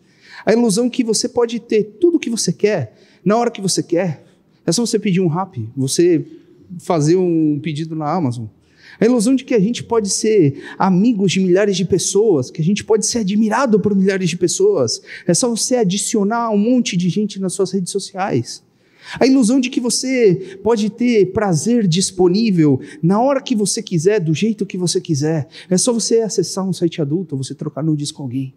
A 0.45 0.53
ilusão 0.53 0.89
que 0.89 1.03
você 1.03 1.27
pode 1.29 1.60
ter 1.60 1.84
tudo 1.99 2.17
o 2.17 2.19
que 2.19 2.29
você 2.29 2.51
quer, 2.51 2.95
na 3.23 3.38
hora 3.38 3.51
que 3.51 3.62
você 3.62 3.82
quer. 3.82 4.25
É 4.65 4.71
só 4.71 4.86
você 4.86 4.97
pedir 4.97 5.21
um 5.21 5.27
rap, 5.27 5.69
você 5.75 6.25
fazer 6.79 7.15
um 7.15 7.60
pedido 7.62 7.95
na 7.95 8.12
Amazon. 8.12 8.45
A 8.99 9.06
ilusão 9.06 9.36
de 9.36 9.43
que 9.43 9.53
a 9.53 9.60
gente 9.60 9.84
pode 9.84 10.10
ser 10.10 10.63
amigos 10.77 11.32
de 11.32 11.39
milhares 11.39 11.75
de 11.75 11.86
pessoas, 11.86 12.51
que 12.51 12.62
a 12.62 12.63
gente 12.63 12.84
pode 12.84 13.06
ser 13.06 13.19
admirado 13.19 13.79
por 13.79 13.95
milhares 13.95 14.29
de 14.29 14.38
pessoas. 14.38 15.01
É 15.27 15.34
só 15.34 15.49
você 15.49 15.77
adicionar 15.77 16.49
um 16.51 16.58
monte 16.58 16.95
de 16.95 17.10
gente 17.10 17.39
nas 17.39 17.53
suas 17.53 17.71
redes 17.71 17.91
sociais. 17.91 18.63
A 19.19 19.27
ilusão 19.27 19.60
de 19.60 19.69
que 19.69 19.82
você 19.82 20.58
pode 20.63 20.89
ter 20.89 21.34
prazer 21.34 21.88
disponível 21.88 22.79
na 23.01 23.21
hora 23.21 23.41
que 23.41 23.56
você 23.56 23.82
quiser, 23.82 24.19
do 24.19 24.34
jeito 24.34 24.65
que 24.65 24.77
você 24.77 25.01
quiser. 25.01 25.47
É 25.69 25.77
só 25.77 25.91
você 25.91 26.21
acessar 26.21 26.67
um 26.67 26.73
site 26.73 27.01
adulto, 27.01 27.36
você 27.36 27.53
trocar 27.53 27.84
nudes 27.84 28.12
com 28.12 28.23
alguém. 28.23 28.53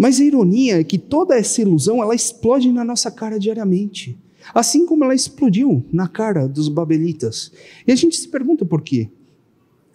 Mas 0.00 0.18
a 0.18 0.24
ironia 0.24 0.80
é 0.80 0.82
que 0.82 0.96
toda 0.96 1.36
essa 1.36 1.60
ilusão 1.60 2.02
ela 2.02 2.14
explode 2.14 2.72
na 2.72 2.82
nossa 2.82 3.10
cara 3.10 3.38
diariamente, 3.38 4.18
assim 4.54 4.86
como 4.86 5.04
ela 5.04 5.14
explodiu 5.14 5.84
na 5.92 6.08
cara 6.08 6.48
dos 6.48 6.70
babelitas. 6.70 7.52
E 7.86 7.92
a 7.92 7.94
gente 7.94 8.16
se 8.16 8.26
pergunta 8.26 8.64
por 8.64 8.80
quê? 8.80 9.10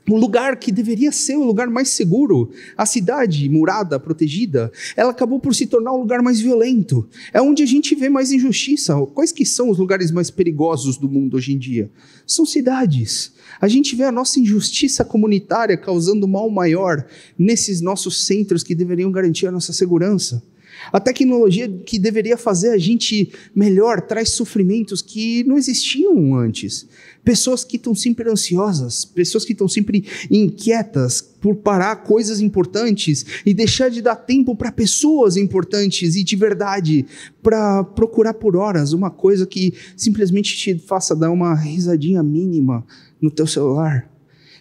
O 0.08 0.18
lugar 0.18 0.58
que 0.58 0.72
deveria 0.72 1.12
ser 1.12 1.36
o 1.36 1.44
lugar 1.44 1.68
mais 1.68 1.90
seguro, 1.90 2.52
a 2.78 2.86
cidade 2.86 3.50
murada, 3.50 4.00
protegida, 4.00 4.72
ela 4.96 5.10
acabou 5.10 5.40
por 5.40 5.56
se 5.56 5.66
tornar 5.66 5.94
um 5.94 6.00
lugar 6.00 6.22
mais 6.22 6.40
violento. 6.40 7.08
É 7.34 7.42
onde 7.42 7.64
a 7.64 7.66
gente 7.66 7.96
vê 7.96 8.08
mais 8.08 8.32
injustiça. 8.32 8.96
Quais 9.16 9.32
que 9.32 9.44
são 9.44 9.70
os 9.70 9.80
lugares 9.80 10.12
mais 10.12 10.30
perigosos 10.30 10.98
do 10.98 11.10
mundo 11.10 11.38
hoje 11.38 11.54
em 11.54 11.58
dia? 11.58 11.90
São 12.26 12.46
cidades. 12.46 13.34
A 13.60 13.68
gente 13.68 13.96
vê 13.96 14.04
a 14.04 14.12
nossa 14.12 14.40
injustiça 14.40 15.04
comunitária 15.04 15.76
causando 15.76 16.28
mal 16.28 16.52
maior 16.52 17.04
nesses 17.36 17.82
nossos 17.82 18.26
centros 18.26 18.62
que 18.62 18.76
deveriam 18.76 19.12
garantir 19.12 19.48
a 19.48 19.52
nossa 19.52 19.74
segurança. 19.74 20.44
A 20.92 21.00
tecnologia 21.00 21.68
que 21.68 21.98
deveria 21.98 22.38
fazer 22.38 22.70
a 22.70 22.78
gente 22.78 23.32
melhor 23.56 24.02
traz 24.02 24.30
sofrimentos 24.32 25.02
que 25.02 25.44
não 25.46 25.58
existiam 25.58 26.36
antes. 26.36 26.88
Pessoas 27.26 27.64
que 27.64 27.76
estão 27.76 27.96
sempre 27.96 28.30
ansiosas, 28.30 29.04
pessoas 29.04 29.44
que 29.44 29.52
estão 29.52 29.68
sempre 29.68 30.06
inquietas 30.30 31.22
por 31.22 31.56
parar 31.56 31.96
coisas 32.04 32.40
importantes 32.40 33.26
e 33.44 33.52
deixar 33.52 33.90
de 33.90 34.00
dar 34.00 34.16
tempo 34.16 34.56
para 34.56 34.72
pessoas 34.72 35.36
importantes 35.36 36.16
e 36.16 36.24
de 36.24 36.36
verdade, 36.36 37.04
para 37.42 37.84
procurar 37.84 38.36
por 38.36 38.56
horas 38.56 38.94
uma 38.94 39.10
coisa 39.10 39.48
que 39.48 39.74
simplesmente 39.98 40.56
te 40.56 40.78
faça 40.78 41.16
dar 41.16 41.32
uma 41.32 41.56
risadinha 41.56 42.22
mínima 42.22 42.86
no 43.20 43.32
teu 43.32 43.48
celular. 43.48 44.08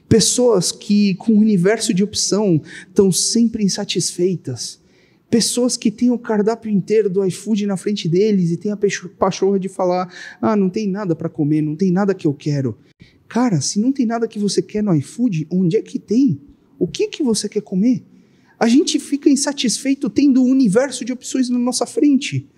Pessoas 0.08 0.72
que, 0.72 1.14
com 1.16 1.32
o 1.32 1.40
universo 1.40 1.92
de 1.92 2.02
opção, 2.02 2.62
estão 2.88 3.12
sempre 3.12 3.62
insatisfeitas 3.62 4.82
Pessoas 5.30 5.76
que 5.76 5.90
têm 5.90 6.10
o 6.10 6.18
cardápio 6.18 6.70
inteiro 6.70 7.10
do 7.10 7.24
iFood 7.24 7.66
na 7.66 7.76
frente 7.76 8.08
deles 8.08 8.50
e 8.50 8.56
têm 8.56 8.72
a 8.72 8.78
pachorra 9.18 9.58
de 9.58 9.68
falar: 9.68 10.12
ah, 10.40 10.54
não 10.54 10.70
tem 10.70 10.88
nada 10.88 11.16
para 11.16 11.28
comer, 11.28 11.60
não 11.60 11.74
tem 11.74 11.90
nada 11.90 12.14
que 12.14 12.26
eu 12.26 12.34
quero. 12.34 12.76
Cara, 13.28 13.60
se 13.60 13.80
não 13.80 13.90
tem 13.90 14.06
nada 14.06 14.28
que 14.28 14.38
você 14.38 14.62
quer 14.62 14.82
no 14.82 14.94
iFood, 14.94 15.46
onde 15.50 15.76
é 15.76 15.82
que 15.82 15.98
tem? 15.98 16.40
O 16.78 16.86
que 16.86 17.08
que 17.08 17.22
você 17.22 17.48
quer 17.48 17.62
comer? 17.62 18.04
A 18.58 18.68
gente 18.68 18.98
fica 19.00 19.28
insatisfeito 19.28 20.08
tendo 20.08 20.42
um 20.42 20.50
universo 20.50 21.04
de 21.04 21.12
opções 21.12 21.48
na 21.48 21.58
nossa 21.58 21.84
frente. 21.84 22.48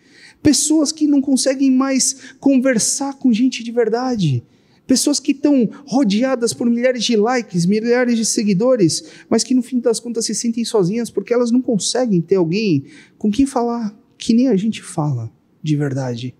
Pessoas 0.42 0.92
que 0.92 1.06
não 1.06 1.20
conseguem 1.20 1.70
mais 1.70 2.34
conversar 2.38 3.14
com 3.14 3.32
gente 3.32 3.64
de 3.64 3.72
verdade 3.72 4.44
Pessoas 4.86 5.18
que 5.18 5.32
estão 5.32 5.68
rodeadas 5.84 6.52
por 6.52 6.70
milhares 6.70 7.04
de 7.04 7.16
likes, 7.16 7.66
milhares 7.66 8.16
de 8.16 8.24
seguidores, 8.24 9.04
mas 9.28 9.42
que 9.42 9.54
no 9.54 9.62
fim 9.62 9.80
das 9.80 9.98
contas 9.98 10.26
se 10.26 10.34
sentem 10.34 10.64
sozinhas 10.64 11.10
porque 11.10 11.34
elas 11.34 11.50
não 11.50 11.60
conseguem 11.60 12.20
ter 12.20 12.36
alguém 12.36 12.84
com 13.18 13.30
quem 13.30 13.46
falar 13.46 13.96
que 14.16 14.32
nem 14.32 14.48
a 14.48 14.56
gente 14.56 14.82
fala 14.82 15.30
de 15.62 15.76
verdade. 15.76 16.34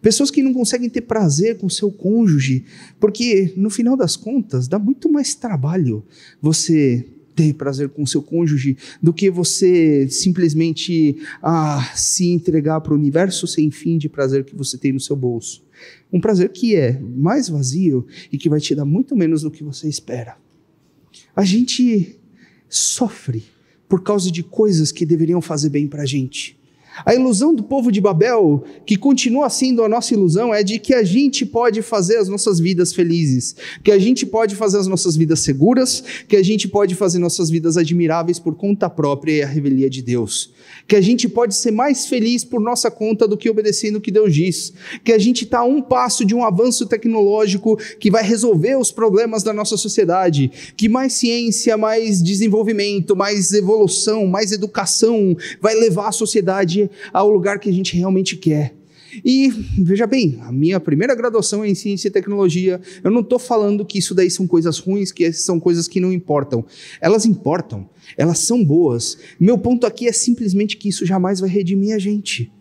Pessoas 0.00 0.30
que 0.30 0.42
não 0.42 0.54
conseguem 0.54 0.88
ter 0.88 1.02
prazer 1.02 1.58
com 1.58 1.68
seu 1.68 1.92
cônjuge, 1.92 2.64
porque 2.98 3.52
no 3.56 3.68
final 3.68 3.96
das 3.96 4.16
contas 4.16 4.66
dá 4.66 4.78
muito 4.78 5.10
mais 5.10 5.34
trabalho 5.34 6.04
você 6.40 7.06
ter 7.34 7.54
prazer 7.54 7.88
com 7.88 8.04
seu 8.04 8.22
cônjuge 8.22 8.76
do 9.02 9.12
que 9.12 9.30
você 9.30 10.08
simplesmente 10.08 11.16
ah, 11.42 11.92
se 11.94 12.28
entregar 12.28 12.80
para 12.80 12.92
o 12.92 12.96
universo 12.96 13.46
sem 13.46 13.70
fim 13.70 13.98
de 13.98 14.08
prazer 14.08 14.44
que 14.44 14.54
você 14.54 14.76
tem 14.76 14.92
no 14.92 15.00
seu 15.00 15.16
bolso. 15.16 15.64
Um 16.12 16.20
prazer 16.20 16.50
que 16.50 16.74
é 16.76 16.98
mais 17.00 17.48
vazio 17.48 18.06
e 18.30 18.36
que 18.36 18.48
vai 18.48 18.60
te 18.60 18.74
dar 18.74 18.84
muito 18.84 19.16
menos 19.16 19.42
do 19.42 19.50
que 19.50 19.64
você 19.64 19.88
espera. 19.88 20.36
A 21.34 21.44
gente 21.44 22.18
sofre 22.68 23.44
por 23.88 24.02
causa 24.02 24.30
de 24.30 24.42
coisas 24.42 24.92
que 24.92 25.06
deveriam 25.06 25.40
fazer 25.40 25.70
bem 25.70 25.88
para 25.88 26.02
a 26.02 26.06
gente. 26.06 26.59
A 27.04 27.14
ilusão 27.14 27.54
do 27.54 27.62
povo 27.62 27.90
de 27.90 28.00
Babel, 28.00 28.62
que 28.84 28.96
continua 28.96 29.48
sendo 29.48 29.82
a 29.82 29.88
nossa 29.88 30.12
ilusão, 30.14 30.54
é 30.54 30.62
de 30.62 30.78
que 30.78 30.94
a 30.94 31.02
gente 31.02 31.46
pode 31.46 31.82
fazer 31.82 32.16
as 32.16 32.28
nossas 32.28 32.58
vidas 32.58 32.92
felizes, 32.92 33.56
que 33.82 33.90
a 33.90 33.98
gente 33.98 34.26
pode 34.26 34.54
fazer 34.54 34.78
as 34.78 34.86
nossas 34.86 35.16
vidas 35.16 35.40
seguras, 35.40 36.02
que 36.28 36.36
a 36.36 36.42
gente 36.42 36.68
pode 36.68 36.94
fazer 36.94 37.18
nossas 37.18 37.48
vidas 37.48 37.76
admiráveis 37.76 38.38
por 38.38 38.54
conta 38.54 38.90
própria 38.90 39.32
e 39.32 39.42
a 39.42 39.46
revelia 39.46 39.88
de 39.88 40.02
Deus, 40.02 40.52
que 40.86 40.96
a 40.96 41.00
gente 41.00 41.28
pode 41.28 41.54
ser 41.54 41.70
mais 41.70 42.06
feliz 42.06 42.44
por 42.44 42.60
nossa 42.60 42.90
conta 42.90 43.26
do 43.26 43.36
que 43.36 43.48
obedecendo 43.48 43.96
o 43.96 44.00
que 44.00 44.10
Deus 44.10 44.34
diz, 44.34 44.72
que 45.02 45.12
a 45.12 45.18
gente 45.18 45.44
está 45.44 45.60
a 45.60 45.64
um 45.64 45.80
passo 45.80 46.24
de 46.24 46.34
um 46.34 46.44
avanço 46.44 46.86
tecnológico 46.86 47.78
que 47.98 48.10
vai 48.10 48.22
resolver 48.22 48.76
os 48.76 48.92
problemas 48.92 49.42
da 49.42 49.52
nossa 49.52 49.76
sociedade, 49.76 50.50
que 50.76 50.88
mais 50.88 51.14
ciência, 51.14 51.76
mais 51.76 52.22
desenvolvimento, 52.22 53.16
mais 53.16 53.52
evolução, 53.52 54.26
mais 54.26 54.52
educação 54.52 55.36
vai 55.60 55.74
levar 55.74 56.08
a 56.08 56.12
sociedade 56.12 56.89
ao 57.12 57.30
lugar 57.30 57.58
que 57.58 57.68
a 57.68 57.72
gente 57.72 57.96
realmente 57.96 58.36
quer. 58.36 58.74
E 59.24 59.48
veja 59.78 60.06
bem, 60.06 60.38
a 60.42 60.52
minha 60.52 60.78
primeira 60.78 61.14
graduação 61.14 61.64
é 61.64 61.68
em 61.68 61.74
ciência 61.74 62.08
e 62.08 62.10
tecnologia. 62.10 62.80
Eu 63.02 63.10
não 63.10 63.20
estou 63.20 63.38
falando 63.38 63.84
que 63.84 63.98
isso 63.98 64.14
daí 64.14 64.30
são 64.30 64.46
coisas 64.46 64.78
ruins, 64.78 65.10
que 65.10 65.32
são 65.32 65.58
coisas 65.58 65.88
que 65.88 66.00
não 66.00 66.12
importam. 66.12 66.64
Elas 67.00 67.26
importam, 67.26 67.88
elas 68.16 68.38
são 68.38 68.64
boas. 68.64 69.18
Meu 69.38 69.58
ponto 69.58 69.86
aqui 69.86 70.06
é 70.06 70.12
simplesmente 70.12 70.76
que 70.76 70.88
isso 70.88 71.04
jamais 71.04 71.40
vai 71.40 71.50
redimir 71.50 71.94
a 71.94 71.98
gente. 71.98 72.52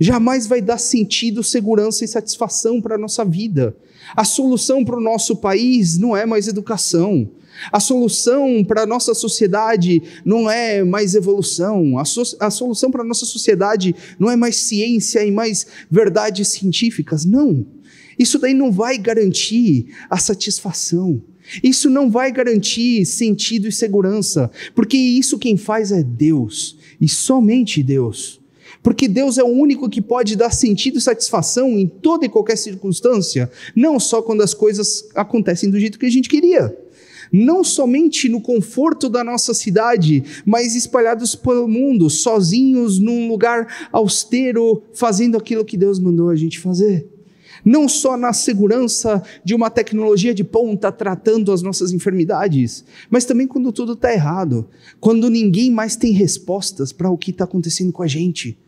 Jamais 0.00 0.46
vai 0.46 0.60
dar 0.60 0.78
sentido, 0.78 1.44
segurança 1.44 2.04
e 2.04 2.08
satisfação 2.08 2.80
para 2.80 2.96
a 2.96 2.98
nossa 2.98 3.24
vida. 3.24 3.76
A 4.16 4.24
solução 4.24 4.84
para 4.84 4.96
o 4.96 5.00
nosso 5.00 5.36
país 5.36 5.96
não 5.96 6.16
é 6.16 6.26
mais 6.26 6.48
educação. 6.48 7.30
A 7.70 7.80
solução 7.80 8.64
para 8.64 8.82
a 8.82 8.86
nossa 8.86 9.14
sociedade 9.14 10.02
não 10.24 10.50
é 10.50 10.82
mais 10.82 11.14
evolução, 11.14 11.98
a, 11.98 12.04
so 12.04 12.22
a 12.40 12.50
solução 12.50 12.90
para 12.90 13.02
a 13.02 13.06
nossa 13.06 13.26
sociedade 13.26 13.94
não 14.18 14.30
é 14.30 14.36
mais 14.36 14.56
ciência 14.56 15.24
e 15.24 15.30
mais 15.30 15.66
verdades 15.90 16.48
científicas, 16.48 17.24
não. 17.24 17.64
Isso 18.18 18.38
daí 18.38 18.54
não 18.54 18.70
vai 18.70 18.98
garantir 18.98 19.86
a 20.08 20.18
satisfação. 20.18 21.22
Isso 21.62 21.90
não 21.90 22.10
vai 22.10 22.30
garantir 22.30 23.04
sentido 23.04 23.68
e 23.68 23.72
segurança, 23.72 24.50
porque 24.74 24.96
isso 24.96 25.38
quem 25.38 25.56
faz 25.56 25.90
é 25.90 26.02
Deus, 26.02 26.78
e 27.00 27.08
somente 27.08 27.82
Deus. 27.82 28.40
Porque 28.80 29.06
Deus 29.08 29.38
é 29.38 29.42
o 29.42 29.48
único 29.48 29.88
que 29.88 30.00
pode 30.00 30.36
dar 30.36 30.50
sentido 30.50 30.98
e 30.98 31.00
satisfação 31.00 31.70
em 31.78 31.86
toda 31.86 32.26
e 32.26 32.28
qualquer 32.28 32.56
circunstância, 32.56 33.50
não 33.74 33.98
só 33.98 34.22
quando 34.22 34.42
as 34.42 34.54
coisas 34.54 35.08
acontecem 35.14 35.70
do 35.70 35.78
jeito 35.78 35.98
que 35.98 36.06
a 36.06 36.10
gente 36.10 36.28
queria 36.28 36.74
não 37.32 37.64
somente 37.64 38.28
no 38.28 38.40
conforto 38.40 39.08
da 39.08 39.24
nossa 39.24 39.54
cidade, 39.54 40.22
mas 40.44 40.74
espalhados 40.74 41.34
pelo 41.34 41.66
mundo, 41.66 42.10
sozinhos 42.10 42.98
num 42.98 43.28
lugar 43.28 43.88
austero, 43.90 44.82
fazendo 44.92 45.38
aquilo 45.38 45.64
que 45.64 45.76
Deus 45.76 45.98
mandou 45.98 46.28
a 46.28 46.36
gente 46.36 46.60
fazer. 46.60 47.08
Não 47.64 47.88
só 47.88 48.16
na 48.16 48.32
segurança 48.32 49.22
de 49.44 49.54
uma 49.54 49.70
tecnologia 49.70 50.34
de 50.34 50.42
ponta 50.42 50.90
tratando 50.90 51.52
as 51.52 51.62
nossas 51.62 51.92
enfermidades, 51.92 52.84
mas 53.08 53.24
também 53.24 53.46
quando 53.46 53.72
tudo 53.72 53.92
está 53.92 54.12
errado, 54.12 54.68
quando 55.00 55.30
ninguém 55.30 55.70
mais 55.70 55.94
tem 55.94 56.12
respostas 56.12 56.92
para 56.92 57.08
o 57.08 57.16
que 57.16 57.30
está 57.30 57.44
acontecendo 57.44 57.92
com 57.92 58.02
a 58.02 58.08
gente 58.08 58.58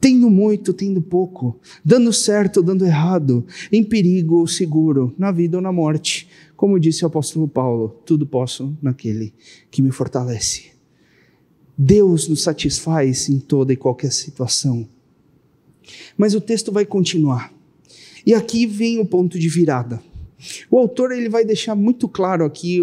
tendo 0.00 0.28
muito, 0.28 0.74
tendo 0.74 1.00
pouco, 1.00 1.58
dando 1.82 2.12
certo, 2.12 2.62
dando 2.62 2.84
errado, 2.84 3.46
em 3.72 3.82
perigo 3.82 4.36
ou 4.36 4.46
seguro, 4.46 5.14
na 5.16 5.32
vida 5.32 5.56
ou 5.56 5.62
na 5.62 5.72
morte. 5.72 6.28
Como 6.56 6.78
disse 6.78 7.04
o 7.04 7.08
apóstolo 7.08 7.48
Paulo, 7.48 8.00
tudo 8.06 8.26
posso 8.26 8.76
naquele 8.80 9.32
que 9.70 9.82
me 9.82 9.90
fortalece. 9.90 10.72
Deus 11.76 12.28
nos 12.28 12.42
satisfaz 12.42 13.28
em 13.28 13.40
toda 13.40 13.72
e 13.72 13.76
qualquer 13.76 14.12
situação. 14.12 14.88
Mas 16.16 16.34
o 16.34 16.40
texto 16.40 16.70
vai 16.70 16.86
continuar. 16.86 17.52
E 18.24 18.32
aqui 18.32 18.66
vem 18.66 19.00
o 19.00 19.04
ponto 19.04 19.38
de 19.38 19.48
virada. 19.48 20.00
O 20.70 20.78
autor 20.78 21.12
ele 21.12 21.28
vai 21.28 21.44
deixar 21.44 21.74
muito 21.74 22.08
claro 22.08 22.44
aqui 22.44 22.80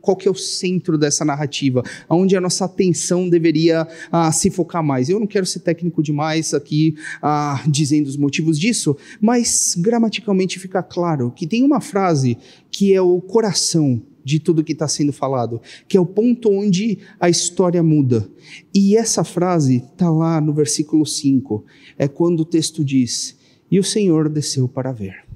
qual 0.00 0.16
que 0.16 0.28
é 0.28 0.30
o 0.30 0.34
centro 0.34 0.96
dessa 0.96 1.24
narrativa, 1.24 1.82
onde 2.08 2.36
a 2.36 2.40
nossa 2.40 2.64
atenção 2.64 3.28
deveria 3.28 3.86
ah, 4.10 4.30
se 4.30 4.50
focar 4.50 4.82
mais. 4.82 5.08
Eu 5.08 5.18
não 5.18 5.26
quero 5.26 5.46
ser 5.46 5.60
técnico 5.60 6.02
demais 6.02 6.54
aqui 6.54 6.94
ah, 7.20 7.62
dizendo 7.66 8.06
os 8.06 8.16
motivos 8.16 8.58
disso, 8.58 8.96
mas 9.20 9.74
gramaticalmente 9.78 10.58
fica 10.58 10.82
claro 10.82 11.30
que 11.30 11.46
tem 11.46 11.64
uma 11.64 11.80
frase 11.80 12.38
que 12.70 12.92
é 12.92 13.00
o 13.00 13.20
coração 13.20 14.00
de 14.24 14.38
tudo 14.38 14.62
que 14.62 14.72
está 14.72 14.86
sendo 14.86 15.12
falado, 15.12 15.60
que 15.88 15.96
é 15.96 16.00
o 16.00 16.04
ponto 16.04 16.50
onde 16.52 16.98
a 17.18 17.30
história 17.30 17.82
muda. 17.82 18.28
E 18.74 18.94
essa 18.94 19.24
frase 19.24 19.76
está 19.76 20.10
lá 20.10 20.38
no 20.38 20.52
versículo 20.52 21.06
5, 21.06 21.64
é 21.96 22.06
quando 22.06 22.40
o 22.40 22.44
texto 22.44 22.84
diz: 22.84 23.38
E 23.70 23.78
o 23.78 23.84
Senhor 23.84 24.28
desceu 24.28 24.68
para 24.68 24.92
ver 24.92 25.27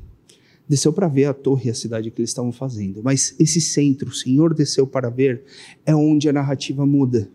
desceu 0.68 0.92
para 0.92 1.08
ver 1.08 1.26
a 1.26 1.34
torre 1.34 1.66
e 1.66 1.70
a 1.70 1.74
cidade 1.74 2.10
que 2.10 2.20
eles 2.20 2.30
estavam 2.30 2.52
fazendo. 2.52 3.02
Mas 3.02 3.34
esse 3.38 3.60
centro, 3.60 4.10
o 4.10 4.14
Senhor 4.14 4.54
desceu 4.54 4.86
para 4.86 5.10
ver, 5.10 5.42
é 5.84 5.94
onde 5.94 6.28
a 6.28 6.32
narrativa 6.32 6.86
muda. 6.86 7.28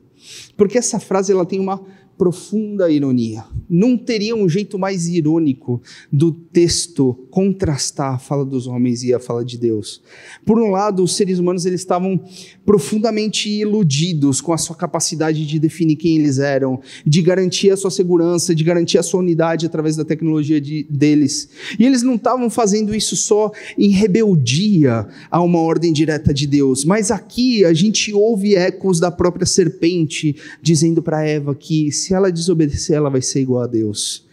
Porque 0.56 0.78
essa 0.78 1.00
frase 1.00 1.32
ela 1.32 1.46
tem 1.46 1.60
uma 1.60 1.86
profunda 2.18 2.90
ironia. 2.90 3.46
Não 3.70 3.98
teria 3.98 4.36
um 4.36 4.50
jeito 4.50 4.80
mais 4.80 5.08
irônico 5.08 5.82
do 6.12 6.32
texto 6.32 7.14
contrastar 7.30 8.16
a 8.16 8.20
fala 8.20 8.44
dos 8.44 8.66
homens 8.66 9.04
e 9.04 9.14
a 9.14 9.20
fala 9.20 9.46
de 9.46 9.58
Deus. 9.58 10.02
Por 10.46 10.60
um 10.60 10.72
lado, 10.72 11.04
os 11.04 11.16
seres 11.16 11.38
humanos 11.38 11.66
eles 11.66 11.82
estavam 11.82 12.20
profundamente 12.66 13.50
iludidos 13.50 14.42
com 14.42 14.52
a 14.52 14.58
sua 14.58 14.76
capacidade 14.76 15.46
de 15.46 15.60
definir 15.60 15.96
quem 15.96 16.18
eles 16.18 16.40
eram, 16.40 16.80
de 17.06 17.22
garantir 17.22 17.70
a 17.72 17.78
sua 17.78 17.92
segurança, 17.92 18.56
de 18.56 18.64
garantir 18.64 18.98
a 18.98 19.04
sua 19.04 19.20
unidade 19.20 19.66
através 19.66 19.96
da 19.96 20.04
tecnologia 20.04 20.60
de, 20.60 20.86
deles. 20.90 21.50
E 21.78 21.86
eles 21.86 22.02
não 22.02 22.16
estavam 22.16 22.50
fazendo 22.50 22.96
isso 22.96 23.16
só 23.16 23.52
em 23.78 23.90
rebeldia 23.90 25.08
a 25.30 25.42
uma 25.42 25.60
ordem 25.60 25.94
direta 25.94 26.34
de 26.34 26.48
Deus, 26.48 26.84
mas 26.84 27.12
aqui 27.12 27.64
a 27.64 27.74
gente 27.74 28.14
ouve 28.14 28.56
ecos 28.56 29.00
da 29.00 29.12
própria 29.12 29.46
serpente 29.46 30.36
dizendo 30.62 31.02
para 31.04 31.26
Eva 31.26 31.54
que 31.54 31.92
se 31.92 32.07
ela 32.14 32.32
desobedecer, 32.32 32.96
ela 32.96 33.10
vai 33.10 33.22
ser 33.22 33.42
igual 33.42 33.64
a 33.64 33.68
Deus. 33.68 34.28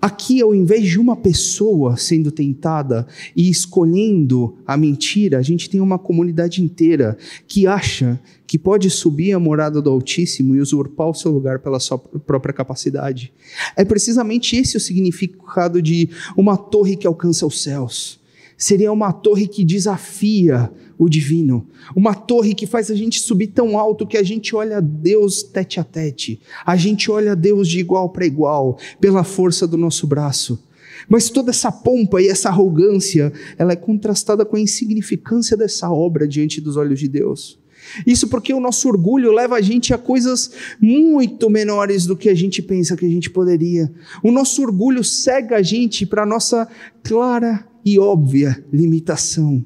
Aqui, 0.00 0.40
ao 0.40 0.54
invés 0.54 0.86
de 0.86 1.00
uma 1.00 1.16
pessoa 1.16 1.96
sendo 1.96 2.30
tentada 2.30 3.04
e 3.34 3.50
escolhendo 3.50 4.56
a 4.64 4.76
mentira, 4.76 5.38
a 5.38 5.42
gente 5.42 5.68
tem 5.68 5.80
uma 5.80 5.98
comunidade 5.98 6.62
inteira 6.62 7.18
que 7.48 7.66
acha 7.66 8.20
que 8.46 8.56
pode 8.56 8.88
subir 8.90 9.32
a 9.32 9.40
morada 9.40 9.82
do 9.82 9.90
Altíssimo 9.90 10.54
e 10.54 10.60
usurpar 10.60 11.08
o 11.08 11.14
seu 11.14 11.32
lugar 11.32 11.58
pela 11.58 11.80
sua 11.80 11.98
própria 11.98 12.54
capacidade. 12.54 13.32
É 13.74 13.84
precisamente 13.84 14.54
esse 14.54 14.76
o 14.76 14.80
significado 14.80 15.82
de 15.82 16.08
uma 16.36 16.56
torre 16.56 16.94
que 16.94 17.06
alcança 17.06 17.44
os 17.44 17.60
céus. 17.60 18.20
Seria 18.56 18.92
uma 18.92 19.12
torre 19.12 19.48
que 19.48 19.64
desafia 19.64 20.70
o 20.98 21.08
divino. 21.08 21.66
Uma 21.94 22.14
torre 22.14 22.54
que 22.54 22.66
faz 22.66 22.90
a 22.90 22.94
gente 22.94 23.20
subir 23.20 23.48
tão 23.48 23.78
alto 23.78 24.06
que 24.06 24.16
a 24.16 24.22
gente 24.22 24.54
olha 24.56 24.78
a 24.78 24.80
Deus 24.80 25.42
tete 25.42 25.78
a 25.78 25.84
tete. 25.84 26.40
A 26.66 26.76
gente 26.76 27.10
olha 27.10 27.32
a 27.32 27.34
Deus 27.34 27.68
de 27.68 27.78
igual 27.78 28.10
para 28.10 28.26
igual, 28.26 28.78
pela 29.00 29.22
força 29.22 29.66
do 29.66 29.76
nosso 29.76 30.06
braço. 30.06 30.62
Mas 31.08 31.30
toda 31.30 31.50
essa 31.50 31.70
pompa 31.70 32.20
e 32.20 32.28
essa 32.28 32.48
arrogância, 32.48 33.32
ela 33.56 33.72
é 33.72 33.76
contrastada 33.76 34.44
com 34.44 34.56
a 34.56 34.60
insignificância 34.60 35.56
dessa 35.56 35.90
obra 35.90 36.26
diante 36.26 36.60
dos 36.60 36.76
olhos 36.76 36.98
de 36.98 37.08
Deus. 37.08 37.58
Isso 38.06 38.28
porque 38.28 38.52
o 38.52 38.60
nosso 38.60 38.88
orgulho 38.88 39.32
leva 39.32 39.56
a 39.56 39.60
gente 39.60 39.94
a 39.94 39.98
coisas 39.98 40.50
muito 40.80 41.48
menores 41.48 42.06
do 42.06 42.16
que 42.16 42.28
a 42.28 42.34
gente 42.34 42.60
pensa 42.60 42.96
que 42.96 43.06
a 43.06 43.08
gente 43.08 43.30
poderia. 43.30 43.90
O 44.22 44.32
nosso 44.32 44.60
orgulho 44.62 45.04
cega 45.04 45.56
a 45.56 45.62
gente 45.62 46.04
para 46.04 46.24
a 46.24 46.26
nossa 46.26 46.68
clara 47.02 47.64
e 47.84 47.98
óbvia 47.98 48.62
limitação. 48.72 49.64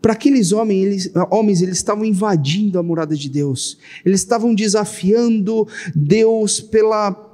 Para 0.00 0.12
aqueles 0.12 0.52
homens 0.52 0.84
eles, 0.84 1.12
homens, 1.30 1.60
eles 1.60 1.76
estavam 1.76 2.04
invadindo 2.04 2.78
a 2.78 2.82
morada 2.82 3.16
de 3.16 3.28
Deus. 3.28 3.78
Eles 4.04 4.20
estavam 4.20 4.54
desafiando 4.54 5.66
Deus 5.94 6.60
pela 6.60 7.26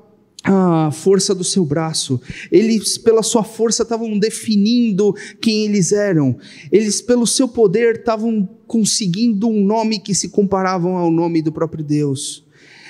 a 0.47 0.91
força 0.91 1.35
do 1.35 1.43
seu 1.43 1.65
braço. 1.65 2.21
Eles, 2.53 2.99
pela 2.99 3.23
sua 3.23 3.43
força, 3.43 3.83
estavam 3.83 4.19
definindo 4.19 5.15
quem 5.41 5.65
eles 5.65 5.91
eram. 5.91 6.37
Eles, 6.71 7.01
pelo 7.01 7.27
seu 7.27 7.49
poder, 7.49 7.97
estavam 7.97 8.47
conseguindo 8.67 9.49
um 9.49 9.65
nome 9.65 9.99
que 9.99 10.15
se 10.15 10.29
comparavam 10.29 10.97
ao 10.97 11.11
nome 11.11 11.41
do 11.41 11.51
próprio 11.51 11.83
Deus. 11.83 12.45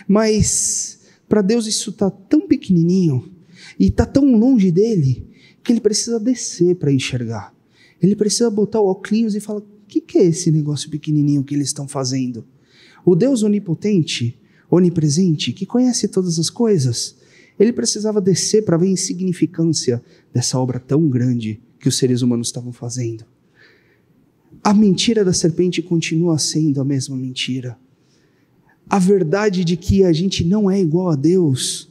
Mas 0.09 0.99
para 1.29 1.43
Deus 1.43 1.67
isso 1.67 1.91
está 1.91 2.11
tão 2.11 2.47
pequenininho 2.47 3.31
e 3.79 3.87
está 3.87 4.05
tão 4.05 4.37
longe 4.37 4.71
dele 4.71 5.25
que 5.63 5.73
ele 5.73 5.81
precisa 5.81 6.19
descer 6.21 6.75
para 6.75 6.93
enxergar. 6.93 7.55
Ele 8.01 8.17
precisa 8.17 8.51
botar 8.51 8.81
o 8.81 8.87
óculos 8.87 9.35
e 9.35 9.41
falar: 9.41 9.61
o 9.61 9.65
que, 9.87 10.01
que 10.01 10.19
é 10.19 10.25
esse 10.25 10.51
negócio 10.51 10.91
pequenininho 10.91 11.45
que 11.45 11.55
eles 11.55 11.69
estão 11.69 11.87
fazendo? 11.87 12.45
O 13.05 13.15
Deus 13.15 13.43
onipotente, 13.43 14.39
onipresente, 14.71 15.53
que 15.53 15.67
conhece 15.67 16.09
todas 16.09 16.39
as 16.39 16.51
coisas, 16.51 17.17
ele 17.59 17.73
precisava 17.73 18.21
descer 18.21 18.65
para 18.65 18.77
ver 18.77 18.87
a 18.87 18.91
insignificância 18.91 20.03
dessa 20.33 20.59
obra 20.59 20.81
tão 20.81 21.09
grande 21.09 21.61
que 21.79 21.89
os 21.89 21.97
seres 21.97 22.23
humanos 22.23 22.49
estavam 22.49 22.73
fazendo. 22.73 23.25
A 24.63 24.73
mentira 24.73 25.25
da 25.25 25.33
serpente 25.33 25.83
continua 25.83 26.39
sendo 26.39 26.81
a 26.81 26.85
mesma 26.85 27.17
mentira. 27.17 27.79
A 28.89 28.99
verdade 28.99 29.65
de 29.65 29.77
que 29.77 30.05
a 30.05 30.13
gente 30.13 30.45
não 30.45 30.71
é 30.71 30.81
igual 30.81 31.11
a 31.11 31.17
Deus, 31.17 31.91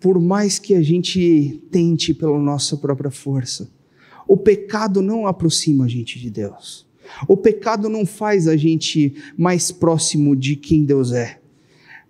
por 0.00 0.20
mais 0.20 0.58
que 0.58 0.74
a 0.74 0.82
gente 0.82 1.60
tente 1.70 2.14
pela 2.14 2.38
nossa 2.38 2.76
própria 2.76 3.10
força. 3.10 3.68
O 4.28 4.36
pecado 4.36 5.00
não 5.00 5.26
aproxima 5.26 5.86
a 5.86 5.88
gente 5.88 6.20
de 6.20 6.30
Deus. 6.30 6.86
O 7.26 7.36
pecado 7.36 7.88
não 7.88 8.04
faz 8.04 8.46
a 8.46 8.56
gente 8.56 9.14
mais 9.36 9.72
próximo 9.72 10.36
de 10.36 10.54
quem 10.54 10.84
Deus 10.84 11.12
é. 11.12 11.40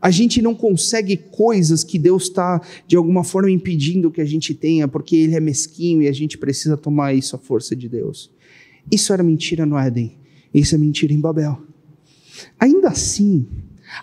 A 0.00 0.10
gente 0.10 0.42
não 0.42 0.54
consegue 0.54 1.16
coisas 1.16 1.82
que 1.82 1.98
Deus 1.98 2.24
está, 2.24 2.60
de 2.86 2.96
alguma 2.96 3.24
forma, 3.24 3.50
impedindo 3.50 4.10
que 4.10 4.20
a 4.20 4.24
gente 4.24 4.54
tenha, 4.54 4.86
porque 4.86 5.16
Ele 5.16 5.36
é 5.36 5.40
mesquinho 5.40 6.02
e 6.02 6.08
a 6.08 6.12
gente 6.12 6.36
precisa 6.36 6.76
tomar 6.76 7.14
isso 7.14 7.34
à 7.34 7.38
força 7.38 7.74
de 7.74 7.88
Deus. 7.88 8.30
Isso 8.90 9.12
era 9.12 9.22
mentira 9.22 9.64
no 9.64 9.78
Éden. 9.78 10.16
Isso 10.52 10.74
é 10.74 10.78
mentira 10.78 11.12
em 11.12 11.20
Babel. 11.20 11.60
Ainda 12.58 12.88
assim, 12.88 13.46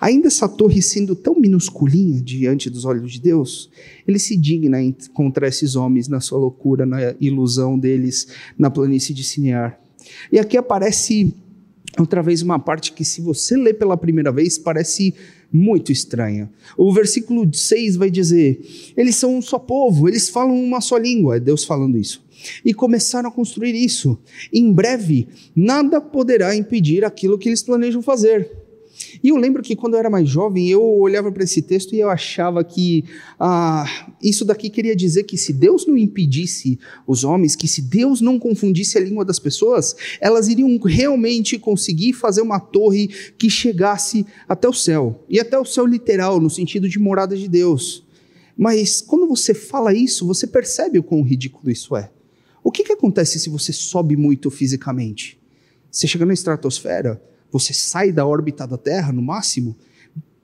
Ainda 0.02 0.28
essa 0.28 0.48
torre 0.48 0.82
sendo 0.82 1.16
tão 1.16 1.40
minusculinha 1.40 2.22
diante 2.22 2.70
dos 2.70 2.86
olhos 2.86 3.12
de 3.12 3.22
Deus, 3.22 3.70
ele 4.08 4.20
se 4.20 4.36
digna 4.36 4.82
encontrar 4.82 5.48
esses 5.48 5.76
homens 5.76 6.08
na 6.08 6.20
sua 6.20 6.40
loucura, 6.40 6.86
na 6.86 7.16
ilusão 7.20 7.78
deles 7.78 8.28
na 8.58 8.70
planície 8.70 9.14
de 9.14 9.24
Sinear. 9.24 9.80
E 10.32 10.40
aqui 10.40 10.58
aparece 10.58 11.34
outra 11.98 12.22
vez 12.22 12.42
uma 12.42 12.60
parte 12.60 12.92
que, 12.92 13.06
se 13.06 13.22
você 13.22 13.56
lê 13.56 13.74
pela 13.74 13.98
primeira 13.98 14.32
vez, 14.32 14.58
parece 14.58 15.14
muito 15.52 15.92
estranha. 15.92 16.50
O 16.78 16.92
versículo 16.94 17.50
6 17.52 17.96
vai 17.96 18.10
dizer: 18.10 18.60
Eles 18.98 19.16
são 19.16 19.38
um 19.38 19.42
só 19.42 19.58
povo, 19.58 20.08
eles 20.08 20.30
falam 20.30 20.62
uma 20.62 20.82
só 20.82 20.98
língua, 20.98 21.38
é 21.38 21.40
Deus 21.40 21.64
falando 21.64 21.98
isso. 21.98 22.24
E 22.64 22.74
começaram 22.74 23.30
a 23.30 23.32
construir 23.32 23.74
isso. 23.74 24.20
Em 24.52 24.72
breve, 24.72 25.28
nada 25.56 26.02
poderá 26.02 26.56
impedir 26.56 27.06
aquilo 27.06 27.38
que 27.38 27.50
eles 27.50 27.64
planejam 27.64 28.02
fazer. 28.02 28.65
E 29.24 29.30
eu 29.30 29.38
lembro 29.38 29.62
que 29.62 29.76
quando 29.76 29.94
eu 29.94 30.00
era 30.00 30.10
mais 30.10 30.30
jovem, 30.30 30.70
eu 30.70 30.82
olhava 30.84 31.32
para 31.32 31.44
esse 31.44 31.62
texto 31.62 31.94
e 31.94 32.00
eu 32.00 32.10
achava 32.10 32.64
que 32.64 33.04
ah, 33.40 34.14
isso 34.22 34.46
daqui 34.46 34.70
queria 34.70 34.96
dizer 34.96 35.24
que 35.24 35.38
se 35.38 35.52
Deus 35.54 35.86
não 35.86 35.98
impedisse 35.98 36.80
os 37.08 37.24
homens, 37.24 37.56
que 37.56 37.68
se 37.68 37.82
Deus 37.82 38.22
não 38.22 38.40
confundisse 38.40 38.98
a 38.98 39.02
língua 39.02 39.26
das 39.26 39.40
pessoas, 39.40 39.96
elas 40.22 40.48
iriam 40.48 40.78
realmente 40.80 41.58
conseguir 41.58 42.14
fazer 42.14 42.42
uma 42.42 42.60
torre 42.60 43.10
que 43.38 43.50
chegasse 43.50 44.26
até 44.48 44.68
o 44.68 44.74
céu. 44.74 45.24
E 45.30 45.40
até 45.40 45.58
o 45.58 45.66
céu 45.66 45.86
literal, 45.86 46.40
no 46.40 46.50
sentido 46.50 46.88
de 46.88 47.00
morada 47.00 47.36
de 47.36 47.48
Deus. 47.48 48.06
Mas 48.58 49.02
quando 49.02 49.28
você 49.28 49.54
fala 49.54 49.94
isso, 49.94 50.26
você 50.26 50.48
percebe 50.48 51.00
o 51.00 51.04
quão 51.04 51.22
ridículo 51.22 51.70
isso 51.70 51.96
é. 51.96 52.12
O 52.64 52.72
que, 52.72 52.84
que 52.84 52.94
acontece 52.94 53.40
se 53.40 53.50
você 53.50 53.72
sobe 53.72 54.16
muito 54.16 54.50
fisicamente? 54.50 55.40
Você 55.92 56.08
chega 56.08 56.26
na 56.26 56.34
estratosfera, 56.34 57.22
você 57.52 57.74
sai 57.74 58.12
da 58.12 58.26
órbita 58.26 58.68
da 58.68 58.78
Terra, 58.78 59.12
no 59.12 59.22
máximo, 59.22 59.76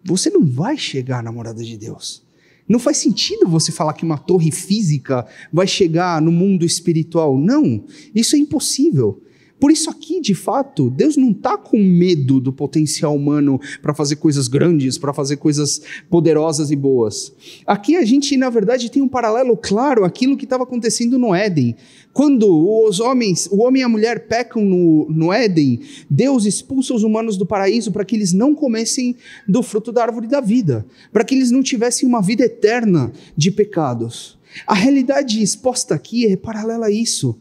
você 0.04 0.30
não 0.30 0.46
vai 0.46 0.78
chegar 0.78 1.22
na 1.22 1.32
morada 1.32 1.64
de 1.64 1.78
Deus. 1.78 2.24
Não 2.68 2.80
faz 2.80 2.98
sentido 2.98 3.48
você 3.48 3.72
falar 3.72 3.94
que 3.94 4.06
uma 4.06 4.18
torre 4.18 4.52
física 4.52 5.28
vai 5.52 5.68
chegar 5.68 6.22
no 6.22 6.32
mundo 6.32 6.66
espiritual. 6.66 7.38
Não, 7.38 7.84
isso 8.16 8.36
é 8.36 8.40
impossível. 8.40 9.22
Por 9.62 9.70
isso, 9.70 9.92
aqui, 9.92 10.20
de 10.20 10.34
fato, 10.34 10.90
Deus 10.90 11.16
não 11.16 11.30
está 11.30 11.56
com 11.56 11.78
medo 11.78 12.40
do 12.40 12.52
potencial 12.52 13.16
humano 13.16 13.62
para 13.80 13.94
fazer 13.94 14.16
coisas 14.16 14.48
grandes, 14.48 14.98
para 14.98 15.14
fazer 15.14 15.38
coisas 15.38 15.80
poderosas 16.10 16.72
e 16.72 16.76
boas. 16.76 17.32
Aqui 17.68 17.96
a 17.96 18.04
gente, 18.04 18.36
na 18.36 18.50
verdade, 18.50 18.90
tem 18.90 19.04
um 19.04 19.08
paralelo 19.08 19.56
claro 19.56 20.04
àquilo 20.04 20.36
que 20.36 20.46
estava 20.46 20.64
acontecendo 20.64 21.20
no 21.20 21.36
Éden. 21.36 21.76
Quando 22.12 22.48
os 22.88 23.00
homens, 23.00 23.48
o 23.52 23.62
homem 23.62 23.84
e 23.84 23.86
a 23.86 23.90
mulher 23.90 24.28
pecam 24.28 24.66
no, 24.66 25.08
no 25.12 25.32
Éden, 25.32 25.80
Deus 26.10 26.46
expulsa 26.48 26.96
os 26.96 27.04
humanos 27.04 27.38
do 27.38 27.46
paraíso 27.46 27.92
para 27.92 28.04
que 28.04 28.16
eles 28.16 28.34
não 28.34 28.56
comessem 28.56 29.16
do 29.48 29.62
fruto 29.62 29.92
da 29.92 30.02
árvore 30.02 30.26
da 30.26 30.42
vida, 30.42 30.84
para 31.14 31.24
que 31.24 31.36
eles 31.36 31.52
não 31.52 31.62
tivessem 31.62 32.10
uma 32.10 32.20
vida 32.20 32.44
eterna 32.44 33.14
de 33.38 33.52
pecados. 33.52 34.40
A 34.66 34.74
realidade 34.74 35.40
exposta 35.40 35.94
aqui 35.94 36.26
é 36.26 36.36
paralela 36.36 36.88
a 36.88 36.92
isso. 36.92 37.38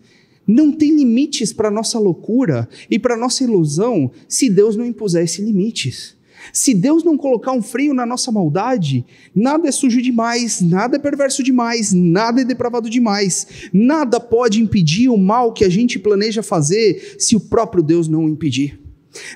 Não 0.46 0.72
tem 0.72 0.96
limites 0.96 1.52
para 1.52 1.68
a 1.68 1.70
nossa 1.70 1.98
loucura 1.98 2.68
e 2.90 2.98
para 2.98 3.14
a 3.14 3.18
nossa 3.18 3.44
ilusão 3.44 4.10
se 4.28 4.48
Deus 4.50 4.76
não 4.76 4.84
impusesse 4.84 5.42
limites. 5.42 6.16
Se 6.52 6.74
Deus 6.74 7.04
não 7.04 7.16
colocar 7.16 7.52
um 7.52 7.62
freio 7.62 7.94
na 7.94 8.06
nossa 8.06 8.32
maldade, 8.32 9.04
nada 9.34 9.68
é 9.68 9.72
sujo 9.72 10.00
demais, 10.00 10.60
nada 10.60 10.96
é 10.96 10.98
perverso 10.98 11.42
demais, 11.42 11.92
nada 11.92 12.40
é 12.40 12.44
depravado 12.44 12.88
demais, 12.88 13.46
nada 13.72 14.18
pode 14.18 14.60
impedir 14.60 15.08
o 15.08 15.18
mal 15.18 15.52
que 15.52 15.64
a 15.64 15.68
gente 15.68 15.98
planeja 15.98 16.42
fazer 16.42 17.16
se 17.18 17.36
o 17.36 17.40
próprio 17.40 17.82
Deus 17.82 18.08
não 18.08 18.24
o 18.24 18.28
impedir. 18.28 18.80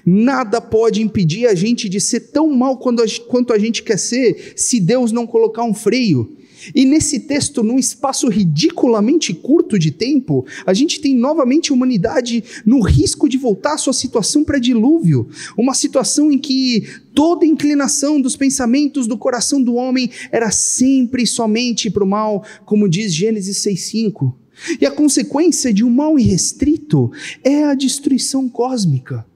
Nada 0.05 0.61
pode 0.61 1.03
impedir 1.03 1.47
a 1.47 1.55
gente 1.55 1.89
de 1.89 2.01
ser 2.01 2.21
tão 2.31 2.49
mal 2.55 2.79
quanto 2.79 3.53
a 3.53 3.59
gente 3.59 3.83
quer 3.83 3.99
ser 3.99 4.55
se 4.57 4.81
Deus 4.81 5.11
não 5.11 5.27
colocar 5.27 5.65
um 5.65 5.75
freio. 5.75 6.37
E 6.75 6.85
nesse 6.85 7.21
texto, 7.21 7.63
num 7.63 7.79
espaço 7.79 8.29
ridiculamente 8.29 9.35
curto 9.35 9.79
de 9.79 9.91
tempo, 9.91 10.47
a 10.65 10.73
gente 10.73 11.01
tem 11.01 11.17
novamente 11.17 11.71
a 11.71 11.75
humanidade 11.75 12.45
no 12.65 12.81
risco 12.81 13.29
de 13.29 13.37
voltar 13.37 13.75
à 13.75 13.79
sua 13.79 13.93
situação 13.93 14.45
pré-dilúvio, 14.45 15.29
uma 15.57 15.75
situação 15.75 16.31
em 16.31 16.39
que 16.39 16.85
toda 17.15 17.47
inclinação 17.47 18.21
dos 18.21 18.37
pensamentos 18.37 19.07
do 19.07 19.19
coração 19.19 19.63
do 19.63 19.75
homem 19.75 20.11
era 20.31 20.51
sempre 20.51 21.23
e 21.23 21.27
somente 21.27 21.91
para 21.91 22.05
o 22.05 22.07
mal, 22.07 22.45
como 22.65 22.89
diz 22.89 23.13
Gênesis 23.13 23.59
6,5. 23.59 24.35
E 24.81 24.87
a 24.87 24.91
consequência 24.91 25.73
de 25.73 25.83
um 25.83 25.91
mal 25.91 26.19
irrestrito 26.19 27.11
é 27.43 27.65
a 27.65 27.75
destruição 27.75 28.49
cósmica. 28.49 29.27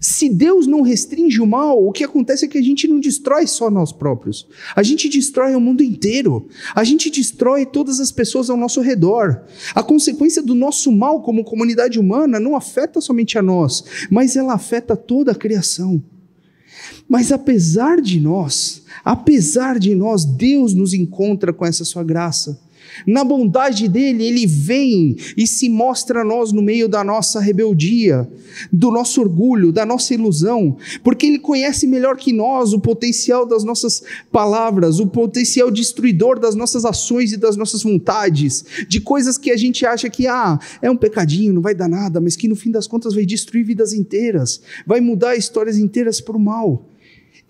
Se 0.00 0.28
Deus 0.28 0.66
não 0.66 0.82
restringe 0.82 1.40
o 1.40 1.46
mal, 1.46 1.84
o 1.84 1.92
que 1.92 2.04
acontece 2.04 2.44
é 2.44 2.48
que 2.48 2.58
a 2.58 2.62
gente 2.62 2.88
não 2.88 3.00
destrói 3.00 3.46
só 3.46 3.70
nós 3.70 3.92
próprios. 3.92 4.46
A 4.74 4.82
gente 4.82 5.08
destrói 5.08 5.54
o 5.54 5.60
mundo 5.60 5.82
inteiro. 5.82 6.48
A 6.74 6.84
gente 6.84 7.10
destrói 7.10 7.66
todas 7.66 8.00
as 8.00 8.10
pessoas 8.10 8.50
ao 8.50 8.56
nosso 8.56 8.80
redor. 8.80 9.42
A 9.74 9.82
consequência 9.82 10.42
do 10.42 10.54
nosso 10.54 10.90
mal 10.90 11.22
como 11.22 11.44
comunidade 11.44 11.98
humana 11.98 12.40
não 12.40 12.56
afeta 12.56 13.00
somente 13.00 13.38
a 13.38 13.42
nós, 13.42 13.84
mas 14.10 14.36
ela 14.36 14.54
afeta 14.54 14.96
toda 14.96 15.32
a 15.32 15.36
criação. 15.36 16.02
Mas 17.08 17.30
apesar 17.30 18.00
de 18.00 18.18
nós, 18.18 18.82
apesar 19.04 19.78
de 19.78 19.94
nós, 19.94 20.24
Deus 20.24 20.74
nos 20.74 20.94
encontra 20.94 21.52
com 21.52 21.64
essa 21.64 21.84
sua 21.84 22.02
graça. 22.02 22.60
Na 23.06 23.24
bondade 23.24 23.88
dele, 23.88 24.24
ele 24.24 24.46
vem 24.46 25.16
e 25.36 25.46
se 25.46 25.68
mostra 25.68 26.20
a 26.20 26.24
nós 26.24 26.52
no 26.52 26.62
meio 26.62 26.88
da 26.88 27.02
nossa 27.02 27.40
rebeldia, 27.40 28.28
do 28.72 28.90
nosso 28.90 29.20
orgulho, 29.20 29.72
da 29.72 29.84
nossa 29.84 30.14
ilusão, 30.14 30.76
porque 31.02 31.26
ele 31.26 31.38
conhece 31.38 31.86
melhor 31.86 32.16
que 32.16 32.32
nós 32.32 32.72
o 32.72 32.80
potencial 32.80 33.46
das 33.46 33.64
nossas 33.64 34.02
palavras, 34.30 35.00
o 35.00 35.06
potencial 35.06 35.70
destruidor 35.70 36.38
das 36.38 36.54
nossas 36.54 36.84
ações 36.84 37.32
e 37.32 37.36
das 37.36 37.56
nossas 37.56 37.82
vontades, 37.82 38.64
de 38.88 39.00
coisas 39.00 39.38
que 39.38 39.50
a 39.50 39.56
gente 39.56 39.84
acha 39.86 40.08
que 40.08 40.26
ah, 40.26 40.58
é 40.80 40.90
um 40.90 40.96
pecadinho, 40.96 41.52
não 41.52 41.62
vai 41.62 41.74
dar 41.74 41.88
nada, 41.88 42.20
mas 42.20 42.36
que 42.36 42.48
no 42.48 42.56
fim 42.56 42.70
das 42.70 42.86
contas 42.86 43.14
vai 43.14 43.24
destruir 43.24 43.64
vidas 43.64 43.92
inteiras, 43.92 44.60
vai 44.86 45.00
mudar 45.00 45.36
histórias 45.36 45.76
inteiras 45.76 46.20
para 46.20 46.36
o 46.36 46.40
mal. 46.40 46.91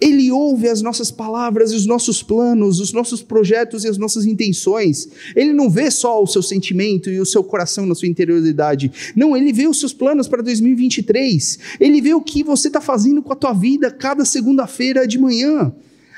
Ele 0.02 0.32
ouve 0.32 0.68
as 0.68 0.82
nossas 0.82 1.12
palavras 1.12 1.70
e 1.70 1.76
os 1.76 1.86
nossos 1.86 2.24
planos, 2.24 2.80
os 2.80 2.92
nossos 2.92 3.22
projetos 3.22 3.84
e 3.84 3.88
as 3.88 3.96
nossas 3.96 4.26
intenções. 4.26 5.08
Ele 5.36 5.52
não 5.52 5.70
vê 5.70 5.92
só 5.92 6.20
o 6.20 6.26
seu 6.26 6.42
sentimento 6.42 7.08
e 7.08 7.20
o 7.20 7.24
seu 7.24 7.44
coração 7.44 7.86
na 7.86 7.94
sua 7.94 8.08
interioridade. 8.08 8.90
Não, 9.14 9.36
ele 9.36 9.52
vê 9.52 9.68
os 9.68 9.78
seus 9.78 9.92
planos 9.92 10.26
para 10.26 10.42
2023. 10.42 11.56
Ele 11.78 12.00
vê 12.00 12.14
o 12.14 12.20
que 12.20 12.42
você 12.42 12.66
está 12.66 12.80
fazendo 12.80 13.22
com 13.22 13.32
a 13.32 13.36
tua 13.36 13.52
vida 13.52 13.92
cada 13.92 14.24
segunda-feira 14.24 15.06
de 15.06 15.20
manhã. 15.20 15.72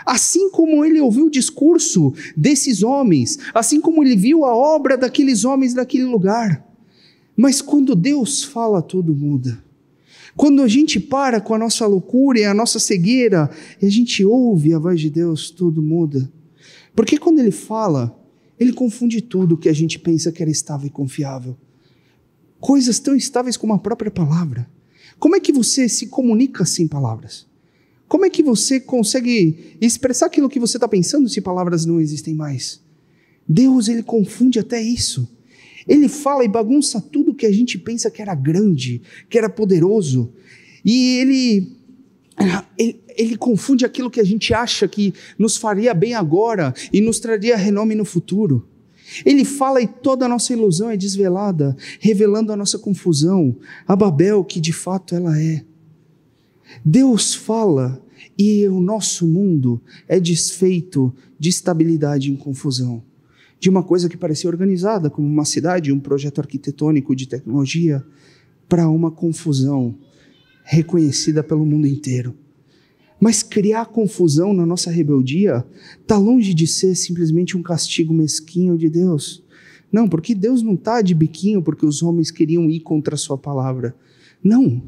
Assim 0.07 0.49
como 0.49 0.83
ele 0.83 0.99
ouviu 0.99 1.27
o 1.27 1.31
discurso 1.31 2.15
desses 2.35 2.83
homens, 2.83 3.39
assim 3.53 3.83
como 3.83 4.03
ele 4.03 4.17
viu 4.17 4.47
a 4.47 4.57
obra 4.57 4.97
daqueles 4.97 5.45
homens 5.45 5.75
naquele 5.75 6.05
lugar. 6.05 6.67
Mas 7.37 7.61
quando 7.61 7.95
Deus 7.95 8.43
fala, 8.45 8.81
tudo 8.81 9.15
muda. 9.15 9.63
Quando 10.37 10.63
a 10.63 10.69
gente 10.69 10.99
para 10.99 11.41
com 11.41 11.55
a 11.55 11.59
nossa 11.59 11.87
loucura 11.87 12.41
e 12.41 12.45
a 12.45 12.55
nossa 12.55 12.79
cegueira, 12.79 13.51
e 13.81 13.87
a 13.87 13.91
gente 13.91 14.25
ouve 14.25 14.75
a 14.75 14.79
voz 14.79 15.01
de 15.01 15.09
Deus, 15.09 15.51
tudo 15.51 15.81
muda. 15.81 16.31
Porque 16.95 17.19
quando 17.19 17.39
ele 17.39 17.51
fala, 17.51 18.19
ele 18.59 18.73
confunde 18.73 19.21
tudo 19.21 19.57
que 19.57 19.69
a 19.69 19.73
gente 19.73 19.99
pensa 19.99 20.33
que 20.33 20.43
era 20.43 20.51
estável 20.51 20.87
e 20.87 20.91
confiável. 20.91 21.57
Coisas 22.61 22.99
tão 22.99 23.15
estáveis 23.15 23.57
como 23.57 23.75
a 23.75 23.79
própria 23.79 24.11
palavra. 24.11 24.69
Como 25.19 25.37
é 25.37 25.41
que 25.41 25.53
você 25.53 25.89
se 25.89 26.07
comunica 26.07 26.65
sem 26.65 26.89
palavras? 26.89 27.47
Como 28.09 28.25
é 28.25 28.31
que 28.31 28.43
você 28.43 28.81
consegue 28.81 29.77
expressar 29.81 30.27
aquilo 30.27 30.49
que 30.49 30.61
você 30.61 30.77
está 30.77 30.89
pensando 30.89 31.29
se 31.29 31.41
palavras 31.41 31.85
não 31.85 32.01
existem 32.01 32.35
mais? 32.35 32.83
Deus, 33.49 33.89
ele 33.89 34.03
confunde 34.03 34.59
até 34.59 34.81
isso. 34.81 35.29
Ele 35.87 36.09
fala 36.09 36.45
e 36.45 36.49
bagunça 36.49 37.01
tudo 37.01 37.35
que 37.35 37.47
a 37.47 37.53
gente 37.53 37.79
pensa 37.79 38.11
que 38.11 38.23
era 38.23 38.35
grande, 38.35 39.03
que 39.29 39.37
era 39.37 39.49
poderoso. 39.49 40.33
E 40.85 41.19
ele, 41.19 41.73
ele, 42.79 43.01
ele, 43.09 43.37
confunde 43.37 43.85
aquilo 43.85 44.11
que 44.11 44.21
a 44.21 44.25
gente 44.25 44.53
acha 44.55 44.89
que 44.89 45.13
nos 45.39 45.57
faria 45.57 45.95
bem 45.95 46.15
agora 46.15 46.75
e 46.93 47.01
nos 47.01 47.21
traria 47.21 47.57
renome 47.57 47.95
no 47.95 48.05
futuro. 48.05 48.67
Ele 49.25 49.45
fala 49.45 49.81
e 49.81 49.87
toda 49.87 50.25
a 50.25 50.29
nossa 50.29 50.53
ilusão 50.53 50.91
é 50.91 50.97
desvelada, 50.97 51.77
revelando 52.01 52.53
a 52.53 52.57
nossa 52.57 52.79
confusão, 52.79 53.57
a 53.87 53.95
Babel 53.95 54.43
que 54.45 54.61
de 54.61 54.73
fato 54.73 55.15
ela 55.15 55.39
é. 55.41 55.65
Deus 56.85 57.35
fala 57.35 58.03
e 58.37 58.67
o 58.67 58.81
nosso 58.81 59.27
mundo 59.27 59.81
é 60.09 60.19
desfeito 60.19 61.15
de 61.39 61.51
estabilidade 61.51 62.33
em 62.33 62.37
confusão 62.37 63.03
de 63.59 63.71
uma 63.71 63.83
coisa 63.83 64.09
que 64.09 64.17
parecia 64.17 64.51
organizada, 64.51 65.09
como 65.09 65.27
uma 65.27 65.45
cidade, 65.45 65.93
um 65.93 66.01
projeto 66.01 66.41
arquitetônico 66.41 67.15
de 67.15 67.27
tecnologia, 67.27 68.05
para 68.69 68.89
uma 68.89 69.11
confusão 69.11 69.97
reconhecida 70.65 71.43
pelo 71.43 71.65
mundo 71.65 71.87
inteiro. 71.87 72.35
Mas 73.21 73.43
criar 73.43 73.87
confusão 73.87 74.53
na 74.53 74.67
nossa 74.67 74.91
rebeldia 74.91 75.65
está 76.01 76.19
longe 76.19 76.53
de 76.53 76.67
ser 76.67 76.95
simplesmente 76.95 77.57
um 77.57 77.63
castigo 77.63 78.13
mesquinho 78.13 78.77
de 78.77 78.91
Deus. 78.91 79.43
Não, 79.91 80.09
porque 80.09 80.35
Deus 80.35 80.61
não 80.61 80.75
está 80.75 81.01
de 81.01 81.15
biquinho 81.15 81.63
porque 81.63 81.87
os 81.87 82.03
homens 82.03 82.31
queriam 82.31 82.69
ir 82.69 82.81
contra 82.81 83.15
a 83.15 83.19
sua 83.19 83.39
palavra. 83.39 83.95
Não. 84.43 84.83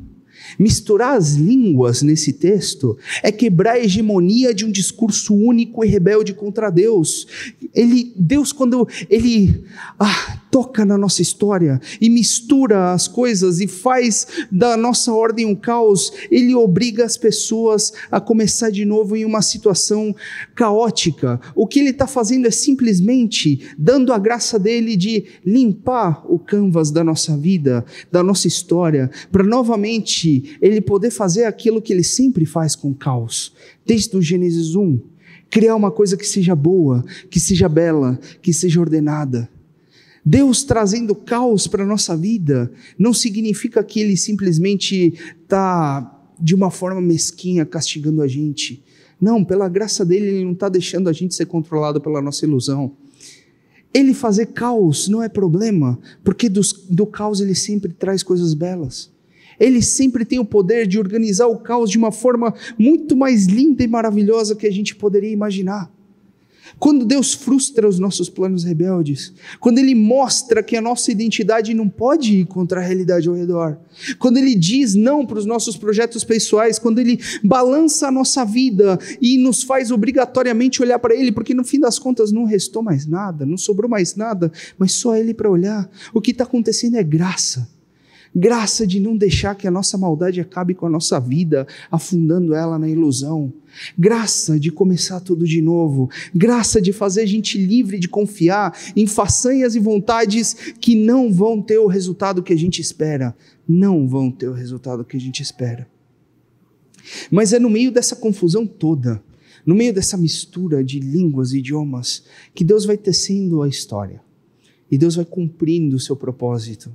Misturar 0.58 1.16
as 1.16 1.34
línguas 1.34 2.02
nesse 2.02 2.32
texto 2.32 2.96
é 3.22 3.30
quebrar 3.30 3.72
a 3.72 3.80
hegemonia 3.80 4.54
de 4.54 4.64
um 4.64 4.70
discurso 4.70 5.34
único 5.34 5.84
e 5.84 5.88
rebelde 5.88 6.32
contra 6.32 6.70
Deus. 6.70 7.26
Ele, 7.74 8.12
Deus, 8.16 8.52
quando 8.52 8.88
ele 9.10 9.64
ah, 9.98 10.40
toca 10.56 10.86
na 10.86 10.96
nossa 10.96 11.20
história 11.20 11.78
e 12.00 12.08
mistura 12.08 12.94
as 12.94 13.06
coisas 13.06 13.60
e 13.60 13.68
faz 13.68 14.26
da 14.50 14.74
nossa 14.74 15.12
ordem 15.12 15.44
um 15.44 15.54
caos, 15.54 16.10
ele 16.30 16.54
obriga 16.54 17.04
as 17.04 17.18
pessoas 17.18 17.92
a 18.10 18.22
começar 18.22 18.70
de 18.70 18.86
novo 18.86 19.14
em 19.14 19.26
uma 19.26 19.42
situação 19.42 20.16
caótica. 20.54 21.38
O 21.54 21.66
que 21.66 21.78
ele 21.78 21.90
está 21.90 22.06
fazendo 22.06 22.46
é 22.46 22.50
simplesmente 22.50 23.68
dando 23.76 24.14
a 24.14 24.18
graça 24.18 24.58
dele 24.58 24.96
de 24.96 25.26
limpar 25.44 26.24
o 26.26 26.38
canvas 26.38 26.90
da 26.90 27.04
nossa 27.04 27.36
vida, 27.36 27.84
da 28.10 28.22
nossa 28.22 28.48
história, 28.48 29.10
para 29.30 29.44
novamente 29.44 30.56
ele 30.62 30.80
poder 30.80 31.10
fazer 31.10 31.44
aquilo 31.44 31.82
que 31.82 31.92
ele 31.92 32.02
sempre 32.02 32.46
faz 32.46 32.74
com 32.74 32.94
caos, 32.94 33.52
desde 33.84 34.16
o 34.16 34.22
Gênesis 34.22 34.74
1 34.74 35.00
criar 35.50 35.76
uma 35.76 35.90
coisa 35.90 36.16
que 36.16 36.26
seja 36.26 36.56
boa, 36.56 37.04
que 37.30 37.38
seja 37.38 37.68
bela, 37.68 38.18
que 38.42 38.52
seja 38.52 38.80
ordenada. 38.80 39.48
Deus 40.28 40.64
trazendo 40.64 41.14
caos 41.14 41.68
para 41.68 41.84
a 41.84 41.86
nossa 41.86 42.16
vida 42.16 42.72
não 42.98 43.14
significa 43.14 43.84
que 43.84 44.00
Ele 44.00 44.16
simplesmente 44.16 45.14
está 45.40 46.12
de 46.40 46.52
uma 46.52 46.68
forma 46.68 47.00
mesquinha 47.00 47.64
castigando 47.64 48.20
a 48.20 48.26
gente. 48.26 48.82
Não, 49.20 49.44
pela 49.44 49.68
graça 49.68 50.04
dele, 50.04 50.26
Ele 50.26 50.44
não 50.44 50.52
está 50.52 50.68
deixando 50.68 51.08
a 51.08 51.12
gente 51.12 51.32
ser 51.32 51.46
controlado 51.46 52.00
pela 52.00 52.20
nossa 52.20 52.44
ilusão. 52.44 52.96
Ele 53.94 54.12
fazer 54.12 54.46
caos 54.46 55.08
não 55.08 55.22
é 55.22 55.28
problema, 55.28 55.96
porque 56.24 56.48
do, 56.48 56.60
do 56.90 57.06
caos 57.06 57.40
ele 57.40 57.54
sempre 57.54 57.92
traz 57.92 58.22
coisas 58.22 58.52
belas. 58.52 59.10
Ele 59.58 59.80
sempre 59.80 60.24
tem 60.24 60.40
o 60.40 60.44
poder 60.44 60.88
de 60.88 60.98
organizar 60.98 61.46
o 61.46 61.58
caos 61.58 61.88
de 61.88 61.96
uma 61.96 62.10
forma 62.10 62.52
muito 62.76 63.16
mais 63.16 63.46
linda 63.46 63.82
e 63.82 63.86
maravilhosa 63.88 64.56
que 64.56 64.66
a 64.66 64.72
gente 64.72 64.94
poderia 64.94 65.30
imaginar. 65.30 65.90
Quando 66.78 67.04
Deus 67.04 67.34
frustra 67.34 67.88
os 67.88 67.98
nossos 67.98 68.28
planos 68.28 68.64
rebeldes, 68.64 69.32
quando 69.60 69.78
Ele 69.78 69.94
mostra 69.94 70.62
que 70.62 70.76
a 70.76 70.80
nossa 70.80 71.10
identidade 71.10 71.72
não 71.74 71.88
pode 71.88 72.40
ir 72.40 72.46
contra 72.46 72.80
a 72.80 72.84
realidade 72.84 73.28
ao 73.28 73.34
redor, 73.34 73.78
quando 74.18 74.36
Ele 74.38 74.54
diz 74.54 74.94
não 74.94 75.24
para 75.24 75.38
os 75.38 75.46
nossos 75.46 75.76
projetos 75.76 76.24
pessoais, 76.24 76.78
quando 76.78 76.98
Ele 76.98 77.18
balança 77.42 78.08
a 78.08 78.12
nossa 78.12 78.44
vida 78.44 78.98
e 79.20 79.38
nos 79.38 79.62
faz 79.62 79.90
obrigatoriamente 79.90 80.82
olhar 80.82 80.98
para 80.98 81.14
Ele, 81.14 81.32
porque 81.32 81.54
no 81.54 81.64
fim 81.64 81.80
das 81.80 81.98
contas 81.98 82.32
não 82.32 82.44
restou 82.44 82.82
mais 82.82 83.06
nada, 83.06 83.46
não 83.46 83.56
sobrou 83.56 83.88
mais 83.88 84.16
nada, 84.16 84.50
mas 84.78 84.92
só 84.92 85.16
Ele 85.16 85.32
para 85.32 85.50
olhar, 85.50 85.88
o 86.12 86.20
que 86.20 86.30
está 86.30 86.44
acontecendo 86.44 86.96
é 86.96 87.02
graça 87.02 87.75
graça 88.34 88.86
de 88.86 89.00
não 89.00 89.16
deixar 89.16 89.54
que 89.54 89.66
a 89.66 89.70
nossa 89.70 89.96
maldade 89.96 90.40
acabe 90.40 90.74
com 90.74 90.86
a 90.86 90.90
nossa 90.90 91.18
vida, 91.18 91.66
afundando 91.90 92.54
ela 92.54 92.78
na 92.78 92.88
ilusão, 92.88 93.52
graça 93.98 94.58
de 94.58 94.70
começar 94.70 95.20
tudo 95.20 95.46
de 95.46 95.60
novo, 95.60 96.08
graça 96.34 96.80
de 96.80 96.92
fazer 96.92 97.22
a 97.22 97.26
gente 97.26 97.58
livre 97.58 97.98
de 97.98 98.08
confiar 98.08 98.76
em 98.94 99.06
façanhas 99.06 99.74
e 99.74 99.80
vontades 99.80 100.54
que 100.80 100.94
não 100.94 101.32
vão 101.32 101.60
ter 101.60 101.78
o 101.78 101.86
resultado 101.86 102.42
que 102.42 102.52
a 102.52 102.58
gente 102.58 102.80
espera, 102.80 103.36
não 103.68 104.06
vão 104.06 104.30
ter 104.30 104.48
o 104.48 104.52
resultado 104.52 105.04
que 105.04 105.16
a 105.16 105.20
gente 105.20 105.42
espera. 105.42 105.88
Mas 107.30 107.52
é 107.52 107.58
no 107.58 107.70
meio 107.70 107.92
dessa 107.92 108.16
confusão 108.16 108.66
toda, 108.66 109.22
no 109.64 109.74
meio 109.74 109.92
dessa 109.92 110.16
mistura 110.16 110.82
de 110.82 110.98
línguas 110.98 111.52
e 111.52 111.58
idiomas, 111.58 112.24
que 112.54 112.64
Deus 112.64 112.84
vai 112.84 112.96
tecendo 112.96 113.62
a 113.62 113.68
história. 113.68 114.20
E 114.90 114.96
Deus 114.96 115.16
vai 115.16 115.24
cumprindo 115.24 115.96
o 115.96 116.00
seu 116.00 116.14
propósito. 116.14 116.94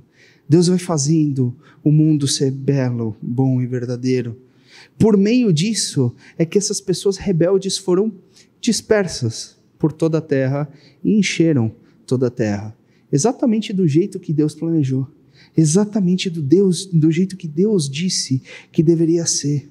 Deus 0.52 0.66
vai 0.66 0.76
fazendo 0.76 1.56
o 1.82 1.90
mundo 1.90 2.28
ser 2.28 2.50
belo, 2.50 3.16
bom 3.22 3.62
e 3.62 3.66
verdadeiro. 3.66 4.36
Por 4.98 5.16
meio 5.16 5.50
disso 5.50 6.14
é 6.36 6.44
que 6.44 6.58
essas 6.58 6.78
pessoas 6.78 7.16
rebeldes 7.16 7.78
foram 7.78 8.12
dispersas 8.60 9.56
por 9.78 9.94
toda 9.94 10.18
a 10.18 10.20
terra 10.20 10.70
e 11.02 11.16
encheram 11.16 11.72
toda 12.06 12.26
a 12.26 12.30
terra, 12.30 12.76
exatamente 13.10 13.72
do 13.72 13.88
jeito 13.88 14.20
que 14.20 14.30
Deus 14.30 14.54
planejou, 14.54 15.08
exatamente 15.56 16.28
do 16.28 16.42
Deus, 16.42 16.84
do 16.84 17.10
jeito 17.10 17.34
que 17.34 17.48
Deus 17.48 17.88
disse 17.88 18.42
que 18.70 18.82
deveria 18.82 19.24
ser. 19.24 19.70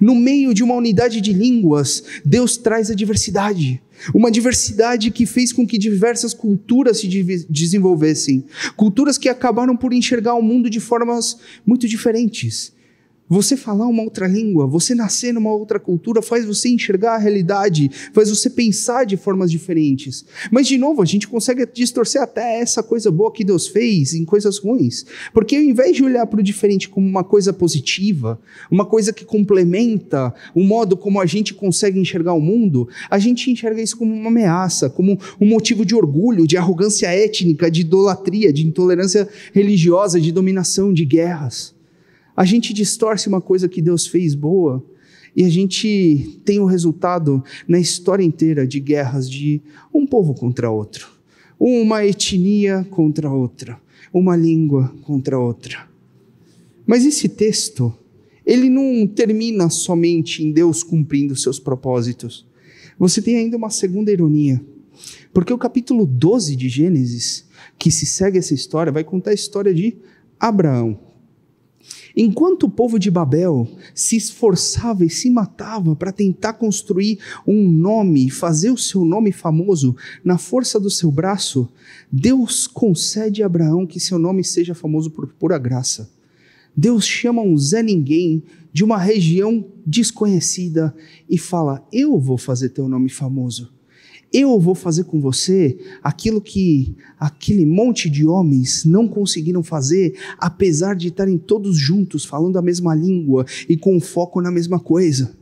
No 0.00 0.14
meio 0.14 0.52
de 0.52 0.62
uma 0.62 0.74
unidade 0.74 1.20
de 1.20 1.32
línguas, 1.32 2.02
Deus 2.24 2.56
traz 2.56 2.90
a 2.90 2.94
diversidade. 2.94 3.82
Uma 4.14 4.30
diversidade 4.30 5.10
que 5.10 5.26
fez 5.26 5.52
com 5.52 5.66
que 5.66 5.78
diversas 5.78 6.32
culturas 6.32 7.00
se 7.00 7.46
desenvolvessem. 7.48 8.44
Culturas 8.76 9.18
que 9.18 9.28
acabaram 9.28 9.76
por 9.76 9.92
enxergar 9.92 10.34
o 10.34 10.42
mundo 10.42 10.70
de 10.70 10.80
formas 10.80 11.38
muito 11.66 11.86
diferentes. 11.86 12.72
Você 13.32 13.56
falar 13.56 13.86
uma 13.86 14.02
outra 14.02 14.26
língua, 14.26 14.66
você 14.66 14.92
nascer 14.92 15.32
numa 15.32 15.52
outra 15.52 15.78
cultura, 15.78 16.20
faz 16.20 16.44
você 16.44 16.68
enxergar 16.68 17.14
a 17.14 17.18
realidade, 17.18 17.88
faz 18.12 18.28
você 18.28 18.50
pensar 18.50 19.06
de 19.06 19.16
formas 19.16 19.52
diferentes. 19.52 20.24
Mas, 20.50 20.66
de 20.66 20.76
novo, 20.76 21.00
a 21.00 21.04
gente 21.04 21.28
consegue 21.28 21.64
distorcer 21.64 22.20
até 22.20 22.58
essa 22.58 22.82
coisa 22.82 23.08
boa 23.08 23.32
que 23.32 23.44
Deus 23.44 23.68
fez 23.68 24.14
em 24.14 24.24
coisas 24.24 24.58
ruins. 24.58 25.06
Porque 25.32 25.54
ao 25.54 25.62
invés 25.62 25.94
de 25.94 26.02
olhar 26.02 26.26
para 26.26 26.40
o 26.40 26.42
diferente 26.42 26.88
como 26.88 27.06
uma 27.06 27.22
coisa 27.22 27.52
positiva, 27.52 28.40
uma 28.68 28.84
coisa 28.84 29.12
que 29.12 29.24
complementa 29.24 30.34
o 30.52 30.64
modo 30.64 30.96
como 30.96 31.20
a 31.20 31.26
gente 31.26 31.54
consegue 31.54 32.00
enxergar 32.00 32.32
o 32.32 32.40
mundo, 32.40 32.88
a 33.08 33.20
gente 33.20 33.48
enxerga 33.48 33.80
isso 33.80 33.96
como 33.96 34.12
uma 34.12 34.28
ameaça, 34.28 34.90
como 34.90 35.16
um 35.40 35.46
motivo 35.46 35.86
de 35.86 35.94
orgulho, 35.94 36.48
de 36.48 36.56
arrogância 36.56 37.06
étnica, 37.06 37.70
de 37.70 37.82
idolatria, 37.82 38.52
de 38.52 38.66
intolerância 38.66 39.28
religiosa, 39.52 40.20
de 40.20 40.32
dominação, 40.32 40.92
de 40.92 41.04
guerras. 41.04 41.78
A 42.36 42.44
gente 42.44 42.72
distorce 42.72 43.28
uma 43.28 43.40
coisa 43.40 43.68
que 43.68 43.82
Deus 43.82 44.06
fez 44.06 44.34
boa 44.34 44.84
e 45.34 45.44
a 45.44 45.48
gente 45.48 46.40
tem 46.44 46.58
o 46.58 46.64
resultado 46.64 47.42
na 47.66 47.78
história 47.78 48.24
inteira 48.24 48.66
de 48.66 48.80
guerras 48.80 49.30
de 49.30 49.62
um 49.92 50.06
povo 50.06 50.34
contra 50.34 50.70
outro, 50.70 51.08
uma 51.58 52.04
etnia 52.04 52.86
contra 52.90 53.30
outra, 53.30 53.80
uma 54.12 54.36
língua 54.36 54.94
contra 55.02 55.38
outra. 55.38 55.88
Mas 56.86 57.04
esse 57.04 57.28
texto, 57.28 57.94
ele 58.44 58.68
não 58.68 59.06
termina 59.06 59.70
somente 59.70 60.42
em 60.42 60.50
Deus 60.50 60.82
cumprindo 60.82 61.36
seus 61.36 61.58
propósitos. 61.58 62.46
Você 62.98 63.22
tem 63.22 63.36
ainda 63.36 63.56
uma 63.56 63.70
segunda 63.70 64.10
ironia. 64.10 64.60
Porque 65.32 65.52
o 65.52 65.58
capítulo 65.58 66.04
12 66.04 66.56
de 66.56 66.68
Gênesis, 66.68 67.46
que 67.78 67.90
se 67.90 68.04
segue 68.04 68.38
essa 68.38 68.52
história, 68.52 68.92
vai 68.92 69.04
contar 69.04 69.30
a 69.30 69.34
história 69.34 69.72
de 69.72 69.96
Abraão. 70.38 71.09
Enquanto 72.16 72.64
o 72.64 72.70
povo 72.70 72.98
de 72.98 73.10
Babel 73.10 73.68
se 73.94 74.16
esforçava 74.16 75.04
e 75.04 75.10
se 75.10 75.30
matava 75.30 75.94
para 75.94 76.12
tentar 76.12 76.54
construir 76.54 77.18
um 77.46 77.70
nome, 77.70 78.30
fazer 78.30 78.70
o 78.70 78.76
seu 78.76 79.04
nome 79.04 79.32
famoso 79.32 79.96
na 80.24 80.38
força 80.38 80.78
do 80.80 80.90
seu 80.90 81.10
braço, 81.10 81.68
Deus 82.10 82.66
concede 82.66 83.42
a 83.42 83.46
Abraão 83.46 83.86
que 83.86 84.00
seu 84.00 84.18
nome 84.18 84.44
seja 84.44 84.74
famoso 84.74 85.10
por 85.10 85.26
pura 85.28 85.58
graça. 85.58 86.10
Deus 86.76 87.06
chama 87.06 87.42
um 87.42 87.56
Zé 87.56 87.82
Ninguém 87.82 88.42
de 88.72 88.84
uma 88.84 88.98
região 88.98 89.64
desconhecida 89.84 90.94
e 91.28 91.36
fala: 91.36 91.86
Eu 91.92 92.18
vou 92.18 92.38
fazer 92.38 92.70
teu 92.70 92.88
nome 92.88 93.08
famoso 93.08 93.79
eu 94.32 94.58
vou 94.60 94.74
fazer 94.74 95.04
com 95.04 95.20
você 95.20 95.78
aquilo 96.02 96.40
que 96.40 96.94
aquele 97.18 97.66
monte 97.66 98.08
de 98.08 98.26
homens 98.26 98.84
não 98.84 99.08
conseguiram 99.08 99.62
fazer, 99.62 100.16
apesar 100.38 100.94
de 100.94 101.08
estarem 101.08 101.36
todos 101.36 101.76
juntos, 101.76 102.24
falando 102.24 102.58
a 102.58 102.62
mesma 102.62 102.94
língua 102.94 103.44
e 103.68 103.76
com 103.76 104.00
foco 104.00 104.40
na 104.40 104.50
mesma 104.50 104.78
coisa. 104.78 105.39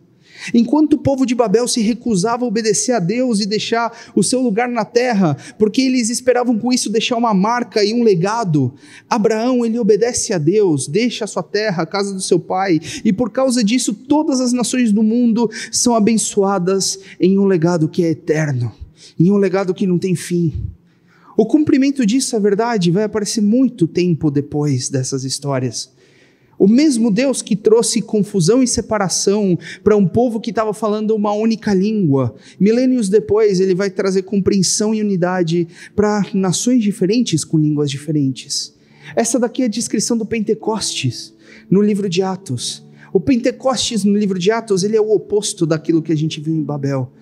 Enquanto 0.55 0.95
o 0.95 0.99
povo 0.99 1.27
de 1.27 1.35
Babel 1.35 1.67
se 1.69 1.81
recusava 1.81 2.45
a 2.45 2.49
obedecer 2.49 2.93
a 2.93 2.99
Deus 2.99 3.41
e 3.41 3.47
deixar 3.47 3.93
o 4.15 4.23
seu 4.23 4.41
lugar 4.41 4.69
na 4.69 4.85
terra, 4.85 5.37
porque 5.59 5.83
eles 5.83 6.11
esperavam 6.11 6.59
com 6.59 6.73
isso 6.73 6.91
deixar 6.91 7.17
uma 7.17 7.35
marca 7.35 7.85
e 7.85 7.93
um 7.93 8.03
legado, 8.03 8.75
Abraão 9.09 9.65
ele 9.65 9.79
obedece 9.79 10.33
a 10.33 10.39
Deus, 10.39 10.87
deixa 10.87 11.25
a 11.25 11.29
sua 11.29 11.43
terra, 11.43 11.83
a 11.83 11.87
casa 11.87 12.13
do 12.13 12.21
seu 12.21 12.39
pai, 12.39 12.81
e 13.05 13.13
por 13.13 13.31
causa 13.31 13.63
disso 13.63 13.93
todas 13.93 14.41
as 14.41 14.53
nações 14.53 14.93
do 14.93 15.03
mundo 15.03 15.51
são 15.71 15.95
abençoadas 15.95 16.99
em 17.21 17.39
um 17.39 17.45
legado 17.45 17.89
que 17.89 18.05
é 18.05 18.11
eterno, 18.11 18.73
em 19.19 19.31
um 19.31 19.37
legado 19.37 19.75
que 19.75 19.87
não 19.87 19.99
tem 19.99 20.15
fim. 20.15 20.53
O 21.37 21.47
cumprimento 21.47 22.05
disso, 22.05 22.35
é 22.35 22.41
verdade, 22.41 22.91
vai 22.91 23.05
aparecer 23.05 23.41
muito 23.41 23.87
tempo 23.87 24.29
depois 24.29 24.89
dessas 24.89 25.23
histórias. 25.23 25.89
O 26.59 26.67
mesmo 26.67 27.11
Deus 27.11 27.41
que 27.41 27.55
trouxe 27.55 28.03
confusão 28.03 28.63
e 28.63 28.67
separação 28.67 29.57
para 29.85 29.97
um 29.97 30.07
povo 30.07 30.41
que 30.41 30.51
estava 30.51 30.75
falando 30.75 31.15
uma 31.15 31.33
única 31.33 31.73
língua, 31.73 32.35
milênios 32.59 33.09
depois 33.09 33.61
ele 33.61 33.75
vai 33.75 33.91
trazer 33.91 34.23
compreensão 34.23 34.93
e 34.93 35.01
unidade 35.01 35.69
para 35.95 36.27
nações 36.35 36.83
diferentes 36.83 37.45
com 37.45 37.57
línguas 37.57 37.89
diferentes. 37.89 38.75
Essa 39.15 39.39
daqui 39.39 39.63
é 39.63 39.67
a 39.67 39.69
descrição 39.69 40.19
do 40.19 40.27
Pentecostes 40.27 41.33
no 41.71 41.81
livro 41.81 42.09
de 42.09 42.23
Atos. 42.23 42.85
O 43.13 43.21
Pentecostes 43.21 44.05
no 44.05 44.17
livro 44.17 44.39
de 44.39 44.51
Atos 44.51 44.83
ele 44.83 44.97
é 44.97 45.01
o 45.01 45.13
oposto 45.13 45.65
daquilo 45.65 46.03
que 46.03 46.13
a 46.13 46.17
gente 46.17 46.41
viu 46.41 46.55
em 46.55 46.63
Babel. 46.63 47.13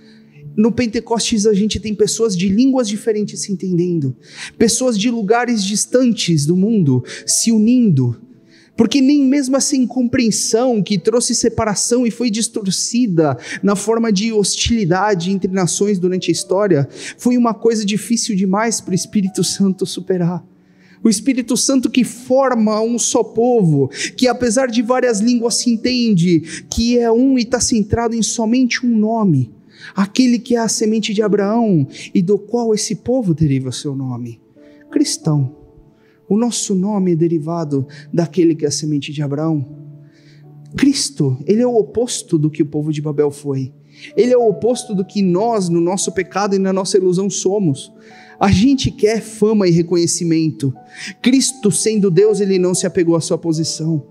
No 0.57 0.73
Pentecostes 0.73 1.47
a 1.47 1.53
gente 1.53 1.79
tem 1.79 1.95
pessoas 1.95 2.35
de 2.35 2.49
línguas 2.49 2.89
diferentes 2.89 3.43
se 3.43 3.53
entendendo, 3.53 4.17
pessoas 4.57 4.99
de 4.99 5.11
lugares 5.11 5.63
distantes 5.63 6.47
do 6.47 6.57
mundo 6.57 7.05
se 7.27 7.53
unindo, 7.53 8.17
porque 8.77 9.01
nem 9.01 9.23
mesmo 9.23 9.57
essa 9.57 9.75
incompreensão 9.75 10.83
que 10.83 10.99
trouxe 10.99 11.35
separação 11.35 12.07
e 12.07 12.11
foi 12.11 12.31
distorcida 12.31 13.37
na 13.63 13.75
forma 13.75 14.13
de 14.13 14.33
hostilidade 14.33 15.31
entre 15.31 15.51
nações 15.51 15.99
durante 15.99 16.31
a 16.31 16.33
história, 16.33 16.89
foi 17.17 17.37
uma 17.37 17.55
coisa 17.55 17.85
difícil 17.85 18.37
demais 18.37 18.81
para 18.81 18.93
o 18.93 18.95
Espírito 18.95 19.43
Santo 19.43 19.87
superar. 19.87 20.45
O 21.03 21.09
Espírito 21.09 21.57
Santo 21.57 21.89
que 21.89 22.05
forma 22.05 22.81
um 22.81 22.99
só 22.99 23.23
povo, 23.23 23.89
que 24.17 24.27
apesar 24.27 24.67
de 24.67 24.83
várias 24.83 25.21
línguas 25.21 25.57
se 25.57 25.71
entende, 25.71 26.65
que 26.69 26.99
é 26.99 27.11
um 27.11 27.39
e 27.39 27.43
está 27.43 27.61
centrado 27.61 28.15
em 28.15 28.23
somente 28.23 28.85
um 28.85 28.97
nome, 28.97 29.53
aquele 29.95 30.39
que 30.39 30.57
é 30.57 30.59
a 30.59 30.69
semente 30.69 31.15
de 31.15 31.23
Abraão 31.23 31.87
e 32.15 32.21
do 32.21 32.39
qual 32.39 32.75
esse 32.75 32.97
povo 32.97 33.33
deriva 33.35 33.71
seu 33.71 33.95
nome: 33.95 34.41
cristão. 34.91 35.66
O 36.29 36.37
nosso 36.37 36.75
nome 36.75 37.13
é 37.13 37.17
derivado 37.17 37.87
daquele 38.13 38.55
que 38.55 38.65
é 38.65 38.69
a 38.69 38.71
semente 38.71 39.13
de 39.13 39.23
Abraão. 39.23 39.65
Cristo, 40.77 41.39
ele 41.47 41.63
é 41.63 41.67
o 41.67 41.77
oposto 41.77 42.37
do 42.37 42.51
que 42.51 42.63
o 42.63 42.67
povo 42.67 42.93
de 42.93 43.01
Babel 43.01 43.31
foi. 43.31 43.73
Ele 44.17 44.33
é 44.33 44.37
o 44.37 44.49
oposto 44.49 44.95
do 44.95 45.05
que 45.05 45.23
nós, 45.23 45.69
no 45.69 45.81
nosso 45.81 46.13
pecado 46.13 46.55
e 46.55 46.59
na 46.59 46.73
nossa 46.73 46.99
ilusão, 46.99 47.31
somos. 47.31 47.93
A 48.39 48.51
gente 48.51 48.91
quer 48.91 49.23
fama 49.23 49.67
e 49.67 49.71
reconhecimento. 49.71 50.75
Cristo, 51.23 51.71
sendo 51.71 52.11
Deus, 52.11 52.41
ele 52.41 52.59
não 52.59 52.75
se 52.75 52.87
apegou 52.87 53.17
à 53.17 53.21
sua 53.21 53.39
posição. 53.39 54.05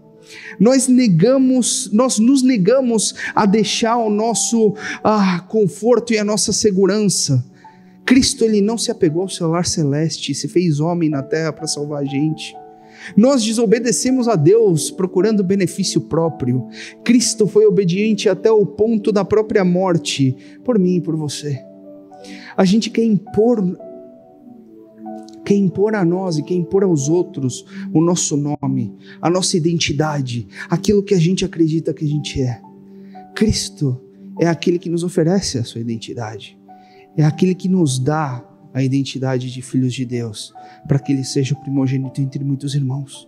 Nós 0.59 0.88
negamos, 0.88 1.91
nós 1.93 2.18
nos 2.18 2.41
negamos 2.41 3.13
a 3.36 3.45
deixar 3.45 3.97
o 3.97 4.09
nosso 4.09 4.74
ah, 5.03 5.45
conforto 5.47 6.13
e 6.13 6.18
a 6.18 6.24
nossa 6.24 6.51
segurança 6.51 7.45
Cristo 8.06 8.43
ele 8.43 8.62
não 8.62 8.78
se 8.78 8.91
apegou 8.91 9.24
ao 9.24 9.30
seu 9.30 9.47
lar 9.49 9.66
celeste, 9.66 10.36
se 10.36 10.47
fez 10.47 10.80
homem 10.80 11.10
na 11.10 11.24
terra 11.24 11.51
para 11.51 11.68
salvar 11.68 12.03
a 12.03 12.06
gente. 12.06 12.56
Nós 13.18 13.43
desobedecemos 13.43 14.28
a 14.28 14.36
Deus 14.36 14.89
procurando 14.91 15.43
benefício 15.43 16.01
próprio. 16.01 16.68
Cristo 17.03 17.47
foi 17.47 17.66
obediente 17.66 18.30
até 18.30 18.51
o 18.51 18.66
ponto 18.66 19.12
da 19.12 19.26
própria 19.26 19.64
morte 19.64 20.36
por 20.64 20.80
mim 20.80 20.97
e 20.97 21.01
por 21.01 21.16
você. 21.16 21.60
A 22.56 22.64
gente 22.64 22.89
quer 22.89 23.03
impor 23.03 23.62
quer 25.43 25.56
impor 25.56 25.93
a 25.93 26.03
nós 26.03 26.39
e 26.39 26.43
quer 26.43 26.56
impor 26.56 26.84
aos 26.84 27.08
outros 27.08 27.64
o 27.93 28.01
nosso 28.01 28.36
nome, 28.36 28.95
a 29.22 29.30
nossa 29.30 29.56
identidade, 29.56 30.47
aquilo 30.68 31.03
que 31.03 31.14
a 31.14 31.20
gente 31.20 31.45
acredita 31.45 31.93
que 31.93 32.03
a 32.03 32.08
gente 32.08 32.41
é. 32.41 32.60
Cristo 33.36 34.01
é 34.39 34.47
aquele 34.47 34.80
que 34.80 34.89
nos 34.89 35.03
oferece 35.03 35.60
a 35.60 35.64
sua 35.64 35.82
identidade, 35.82 36.58
é 37.18 37.24
aquele 37.24 37.55
que 37.55 37.70
nos 37.70 37.99
dá 37.99 38.43
a 38.74 38.84
identidade 38.84 39.51
de 39.51 39.61
filhos 39.61 39.93
de 39.93 40.05
Deus, 40.05 40.53
para 40.88 40.99
que 40.99 41.13
ele 41.13 41.24
seja 41.24 41.55
o 41.55 41.61
primogênito 41.61 42.20
entre 42.20 42.43
muitos 42.43 42.76
irmãos. 42.76 43.28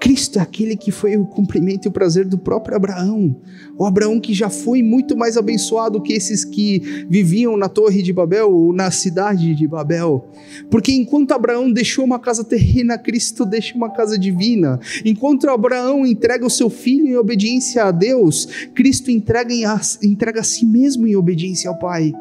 Cristo 0.00 0.38
é 0.38 0.42
aquele 0.42 0.76
que 0.76 0.90
foi 0.90 1.18
o 1.18 1.26
cumprimento 1.26 1.84
e 1.84 1.88
o 1.88 1.92
prazer 1.92 2.24
do 2.24 2.38
próprio 2.38 2.74
Abraão. 2.74 3.36
O 3.78 3.84
Abraão 3.84 4.18
que 4.18 4.32
já 4.32 4.48
foi 4.48 4.82
muito 4.82 5.14
mais 5.14 5.36
abençoado 5.36 6.00
que 6.00 6.14
esses 6.14 6.42
que 6.42 7.06
viviam 7.08 7.54
na 7.54 7.68
Torre 7.68 8.02
de 8.02 8.10
Babel 8.10 8.50
ou 8.50 8.72
na 8.72 8.90
cidade 8.90 9.54
de 9.54 9.68
Babel. 9.68 10.26
Porque 10.70 10.90
enquanto 10.90 11.32
Abraão 11.32 11.70
deixou 11.70 12.02
uma 12.06 12.18
casa 12.18 12.42
terrena, 12.42 12.96
Cristo 12.96 13.44
deixa 13.44 13.76
uma 13.76 13.90
casa 13.90 14.18
divina. 14.18 14.80
Enquanto 15.04 15.50
Abraão 15.50 16.06
entrega 16.06 16.46
o 16.46 16.50
seu 16.50 16.70
filho 16.70 17.06
em 17.06 17.16
obediência 17.16 17.84
a 17.84 17.90
Deus, 17.90 18.48
Cristo 18.74 19.10
entrega, 19.10 19.52
em 19.52 19.66
a, 19.66 19.78
entrega 20.02 20.40
a 20.40 20.44
si 20.44 20.64
mesmo 20.64 21.06
em 21.06 21.14
obediência 21.14 21.68
ao 21.68 21.78
Pai. 21.78 22.14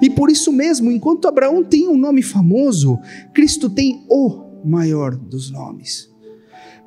E 0.00 0.10
por 0.10 0.30
isso 0.30 0.52
mesmo, 0.52 0.90
enquanto 0.90 1.28
Abraão 1.28 1.64
tem 1.64 1.88
um 1.88 1.96
nome 1.96 2.22
famoso, 2.22 2.98
Cristo 3.32 3.68
tem 3.68 4.04
o 4.08 4.50
maior 4.64 5.16
dos 5.16 5.50
nomes. 5.50 6.10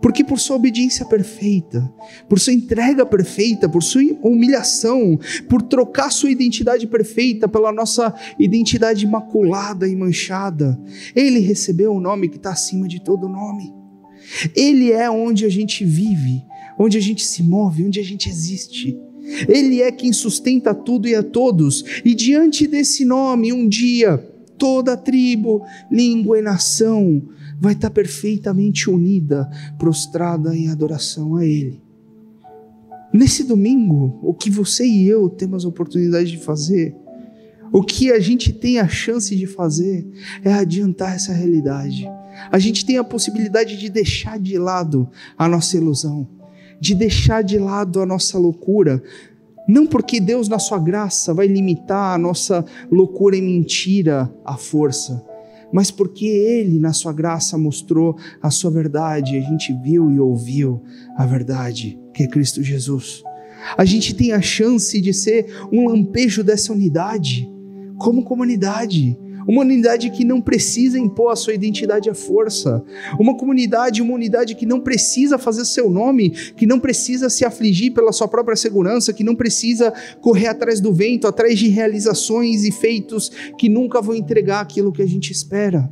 Porque 0.02 0.22
por 0.22 0.38
sua 0.38 0.58
obediência 0.58 1.06
perfeita, 1.06 1.90
por 2.28 2.38
sua 2.38 2.52
entrega 2.52 3.06
perfeita, 3.06 3.70
por 3.70 3.82
sua 3.82 4.02
humilhação, 4.22 5.18
por 5.48 5.62
trocar 5.62 6.12
sua 6.12 6.30
identidade 6.30 6.86
perfeita 6.88 7.48
pela 7.48 7.72
nossa 7.72 8.14
identidade 8.38 9.06
imaculada 9.06 9.88
e 9.88 9.96
manchada, 9.96 10.78
ele 11.16 11.40
recebeu 11.40 11.94
o 11.94 11.98
um 11.98 12.02
nome 12.02 12.28
que 12.28 12.36
está 12.36 12.52
acima 12.52 12.86
de 12.86 13.02
todo 13.02 13.30
nome. 13.30 13.74
Ele 14.54 14.92
é 14.92 15.10
onde 15.10 15.46
a 15.46 15.50
gente 15.50 15.86
vive, 15.86 16.44
onde 16.78 16.98
a 16.98 17.02
gente 17.02 17.26
se 17.26 17.42
move, 17.42 17.86
onde 17.86 18.02
a 18.02 18.04
gente 18.04 18.28
existe. 18.28 19.00
Ele 19.48 19.82
é 19.82 19.92
quem 19.92 20.12
sustenta 20.12 20.74
tudo 20.74 21.08
e 21.08 21.16
a 21.16 21.24
todos, 21.24 22.02
e 22.04 22.14
diante 22.14 22.68
desse 22.68 23.06
nome, 23.06 23.54
um 23.54 23.68
dia, 23.68 24.18
toda 24.58 24.98
tribo, 24.98 25.66
língua 25.92 26.40
e 26.40 26.42
nação 26.42 27.22
vai 27.60 27.74
estar 27.74 27.90
perfeitamente 27.90 28.90
unida, 28.90 29.50
prostrada 29.78 30.56
em 30.56 30.70
adoração 30.70 31.38
a 31.38 31.46
Ele. 31.46 31.82
Nesse 33.14 33.44
domingo, 33.44 34.20
o 34.24 34.34
que 34.34 34.50
você 34.50 34.86
e 34.86 35.08
eu 35.08 35.30
temos 35.30 35.64
a 35.64 35.70
oportunidade 35.70 36.32
de 36.32 36.40
fazer, 36.40 36.96
o 37.72 37.82
que 37.82 38.12
a 38.12 38.20
gente 38.20 38.52
tem 38.52 38.80
a 38.80 38.88
chance 38.88 39.36
de 39.36 39.48
fazer, 39.48 40.08
é 40.44 40.52
adiantar 40.52 41.16
essa 41.16 41.32
realidade. 41.32 42.10
A 42.52 42.60
gente 42.60 42.86
tem 42.86 42.98
a 42.98 43.04
possibilidade 43.04 43.78
de 43.78 43.90
deixar 43.90 44.40
de 44.40 44.58
lado 44.58 45.10
a 45.38 45.48
nossa 45.48 45.78
ilusão, 45.78 46.28
de 46.84 46.94
deixar 46.94 47.42
de 47.42 47.58
lado 47.58 48.02
a 48.02 48.06
nossa 48.06 48.38
loucura, 48.38 49.02
não 49.66 49.88
porque 49.88 50.20
Deus, 50.20 50.50
na 50.50 50.60
sua 50.60 50.78
graça, 50.78 51.34
vai 51.34 51.48
limitar 51.48 52.14
a 52.14 52.18
nossa 52.18 52.66
loucura 52.92 53.38
e 53.38 53.42
mentira 53.42 54.30
à 54.44 54.58
força, 54.58 55.26
mas 55.72 55.90
porque 55.90 56.26
Ele, 56.26 56.78
na 56.80 56.92
Sua 56.92 57.14
graça, 57.14 57.58
mostrou 57.58 58.18
a 58.42 58.52
Sua 58.52 58.70
verdade, 58.70 59.38
a 59.38 59.40
gente 59.40 59.72
viu 59.82 60.12
e 60.12 60.20
ouviu 60.20 60.84
a 61.16 61.26
verdade, 61.26 61.98
que 62.14 62.24
é 62.24 62.28
Cristo 62.28 62.62
Jesus. 62.62 63.24
A 63.78 63.86
gente 63.86 64.14
tem 64.14 64.34
a 64.34 64.42
chance 64.42 65.00
de 65.00 65.14
ser 65.14 65.56
um 65.72 65.88
lampejo 65.88 66.44
dessa 66.44 66.74
unidade, 66.74 67.50
como 67.98 68.26
comunidade. 68.26 69.18
Uma 69.48 69.62
unidade 69.62 70.10
que 70.10 70.24
não 70.24 70.42
precisa 70.42 70.98
impor 70.98 71.32
a 71.32 71.36
sua 71.36 71.54
identidade 71.54 72.10
à 72.10 72.14
força. 72.14 72.84
Uma 73.20 73.38
comunidade, 73.38 74.02
uma 74.02 74.14
unidade 74.14 74.56
que 74.56 74.66
não 74.66 74.80
precisa 74.80 75.38
fazer 75.38 75.66
seu 75.66 75.90
nome, 75.90 76.30
que 76.30 76.66
não 76.66 76.80
precisa 76.80 77.30
se 77.30 77.46
afligir 77.46 77.94
pela 77.94 78.12
sua 78.12 78.28
própria 78.28 78.56
segurança, 78.56 79.14
que 79.14 79.24
não 79.24 79.36
precisa 79.36 79.94
correr 80.22 80.48
atrás 80.48 80.80
do 80.80 80.94
vento, 80.94 81.28
atrás 81.28 81.58
de 81.58 81.68
realizações 81.68 82.64
e 82.64 82.72
feitos 82.72 83.32
que 83.58 83.70
nunca 83.70 84.02
vão 84.02 84.16
entregar 84.16 84.62
aquilo 84.62 84.92
que 84.92 85.02
a 85.02 85.08
gente 85.08 85.32
espera. 85.32 85.92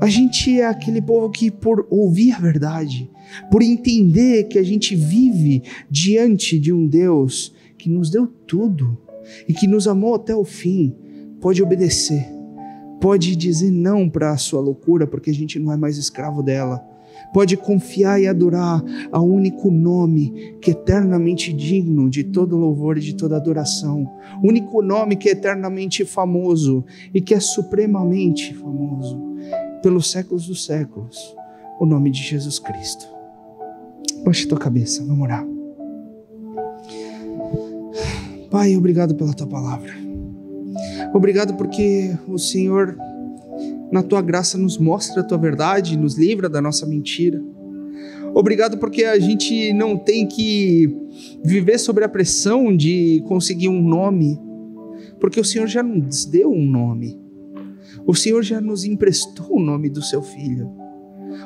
A 0.00 0.08
gente 0.08 0.58
é 0.58 0.64
aquele 0.64 1.02
povo 1.02 1.28
que, 1.30 1.50
por 1.50 1.86
ouvir 1.90 2.32
a 2.32 2.38
verdade, 2.38 3.10
por 3.50 3.60
entender 3.60 4.44
que 4.44 4.58
a 4.58 4.62
gente 4.62 4.96
vive 4.96 5.62
diante 5.90 6.58
de 6.58 6.72
um 6.72 6.86
Deus 6.86 7.54
que 7.76 7.90
nos 7.90 8.08
deu 8.08 8.26
tudo 8.26 8.96
e 9.46 9.52
que 9.52 9.66
nos 9.66 9.86
amou 9.86 10.14
até 10.14 10.34
o 10.34 10.44
fim, 10.44 10.94
pode 11.40 11.62
obedecer, 11.62 12.26
pode 13.00 13.34
dizer 13.34 13.70
não 13.70 14.08
para 14.08 14.30
a 14.30 14.36
sua 14.36 14.60
loucura, 14.60 15.06
porque 15.06 15.30
a 15.30 15.34
gente 15.34 15.58
não 15.58 15.72
é 15.72 15.76
mais 15.76 15.96
escravo 15.96 16.42
dela. 16.42 16.84
Pode 17.32 17.56
confiar 17.56 18.20
e 18.20 18.26
adorar 18.26 18.82
ao 19.12 19.24
único 19.24 19.70
nome 19.70 20.56
que 20.60 20.70
é 20.70 20.74
eternamente 20.74 21.52
digno 21.52 22.10
de 22.10 22.24
todo 22.24 22.56
louvor 22.56 22.98
e 22.98 23.00
de 23.00 23.14
toda 23.14 23.36
adoração. 23.36 24.04
O 24.42 24.48
único 24.48 24.82
nome 24.82 25.16
que 25.16 25.28
é 25.28 25.32
eternamente 25.32 26.04
famoso 26.04 26.84
e 27.14 27.20
que 27.20 27.34
é 27.34 27.40
supremamente 27.40 28.52
famoso 28.54 29.20
pelos 29.82 30.10
séculos 30.10 30.46
dos 30.46 30.64
séculos. 30.64 31.36
O 31.78 31.86
nome 31.86 32.10
de 32.10 32.22
Jesus 32.22 32.58
Cristo. 32.58 33.06
Baixe 34.24 34.46
tua 34.46 34.58
cabeça, 34.58 35.04
vamos 35.04 35.22
orar. 35.22 35.46
Pai, 38.50 38.76
obrigado 38.76 39.14
pela 39.14 39.32
tua 39.32 39.46
palavra. 39.46 40.09
Obrigado 41.14 41.54
porque 41.54 42.16
o 42.26 42.38
Senhor, 42.38 42.96
na 43.90 44.02
tua 44.02 44.22
graça, 44.22 44.56
nos 44.56 44.78
mostra 44.78 45.20
a 45.20 45.24
tua 45.24 45.38
verdade, 45.38 45.96
nos 45.96 46.16
livra 46.16 46.48
da 46.48 46.60
nossa 46.60 46.86
mentira. 46.86 47.42
Obrigado 48.32 48.78
porque 48.78 49.04
a 49.04 49.18
gente 49.18 49.72
não 49.72 49.96
tem 49.96 50.26
que 50.26 50.88
viver 51.44 51.78
sobre 51.78 52.04
a 52.04 52.08
pressão 52.08 52.74
de 52.76 53.22
conseguir 53.26 53.68
um 53.68 53.82
nome, 53.82 54.38
porque 55.18 55.40
o 55.40 55.44
Senhor 55.44 55.66
já 55.66 55.82
nos 55.82 56.24
deu 56.24 56.50
um 56.50 56.64
nome. 56.64 57.18
O 58.06 58.14
Senhor 58.14 58.42
já 58.42 58.60
nos 58.60 58.84
emprestou 58.84 59.56
o 59.56 59.60
nome 59.60 59.90
do 59.90 60.02
seu 60.02 60.22
filho. 60.22 60.70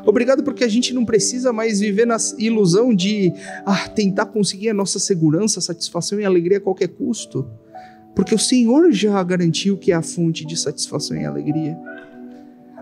Obrigado 0.06 0.42
porque 0.42 0.64
a 0.64 0.68
gente 0.68 0.92
não 0.92 1.04
precisa 1.04 1.52
mais 1.52 1.80
viver 1.80 2.06
na 2.06 2.16
ilusão 2.38 2.94
de 2.94 3.32
ah, 3.64 3.88
tentar 3.88 4.26
conseguir 4.26 4.70
a 4.70 4.74
nossa 4.74 4.98
segurança, 4.98 5.60
satisfação 5.60 6.20
e 6.20 6.24
alegria 6.24 6.58
a 6.58 6.60
qualquer 6.60 6.88
custo 6.88 7.46
porque 8.14 8.34
o 8.34 8.38
Senhor 8.38 8.92
já 8.92 9.22
garantiu 9.22 9.76
que 9.76 9.92
é 9.92 9.94
a 9.94 10.02
fonte 10.02 10.46
de 10.46 10.56
satisfação 10.56 11.16
e 11.16 11.24
alegria. 11.24 11.76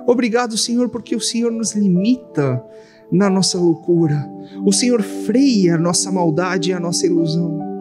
Obrigado, 0.07 0.57
Senhor, 0.59 0.89
porque 0.89 1.15
o 1.15 1.21
Senhor 1.21 1.51
nos 1.51 1.75
limita 1.75 2.63
na 3.11 3.31
nossa 3.31 3.59
loucura. 3.59 4.29
O 4.65 4.73
Senhor 4.73 5.03
freia 5.03 5.77
a 5.77 5.79
nossa 5.79 6.11
maldade 6.11 6.71
e 6.71 6.73
a 6.73 6.81
nossa 6.81 7.07
ilusão. 7.07 7.73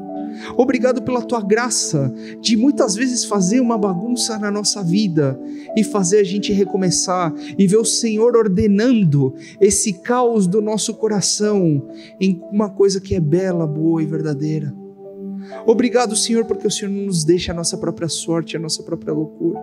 Obrigado 0.57 1.01
pela 1.01 1.21
tua 1.21 1.41
graça 1.41 2.13
de 2.39 2.55
muitas 2.55 2.95
vezes 2.95 3.25
fazer 3.25 3.59
uma 3.59 3.77
bagunça 3.77 4.37
na 4.37 4.49
nossa 4.49 4.83
vida 4.83 5.39
e 5.75 5.83
fazer 5.83 6.19
a 6.19 6.23
gente 6.23 6.53
recomeçar 6.53 7.33
e 7.57 7.67
ver 7.67 7.77
o 7.77 7.85
Senhor 7.85 8.35
ordenando 8.35 9.33
esse 9.59 9.93
caos 9.93 10.47
do 10.47 10.61
nosso 10.61 10.93
coração 10.93 11.87
em 12.19 12.41
uma 12.51 12.69
coisa 12.69 12.99
que 13.01 13.15
é 13.15 13.19
bela, 13.19 13.67
boa 13.67 14.01
e 14.01 14.05
verdadeira. 14.05 14.73
Obrigado, 15.65 16.15
Senhor, 16.15 16.45
porque 16.45 16.67
o 16.67 16.71
Senhor 16.71 16.91
não 16.91 17.05
nos 17.05 17.23
deixa 17.23 17.51
a 17.51 17.55
nossa 17.55 17.77
própria 17.77 18.07
sorte, 18.07 18.55
a 18.55 18.59
nossa 18.59 18.83
própria 18.83 19.13
loucura. 19.13 19.59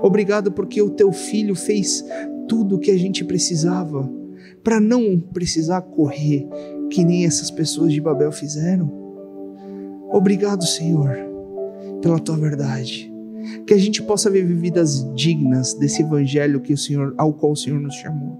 Obrigado 0.00 0.52
porque 0.52 0.80
o 0.80 0.90
teu 0.90 1.12
filho 1.12 1.54
fez 1.54 2.04
tudo 2.48 2.76
o 2.76 2.78
que 2.78 2.90
a 2.90 2.98
gente 2.98 3.24
precisava 3.24 4.10
para 4.62 4.80
não 4.80 5.18
precisar 5.20 5.82
correr 5.82 6.46
que 6.90 7.04
nem 7.04 7.26
essas 7.26 7.50
pessoas 7.50 7.92
de 7.92 8.00
Babel 8.00 8.32
fizeram. 8.32 8.90
Obrigado, 10.10 10.64
Senhor, 10.64 11.16
pela 12.00 12.18
tua 12.18 12.36
verdade. 12.36 13.12
Que 13.66 13.74
a 13.74 13.78
gente 13.78 14.02
possa 14.02 14.30
viver 14.30 14.54
vidas 14.54 15.06
dignas 15.14 15.74
desse 15.74 16.02
evangelho 16.02 16.60
que 16.60 16.72
o 16.72 16.78
Senhor, 16.78 17.14
ao 17.16 17.32
qual 17.32 17.52
o 17.52 17.56
Senhor 17.56 17.80
nos 17.80 17.94
chamou. 17.94 18.38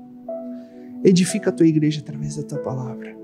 Edifica 1.04 1.50
a 1.50 1.52
tua 1.52 1.66
igreja 1.66 2.00
através 2.00 2.36
da 2.36 2.42
tua 2.42 2.58
palavra. 2.58 3.16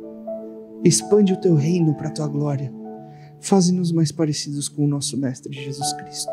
Expande 0.84 1.32
o 1.32 1.40
teu 1.40 1.54
reino 1.54 1.94
para 1.94 2.08
a 2.08 2.12
tua 2.12 2.28
glória 2.28 2.70
Faze-nos 3.44 3.92
mais 3.92 4.10
parecidos 4.10 4.70
com 4.70 4.86
o 4.86 4.88
nosso 4.88 5.18
Mestre 5.18 5.52
Jesus 5.52 5.92
Cristo. 5.92 6.32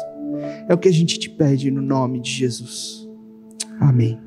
É 0.70 0.74
o 0.74 0.78
que 0.78 0.88
a 0.88 0.93
gente 0.93 1.20
te 1.20 1.30
pede 1.30 1.70
no 1.70 1.82
nome 1.82 2.22
de 2.22 2.32
Jesus. 2.32 3.05
Amém. 3.82 4.18